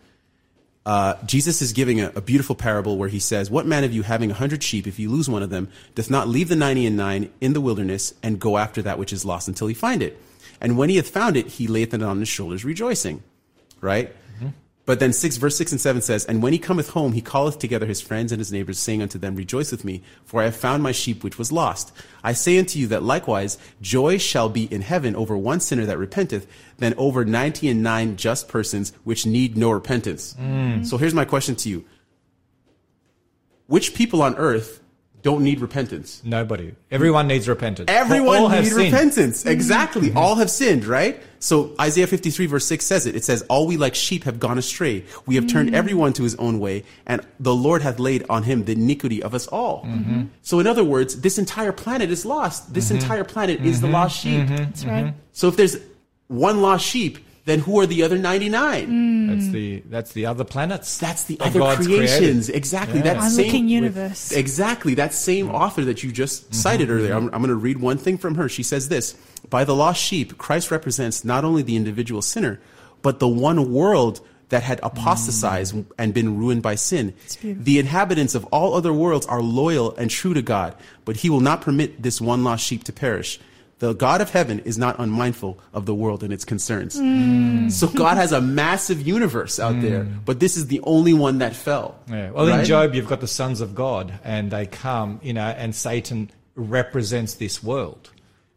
[0.85, 4.03] Uh, Jesus is giving a, a beautiful parable where he says, What man of you
[4.03, 6.85] having a hundred sheep, if you lose one of them, doth not leave the ninety
[6.85, 10.03] and nine in the wilderness and go after that which is lost until he find
[10.03, 10.21] it?
[10.61, 13.23] And when he hath found it, he layeth it on his shoulders, rejoicing.
[13.81, 14.15] Right?
[14.85, 17.57] But then six, verse six and seven says, And when he cometh home, he calleth
[17.57, 20.55] together his friends and his neighbors, saying unto them, Rejoice with me, for I have
[20.55, 21.91] found my sheep which was lost.
[22.23, 25.97] I say unto you that likewise joy shall be in heaven over one sinner that
[25.97, 26.45] repenteth,
[26.77, 30.35] than over ninety and nine just persons which need no repentance.
[30.39, 30.85] Mm.
[30.85, 31.83] So here's my question to you:
[33.65, 34.81] Which people on earth
[35.25, 36.21] don't need repentance?
[36.23, 36.75] Nobody.
[36.91, 37.89] Everyone needs repentance.
[37.89, 38.93] Everyone All have needs sinned.
[38.93, 39.39] repentance.
[39.39, 39.49] Mm-hmm.
[39.49, 40.09] Exactly.
[40.09, 40.19] Mm-hmm.
[40.19, 41.19] All have sinned, right?
[41.39, 43.15] So Isaiah 53 verse 6 says it.
[43.15, 45.03] It says, All we like sheep have gone astray.
[45.25, 45.77] We have turned mm-hmm.
[45.77, 49.33] everyone to his own way, and the Lord hath laid on him the iniquity of
[49.33, 49.87] us all.
[50.43, 52.71] So in other words, this entire planet is lost.
[52.71, 54.47] This entire planet is the lost sheep.
[54.47, 55.15] That's right.
[55.31, 55.77] So if there's
[56.27, 59.27] one lost sheep, then who are the other 99?
[59.27, 60.97] That's the that's the other planets.
[60.97, 62.45] That's the other God's creations.
[62.47, 62.55] created.
[62.55, 62.97] Exactly.
[62.99, 63.03] Yeah.
[63.13, 64.31] That Onlooking same universe.
[64.31, 64.93] Exactly.
[64.95, 66.53] That same author that you just Mm-hmm.
[66.53, 67.13] cited earlier.
[67.13, 68.49] I'm, I'm going to read one thing from her.
[68.49, 69.13] She says this
[69.49, 72.59] By the lost sheep, Christ represents not only the individual sinner,
[73.01, 75.85] but the one world that had apostatized Mm.
[75.97, 77.13] and been ruined by sin.
[77.41, 81.39] The inhabitants of all other worlds are loyal and true to God, but he will
[81.41, 83.39] not permit this one lost sheep to perish.
[83.79, 86.95] The God of heaven is not unmindful of the world and its concerns.
[86.95, 87.69] Mm.
[87.69, 91.55] So God has a massive universe out there, but this is the only one that
[91.55, 91.99] fell.
[92.09, 92.31] Yeah.
[92.31, 95.75] Well, in Job, you've got the sons of God, and they come, you know, and
[95.75, 98.11] Satan represents this world.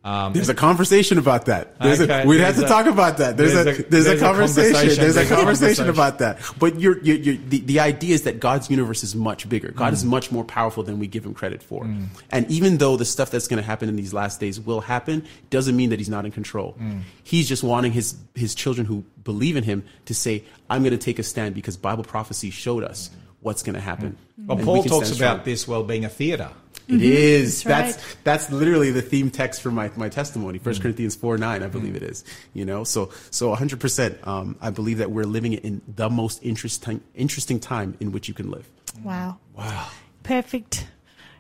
[0.05, 1.79] Um, There's a conversation about that.
[1.81, 3.37] There's Okay, a, we'd have to a- talk about that.
[3.37, 4.73] There's, there's a, there's, a conversation.
[4.73, 5.03] conversation.
[5.03, 5.89] There's a There's a conversation conversation.
[5.89, 6.39] about that.
[6.59, 9.73] But you're, you're, you're, the, the idea is that God's universe is much bigger.
[9.73, 9.97] God Mm.
[9.97, 11.85] is much more powerful than we give him credit for.
[12.31, 15.27] And even though the stuff that's going to happen in these last days will happen,
[15.51, 16.77] doesn't mean that he's not in control.
[16.81, 17.01] Mm.
[17.25, 21.05] He's just wanting his, his children who believe in him to say, I'm going to
[21.05, 23.11] take a stand because Bible prophecy showed us
[23.41, 24.17] what's going to happen.
[24.47, 25.41] well, And Paul talks about strong.
[25.45, 26.51] this world being a theater.
[26.89, 27.61] It is.
[27.61, 27.69] Mm-hmm.
[27.69, 28.17] That's That's right.
[28.25, 30.59] that's literally the theme text for my, my testimony.
[30.59, 31.97] First Corinthians four nine, I believe Mm.
[31.99, 32.25] it is.
[32.55, 34.19] You know, so so hundred percent.
[34.27, 38.35] Um, I believe that we're living in the most interesting interesting time in which you
[38.35, 38.69] can live.
[39.05, 39.39] Wow.
[39.55, 39.89] Wow.
[40.23, 40.87] Perfect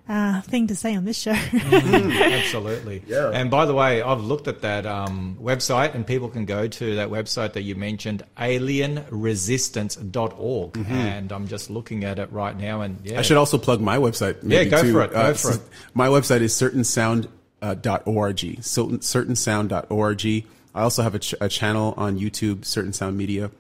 [0.09, 1.33] uh, thing to say on this show.
[1.53, 3.03] Absolutely.
[3.07, 3.31] Yeah.
[3.33, 6.97] And by the way, I've looked at that um, website, and people can go to
[6.97, 10.77] that website that you mentioned, alienresistance.org.
[10.89, 12.81] And I'm just looking at it right now.
[12.83, 13.19] And yeah, Mm-hmm.
[13.19, 14.43] I should also plug my website.
[14.43, 14.93] maybe, go too.
[14.93, 15.61] for it, go Uh, for it.
[15.95, 17.29] My website is certainsound
[17.63, 18.39] uh, dot org.
[18.63, 20.27] Certain certainsound.org.
[20.75, 23.51] I also have a, ch- a channel on YouTube, Certain Sound Media.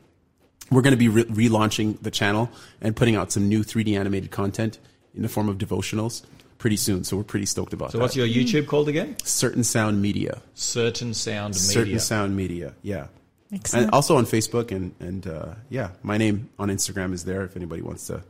[0.70, 2.51] We're going to be re- relaunching the channel
[2.81, 4.79] and putting out some new 3D animated content
[5.15, 6.23] in the form of devotionals
[6.59, 7.05] pretty soon.
[7.05, 8.01] So we're pretty stoked about So that.
[8.01, 9.16] So what's your YouTube called again?
[9.24, 10.40] Certain Sound Media.
[10.55, 11.60] Certain Sound Media.
[11.72, 12.74] Certain Sound Media.
[12.82, 13.06] Yeah.
[13.52, 13.85] Excellent.
[13.86, 17.56] And also on Facebook and and uh, yeah, my name on Instagram is there if
[17.56, 18.22] anybody wants to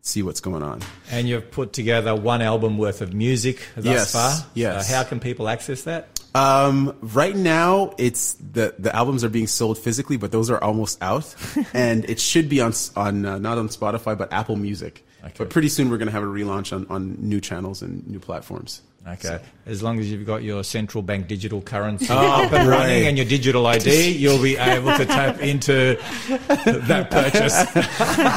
[0.00, 0.80] see what's going on.
[1.10, 4.46] And you've put together one album worth of music thus Yes, far.
[4.54, 4.88] yes.
[4.90, 6.08] Uh, how can people access that?
[6.34, 11.02] Um, right now, it's the the albums are being sold physically, but those are almost
[11.02, 11.34] out,
[11.74, 15.04] and it should be on on uh, not on Spotify but Apple Music.
[15.24, 15.34] Okay.
[15.38, 18.20] But pretty soon we're going to have a relaunch on on new channels and new
[18.20, 18.82] platforms.
[19.06, 19.40] Okay.
[19.64, 23.16] As long as you've got your central bank digital currency Oh, up and running and
[23.16, 25.96] your digital ID, you'll be able to tap into
[26.28, 27.54] that purchase.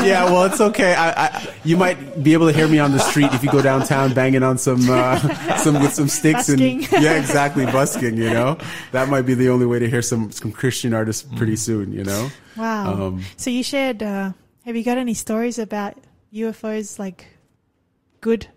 [0.06, 0.94] yeah, well, it's okay.
[0.94, 3.62] I, I, you might be able to hear me on the street if you go
[3.62, 5.18] downtown banging on some uh,
[5.58, 6.86] some with some sticks Busking.
[6.86, 8.16] and yeah, exactly, busking.
[8.16, 8.58] You know,
[8.94, 11.92] that might be the only way to hear some some Christian artists pretty soon.
[11.92, 12.94] You know, Wow.
[13.08, 14.02] Um, so you shared.
[14.04, 14.32] Uh,
[14.66, 15.98] have you got any stories about
[16.34, 16.98] UFOs?
[17.00, 17.26] Like
[18.22, 18.48] good.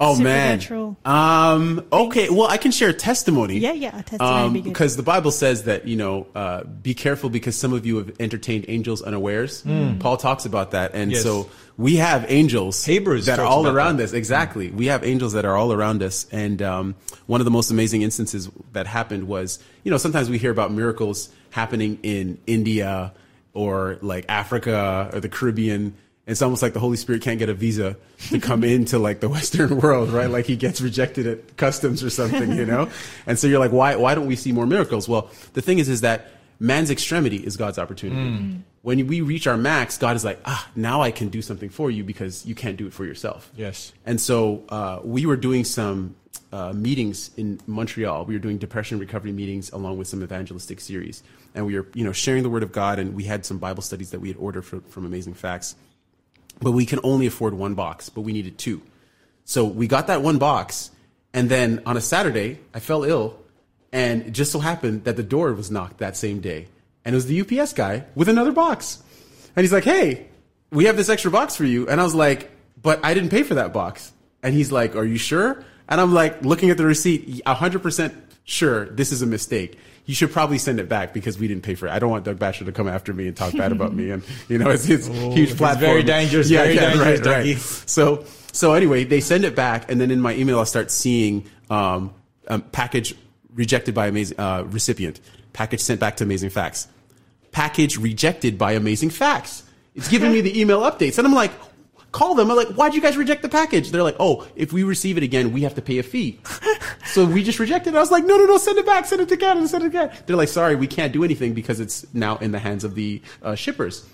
[0.00, 0.60] oh man.
[0.60, 0.96] Supernatural.
[1.04, 1.84] Um.
[1.92, 2.28] Okay.
[2.30, 3.58] Well, I can share a testimony.
[3.58, 3.98] Yeah, yeah.
[3.98, 7.56] A testimony would be because the Bible says that you know, uh, be careful because
[7.56, 9.62] some of you have entertained angels unawares.
[10.00, 11.22] Paul talks about that, and Yes.
[11.22, 14.04] so we have angels Hebrews that are all around that.
[14.04, 14.12] us.
[14.12, 16.94] Exactly, we have angels that are all around us, and um,
[17.26, 20.70] one of the most amazing instances that happened was, you know, sometimes we hear about
[20.72, 23.12] miracles happening in India
[23.52, 25.94] or like Africa or the Caribbean.
[26.26, 27.96] It's almost like the Holy Spirit can't get a visa
[28.30, 30.30] to come into like the Western world, right?
[30.30, 32.88] Like he gets rejected at customs or something, you know?
[33.26, 35.08] And so you're like, why, why don't we see more miracles?
[35.08, 38.58] Well, the thing is, is that man's extremity is God's opportunity.
[38.82, 41.90] When we reach our max, God is like, ah, now I can do something for
[41.90, 43.50] you because you can't do it for yourself.
[43.56, 43.92] Yes.
[44.04, 46.14] And so uh, we were doing some
[46.52, 48.24] uh, meetings in Montreal.
[48.26, 51.22] We were doing depression recovery meetings along with some evangelistic series,
[51.54, 52.98] and we were, you know, sharing the word of God.
[52.98, 55.74] And we had some Bible studies that we had ordered from, from Amazing Facts,
[56.60, 58.82] but we can only afford one box, but we needed two.
[59.44, 60.90] So we got that one box,
[61.32, 63.38] and then on a Saturday, I fell ill,
[63.92, 66.68] and it just so happened that the door was knocked that same day,
[67.04, 69.02] and it was the UPS guy with another box,
[69.54, 70.26] and he's like, "Hey,
[70.70, 72.50] we have this extra box for you," and I was like,
[72.80, 74.12] "But I didn't pay for that box,"
[74.42, 78.14] and he's like, "Are you sure?" And I'm like, looking at the receipt, hundred percent
[78.44, 79.78] sure this is a mistake.
[80.06, 81.90] You should probably send it back because we didn't pay for it.
[81.90, 84.22] I don't want Doug Batchelor to come after me and talk bad about me, and
[84.48, 85.90] you know, it's, it's huge it's platform.
[85.90, 87.88] very dangerous, very dangerous, Dougie.
[87.88, 91.46] So so anyway, they send it back, and then in my email, I start seeing
[91.70, 92.12] um,
[92.48, 93.14] um, package
[93.54, 95.20] rejected by amazing uh, recipient,
[95.52, 96.86] package sent back to Amazing Facts,
[97.50, 99.62] package rejected by Amazing Facts.
[99.94, 101.52] It's giving me the email updates, and I'm like.
[102.14, 102.48] Call them.
[102.48, 103.90] I'm like, why'd you guys reject the package?
[103.90, 106.38] They're like, oh, if we receive it again, we have to pay a fee.
[107.06, 107.96] so we just rejected it.
[107.96, 110.16] I was like, no, no, no, send it back, send it again, send it again.
[110.24, 113.20] They're like, sorry, we can't do anything because it's now in the hands of the
[113.42, 114.06] uh, shippers.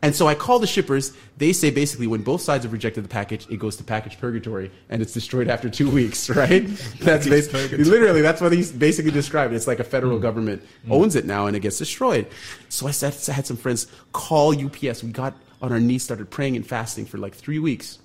[0.00, 1.12] And so I call the shippers.
[1.38, 4.70] They say basically when both sides have rejected the package, it goes to package purgatory
[4.88, 6.64] and it's destroyed after two weeks, right?
[7.00, 9.54] That's basically, literally, that's what he's basically described.
[9.54, 12.28] It's like a federal government owns it now and it gets destroyed.
[12.68, 15.02] So I said, I had some friends call UPS.
[15.02, 17.98] We got on our knees, started praying and fasting for like three weeks.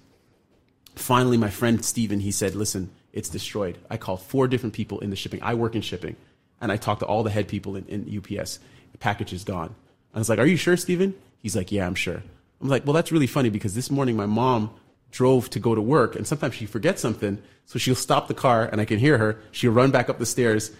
[0.95, 3.77] Finally, my friend Steven, he said, listen, it's destroyed.
[3.89, 5.41] I called four different people in the shipping.
[5.41, 6.15] I work in shipping
[6.61, 8.59] and I talked to all the head people in, in UPS.
[8.91, 9.75] The package is gone.
[10.13, 11.13] I was like, are you sure, Steven?
[11.39, 12.23] He's like, yeah, I'm sure.
[12.61, 14.71] I'm like, well, that's really funny because this morning my mom
[15.11, 17.41] drove to go to work and sometimes she forgets something.
[17.65, 19.41] So she'll stop the car and I can hear her.
[19.51, 20.71] She'll run back up the stairs,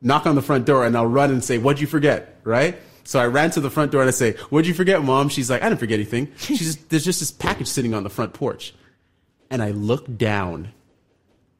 [0.00, 2.40] knock on the front door and I'll run and say, what'd you forget?
[2.44, 2.78] Right?
[3.04, 5.28] So I ran to the front door and I say, what'd you forget, mom?
[5.28, 6.32] She's like, I didn't forget anything.
[6.36, 8.74] She's just, there's just this package sitting on the front porch.
[9.50, 10.72] And I look down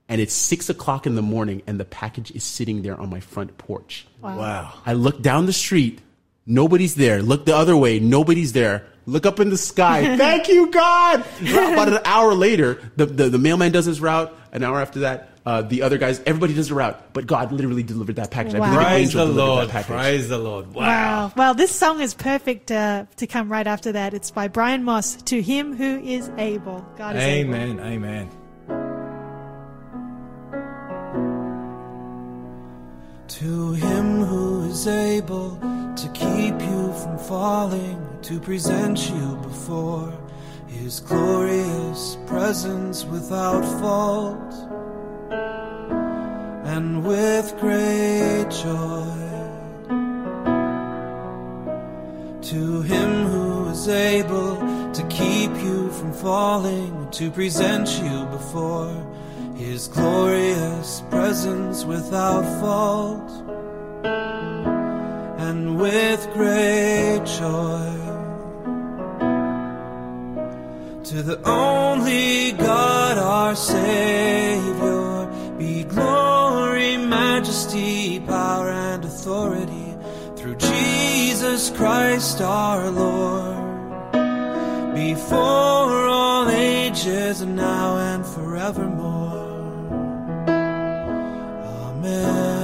[0.09, 3.20] and it's six o'clock in the morning and the package is sitting there on my
[3.20, 4.06] front porch.
[4.20, 4.73] Wow.
[4.86, 6.01] I look down the street,
[6.47, 7.23] nobody's there.
[7.23, 8.86] Look the other way, nobody's there.
[9.05, 10.16] Look up in the sky.
[10.19, 11.24] Thank you, God.
[11.40, 14.32] About an hour later, the, the, the mailman does his route.
[14.52, 17.12] An hour after that, uh, the other guys, everybody does a route.
[17.12, 18.55] But God literally delivered that package.
[18.55, 18.66] I Wow.
[18.66, 19.69] believe an Praise angel the Lord.
[19.69, 19.86] that package.
[19.97, 20.74] Praise the Lord.
[20.74, 20.82] Wow.
[20.86, 21.32] Wow.
[21.36, 24.14] Well, this song is perfect uh, to come right after that.
[24.14, 25.16] It's by Brian Moss.
[25.16, 26.86] To him who is able.
[26.97, 27.55] God is able.
[27.55, 27.81] Amen.
[27.81, 28.28] Amen.
[33.28, 35.56] To him who is able
[35.97, 40.12] to keep you from falling, to present you before
[40.66, 44.55] his glorious presence without fault,
[46.75, 49.19] and with great joy.
[52.51, 54.57] To him who is able
[54.93, 58.95] to keep you from falling, to present you before
[59.57, 63.31] his glorious presence without fault,
[65.39, 68.03] and with great joy.
[71.11, 74.91] To the only God, our Savior,
[75.63, 79.97] be glory, majesty, power, and authority
[80.37, 84.13] through Jesus Christ our Lord,
[84.95, 89.39] before all ages and now and forevermore.
[91.87, 92.62] Amen.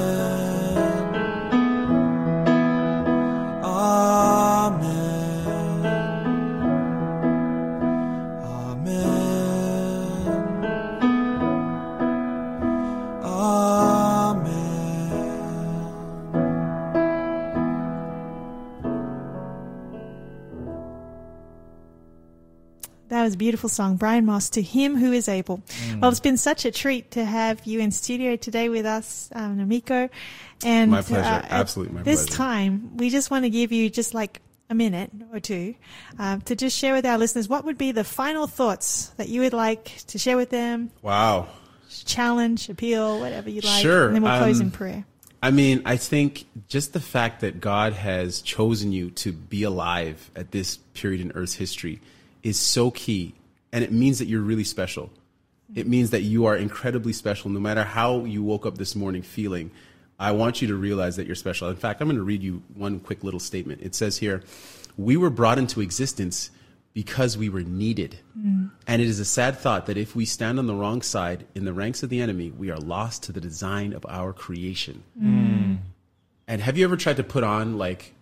[23.35, 25.59] A beautiful song, Brian Moss, To Him Who Is Able.
[25.89, 26.01] Mm.
[26.01, 29.59] Well, it's been such a treat to have you in studio today with us, um,
[29.59, 30.11] Namiko.
[30.65, 31.25] And My pleasure.
[31.25, 32.37] uh, Absolutely my This pleasure.
[32.37, 34.41] time, we just want to give you just like
[34.71, 35.75] a minute or two
[36.19, 39.41] um, to just share with our listeners what would be the final thoughts that you
[39.41, 41.49] would like to share with them, Wow.
[42.05, 43.83] challenge, appeal, whatever you like.
[43.83, 45.05] Sure, And then we'll close um, in prayer.
[45.43, 50.31] I mean, I think just the fact that God has chosen you to be alive
[50.35, 52.01] at this period in Earth's history
[52.43, 53.35] is so key.
[53.73, 55.11] And it means that you're really special.
[55.75, 59.23] It means that you are incredibly special no matter how you woke up this morning
[59.23, 59.71] feeling.
[60.19, 61.69] I want you to realize that you're special.
[61.69, 63.83] In fact, I'm going to read you one quick little statement.
[63.83, 64.43] It says here,
[64.97, 66.51] We were brought into existence
[66.95, 68.19] because we were needed.
[68.37, 68.71] Mm.
[68.87, 71.65] And it is a sad thought that if we stand on the wrong side in
[71.65, 75.05] the ranks of the enemy, we are lost to the design of our creation.
[75.23, 75.79] Mm.
[76.49, 78.15] And have you ever tried to put on like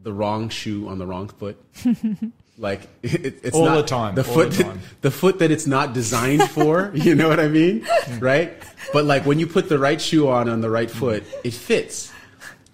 [0.00, 1.62] the wrong shoe on the wrong foot?
[2.58, 5.50] like it, it's All not the time, The all foot, the that- the foot that
[5.50, 6.90] it's not designed for.
[6.94, 7.86] you know what I mean,
[8.18, 8.54] right?
[8.92, 10.98] But like when you put the right shoe on on the right mm-hmm.
[10.98, 12.12] foot, it fits.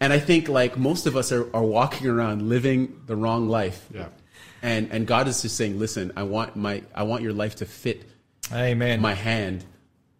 [0.01, 3.89] And I think like most of us are, are walking around living the wrong life.
[3.95, 4.09] Yeah.
[4.61, 7.67] And and God is just saying, listen, I want my I want your life to
[7.67, 8.05] fit
[8.53, 9.01] Amen.
[9.01, 9.65] my hand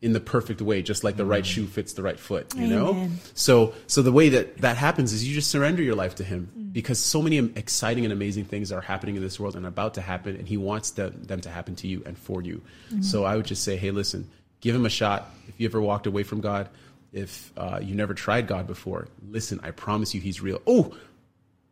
[0.03, 2.55] in the perfect way, just like the right shoe fits the right foot.
[2.57, 3.09] You know.
[3.35, 6.51] So so the way that that happens is you just surrender your life to Him
[6.73, 10.01] because so many exciting and amazing things are happening in this world and about to
[10.01, 12.63] happen, and He wants them, them to happen to you and for you.
[13.01, 14.29] So I would just say, hey, listen,
[14.61, 15.31] give Him a shot.
[15.49, 16.69] If you ever walked away from God,
[17.13, 20.61] if uh, you never tried God before, listen, I promise you, He's real.
[20.67, 20.97] Oh,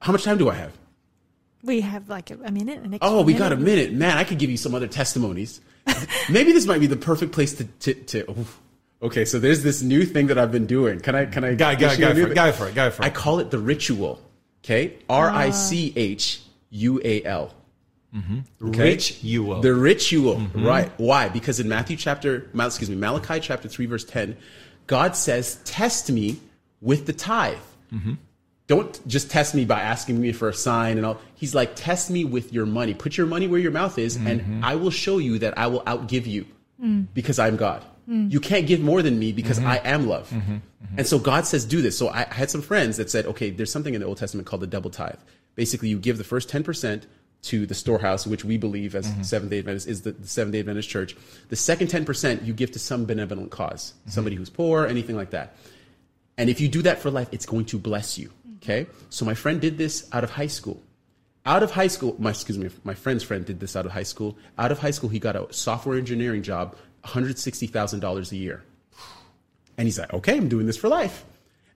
[0.01, 0.73] how much time do I have?
[1.63, 2.81] We have like a, a minute.
[2.81, 3.91] An extra Oh, we got a minute.
[3.91, 3.93] minute.
[3.93, 5.61] Man, I could give you some other testimonies.
[6.31, 7.65] Maybe this might be the perfect place to.
[7.65, 8.61] to, to oof.
[9.03, 11.01] Okay, so there's this new thing that I've been doing.
[11.01, 11.27] Can I?
[11.27, 11.55] Can I?
[11.55, 12.27] Go, go, share go a new for it.
[12.29, 12.75] thing?
[12.75, 13.07] Go for it.
[13.07, 14.21] I call it the ritual.
[14.65, 15.17] Okay, ah.
[15.17, 17.55] R I C H U A L.
[18.15, 18.69] Mm-hmm.
[18.69, 18.91] Okay?
[18.91, 19.61] Rich you will.
[19.61, 20.67] The ritual, mm-hmm.
[20.67, 20.91] right?
[20.97, 21.29] Why?
[21.29, 24.37] Because in Matthew chapter, excuse me, Malachi chapter three, verse ten,
[24.87, 26.39] God says, "Test me
[26.81, 27.57] with the tithe."
[27.93, 28.15] Mm-hmm.
[28.71, 31.19] Don't just test me by asking me for a sign and all.
[31.35, 32.95] He's like, test me with your money.
[32.95, 34.65] Put your money where your mouth is, and mm-hmm.
[34.65, 36.47] I will show you that I will outgive you
[36.81, 37.09] mm.
[37.13, 37.85] because I'm God.
[38.09, 38.31] Mm.
[38.31, 39.67] You can't give more than me because mm-hmm.
[39.67, 40.31] I am love.
[40.31, 40.59] Mm-hmm.
[40.97, 41.99] And so God says, do this.
[41.99, 44.47] So I, I had some friends that said, okay, there's something in the Old Testament
[44.47, 45.19] called the double tithe.
[45.57, 47.03] Basically, you give the first 10%
[47.43, 50.61] to the storehouse, which we believe as Seventh day Adventist is the, the Seventh day
[50.61, 51.17] Adventist church.
[51.49, 55.57] The second 10% you give to some benevolent cause, somebody who's poor, anything like that.
[56.39, 58.31] And if you do that for life, it's going to bless you.
[58.63, 58.87] Okay?
[59.09, 60.83] So my friend did this out of high school.
[61.47, 64.03] Out of high school, my excuse me, my friend's friend did this out of high
[64.03, 64.37] school.
[64.59, 68.63] Out of high school, he got a software engineering job, $160,000 a year.
[69.79, 71.25] And he's like, okay, I'm doing this for life.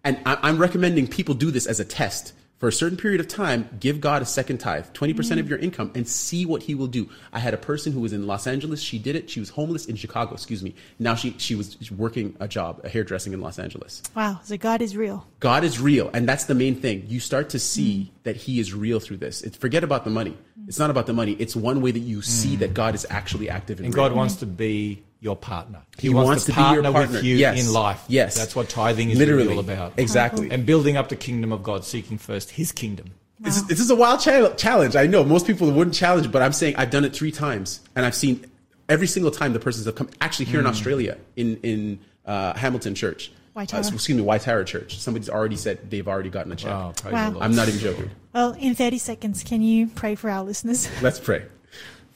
[0.04, 2.34] And I- I'm recommending people do this as a test.
[2.64, 5.48] For a certain period of time, give God a second tithe, 20% of mm.
[5.50, 7.10] your income, and see what he will do.
[7.30, 8.80] I had a person who was in Los Angeles.
[8.80, 9.28] She did it.
[9.28, 10.74] She was homeless in Chicago, excuse me.
[10.98, 14.02] Now she, she was working a job, a hairdressing in Los Angeles.
[14.16, 14.40] Wow.
[14.44, 15.26] So God is real.
[15.40, 17.04] God is real, and that's the main thing.
[17.06, 18.22] You start to see mm.
[18.22, 19.42] that He is real through this.
[19.42, 20.34] It's, forget about the money.
[20.66, 21.32] It's not about the money.
[21.32, 22.60] It's one way that you see mm.
[22.60, 24.08] that God is actually active and, and real.
[24.08, 25.80] God wants to be your partner.
[25.98, 27.16] He wants to be your partner.
[27.16, 27.66] with you Yes.
[27.66, 28.04] in life.
[28.06, 28.36] Yes.
[28.36, 29.44] That's what tithing is Literally.
[29.44, 29.94] really all about.
[29.96, 30.50] Exactly.
[30.50, 33.06] And building up the kingdom of God, seeking first His kingdom.
[33.40, 34.94] This, is, this is a wild cha- challenge.
[34.96, 38.06] I know most people wouldn't challenge, but I'm saying I've done it three times, and
[38.06, 38.44] I've seen
[38.88, 40.08] every single time the persons have come.
[40.20, 43.74] Actually, here in Australia, in in uh, Hamilton Church, Waitara.
[43.74, 44.98] uh, excuse me, White Waitara Church.
[44.98, 46.96] Somebody's already said they've already gotten a check.
[46.96, 47.38] Praise Wow.
[47.40, 48.10] I'm not even joking.
[48.32, 50.88] Well, in 30 seconds, can you pray for our listeners?
[51.02, 51.42] Let's pray.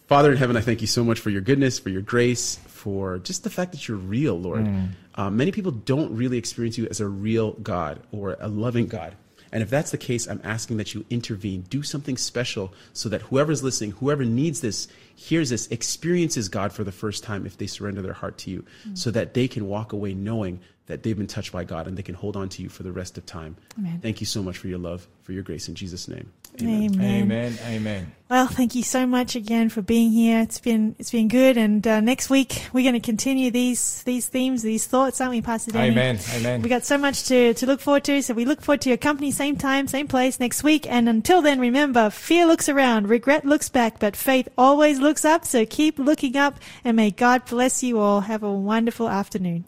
[0.07, 3.19] Father in heaven, I thank you so much for your goodness, for your grace, for
[3.19, 4.67] just the fact that you're real, Lord.
[5.15, 9.17] Uh, many people don't really experience you as a real God or a loving God.
[9.51, 13.23] And if that's the case, I'm asking that you intervene, do something special so that
[13.23, 17.67] whoever's listening, whoever needs this, hears this, experiences God for the first time if they
[17.67, 18.65] surrender their heart to you,
[18.95, 22.03] so that they can walk away knowing that they've been touched by God and they
[22.03, 23.57] can hold on to you for the rest of time.
[23.79, 24.01] Amen.
[24.03, 25.69] Thank you so much for your love, for your grace.
[25.69, 26.33] In Jesus' name.
[26.61, 27.01] Amen.
[27.01, 27.59] Amen.
[27.67, 28.13] Amen.
[28.31, 30.41] Well, thank you so much again for being here.
[30.41, 34.27] It's been it's been good, and uh, next week we're going to continue these these
[34.27, 35.91] themes, these thoughts, aren't we, Pastor Danny?
[35.91, 36.19] Amen.
[36.35, 36.63] Amen.
[36.63, 38.99] We got so much to, to look forward to, so we look forward to your
[38.99, 40.91] company, same time, same place next week.
[40.91, 45.45] And until then, remember, fear looks around, regret looks back, but faith always looks up.
[45.45, 48.23] So keep looking up, and may God bless you all.
[48.23, 49.65] Have a wonderful afternoon.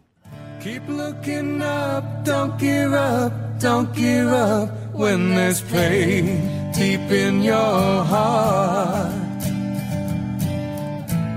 [0.61, 8.05] Keep looking up, don't give up, don't give up when there's pain deep in your
[8.05, 9.15] heart.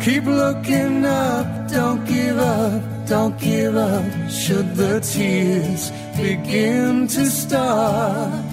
[0.04, 8.44] Keep looking up, don't give up, don't give up should the tears begin to start.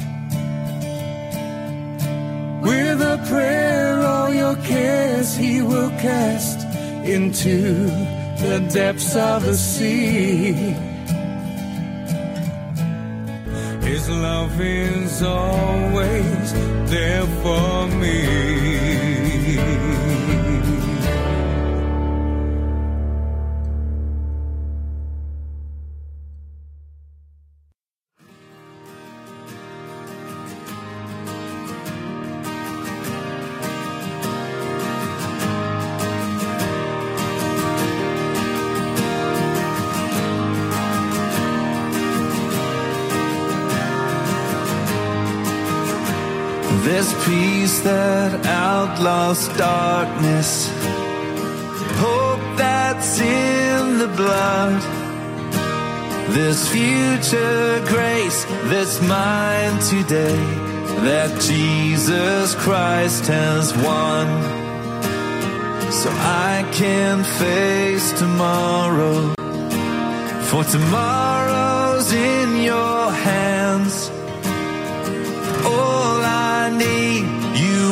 [2.62, 6.60] With a prayer all your cares he will cast
[7.04, 10.52] into the depths of the sea.
[13.82, 16.52] His love is always
[16.90, 18.20] there for me.
[47.82, 50.68] That outlaws darkness,
[51.98, 54.82] hope that's in the blood.
[56.30, 60.38] This future grace that's mine today,
[61.06, 64.26] that Jesus Christ has won.
[65.90, 69.34] So I can face tomorrow,
[70.48, 74.08] for tomorrow's in your hands.
[75.64, 77.26] All I need,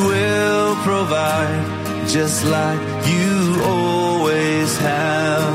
[0.07, 5.53] will provide, just like you always have.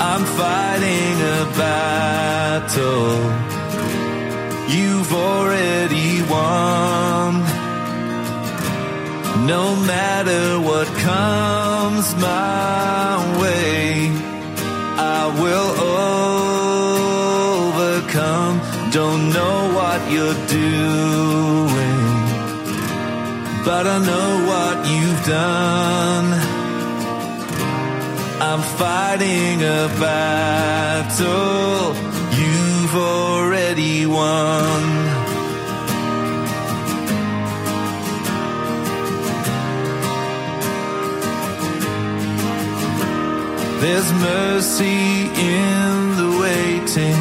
[0.00, 3.16] I'm fighting a battle
[4.68, 7.32] you've already won.
[9.46, 14.10] No matter what comes my way,
[15.20, 15.70] I will
[17.74, 18.56] overcome.
[18.90, 21.77] Don't know what you're doing,
[23.68, 26.28] but I know what you've done.
[28.48, 31.94] I'm fighting a battle
[32.40, 34.80] you've already won.
[43.82, 45.00] There's mercy
[45.56, 47.20] in the waiting,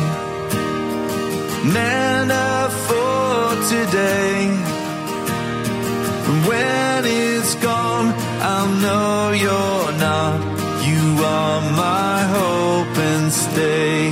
[1.73, 3.35] manna for
[3.73, 4.66] today.
[6.47, 10.35] When it's gone, I'll know you're not.
[10.89, 14.11] You are my hope and stay.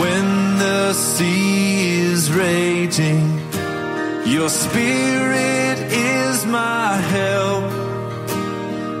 [0.00, 3.26] When the sea is raging,
[4.24, 7.64] your spirit is my help.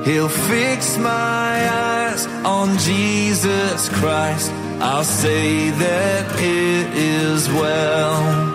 [0.06, 4.50] He'll fix my eyes on Jesus Christ.
[4.80, 8.54] I'll say that it is well.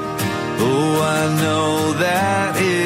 [0.61, 2.78] Oh, I know that it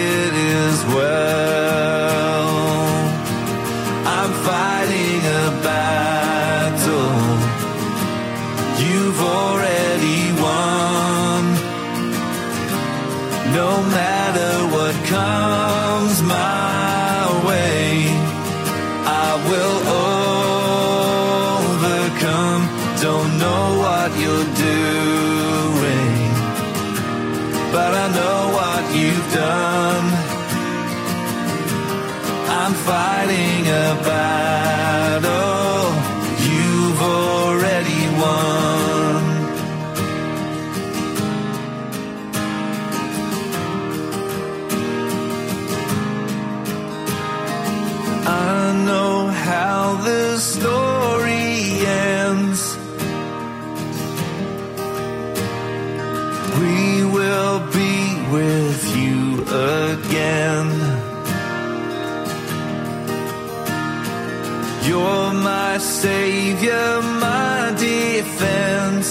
[65.74, 69.10] my savior, my defense.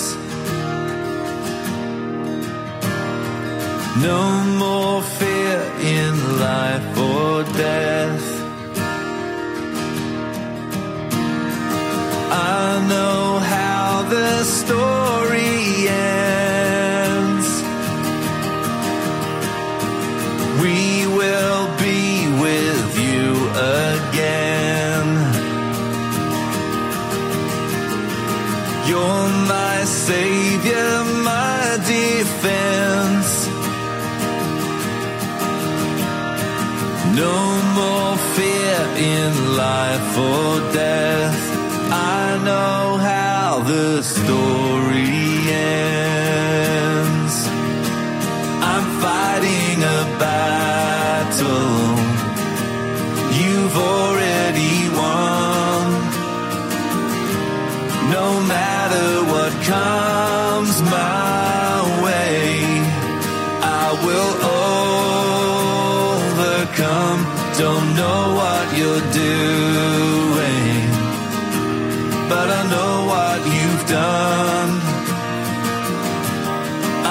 [4.09, 4.23] No
[4.63, 5.59] more fear
[5.99, 8.27] in life or death.
[12.31, 15.22] I know how the story
[30.13, 30.95] savior,
[31.31, 31.61] my
[31.95, 33.33] defense.
[37.23, 37.37] No
[37.79, 38.79] more fear
[39.15, 39.31] in
[39.65, 40.51] life or
[40.83, 41.41] death.
[42.19, 42.81] I know
[43.11, 45.23] how the story
[46.67, 47.37] ends.
[48.73, 51.81] I'm fighting a battle
[53.41, 55.85] you've already won.
[58.17, 58.72] No matter
[59.65, 62.83] comes my way,
[63.63, 64.35] I will
[66.43, 67.21] overcome.
[67.63, 70.81] Don't know what you're doing,
[72.29, 74.71] but I know what you've done.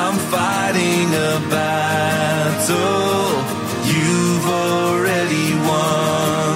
[0.03, 3.31] I'm fighting a battle
[3.93, 6.55] you've already won.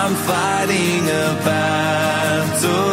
[0.00, 2.87] I'm fighting a battle.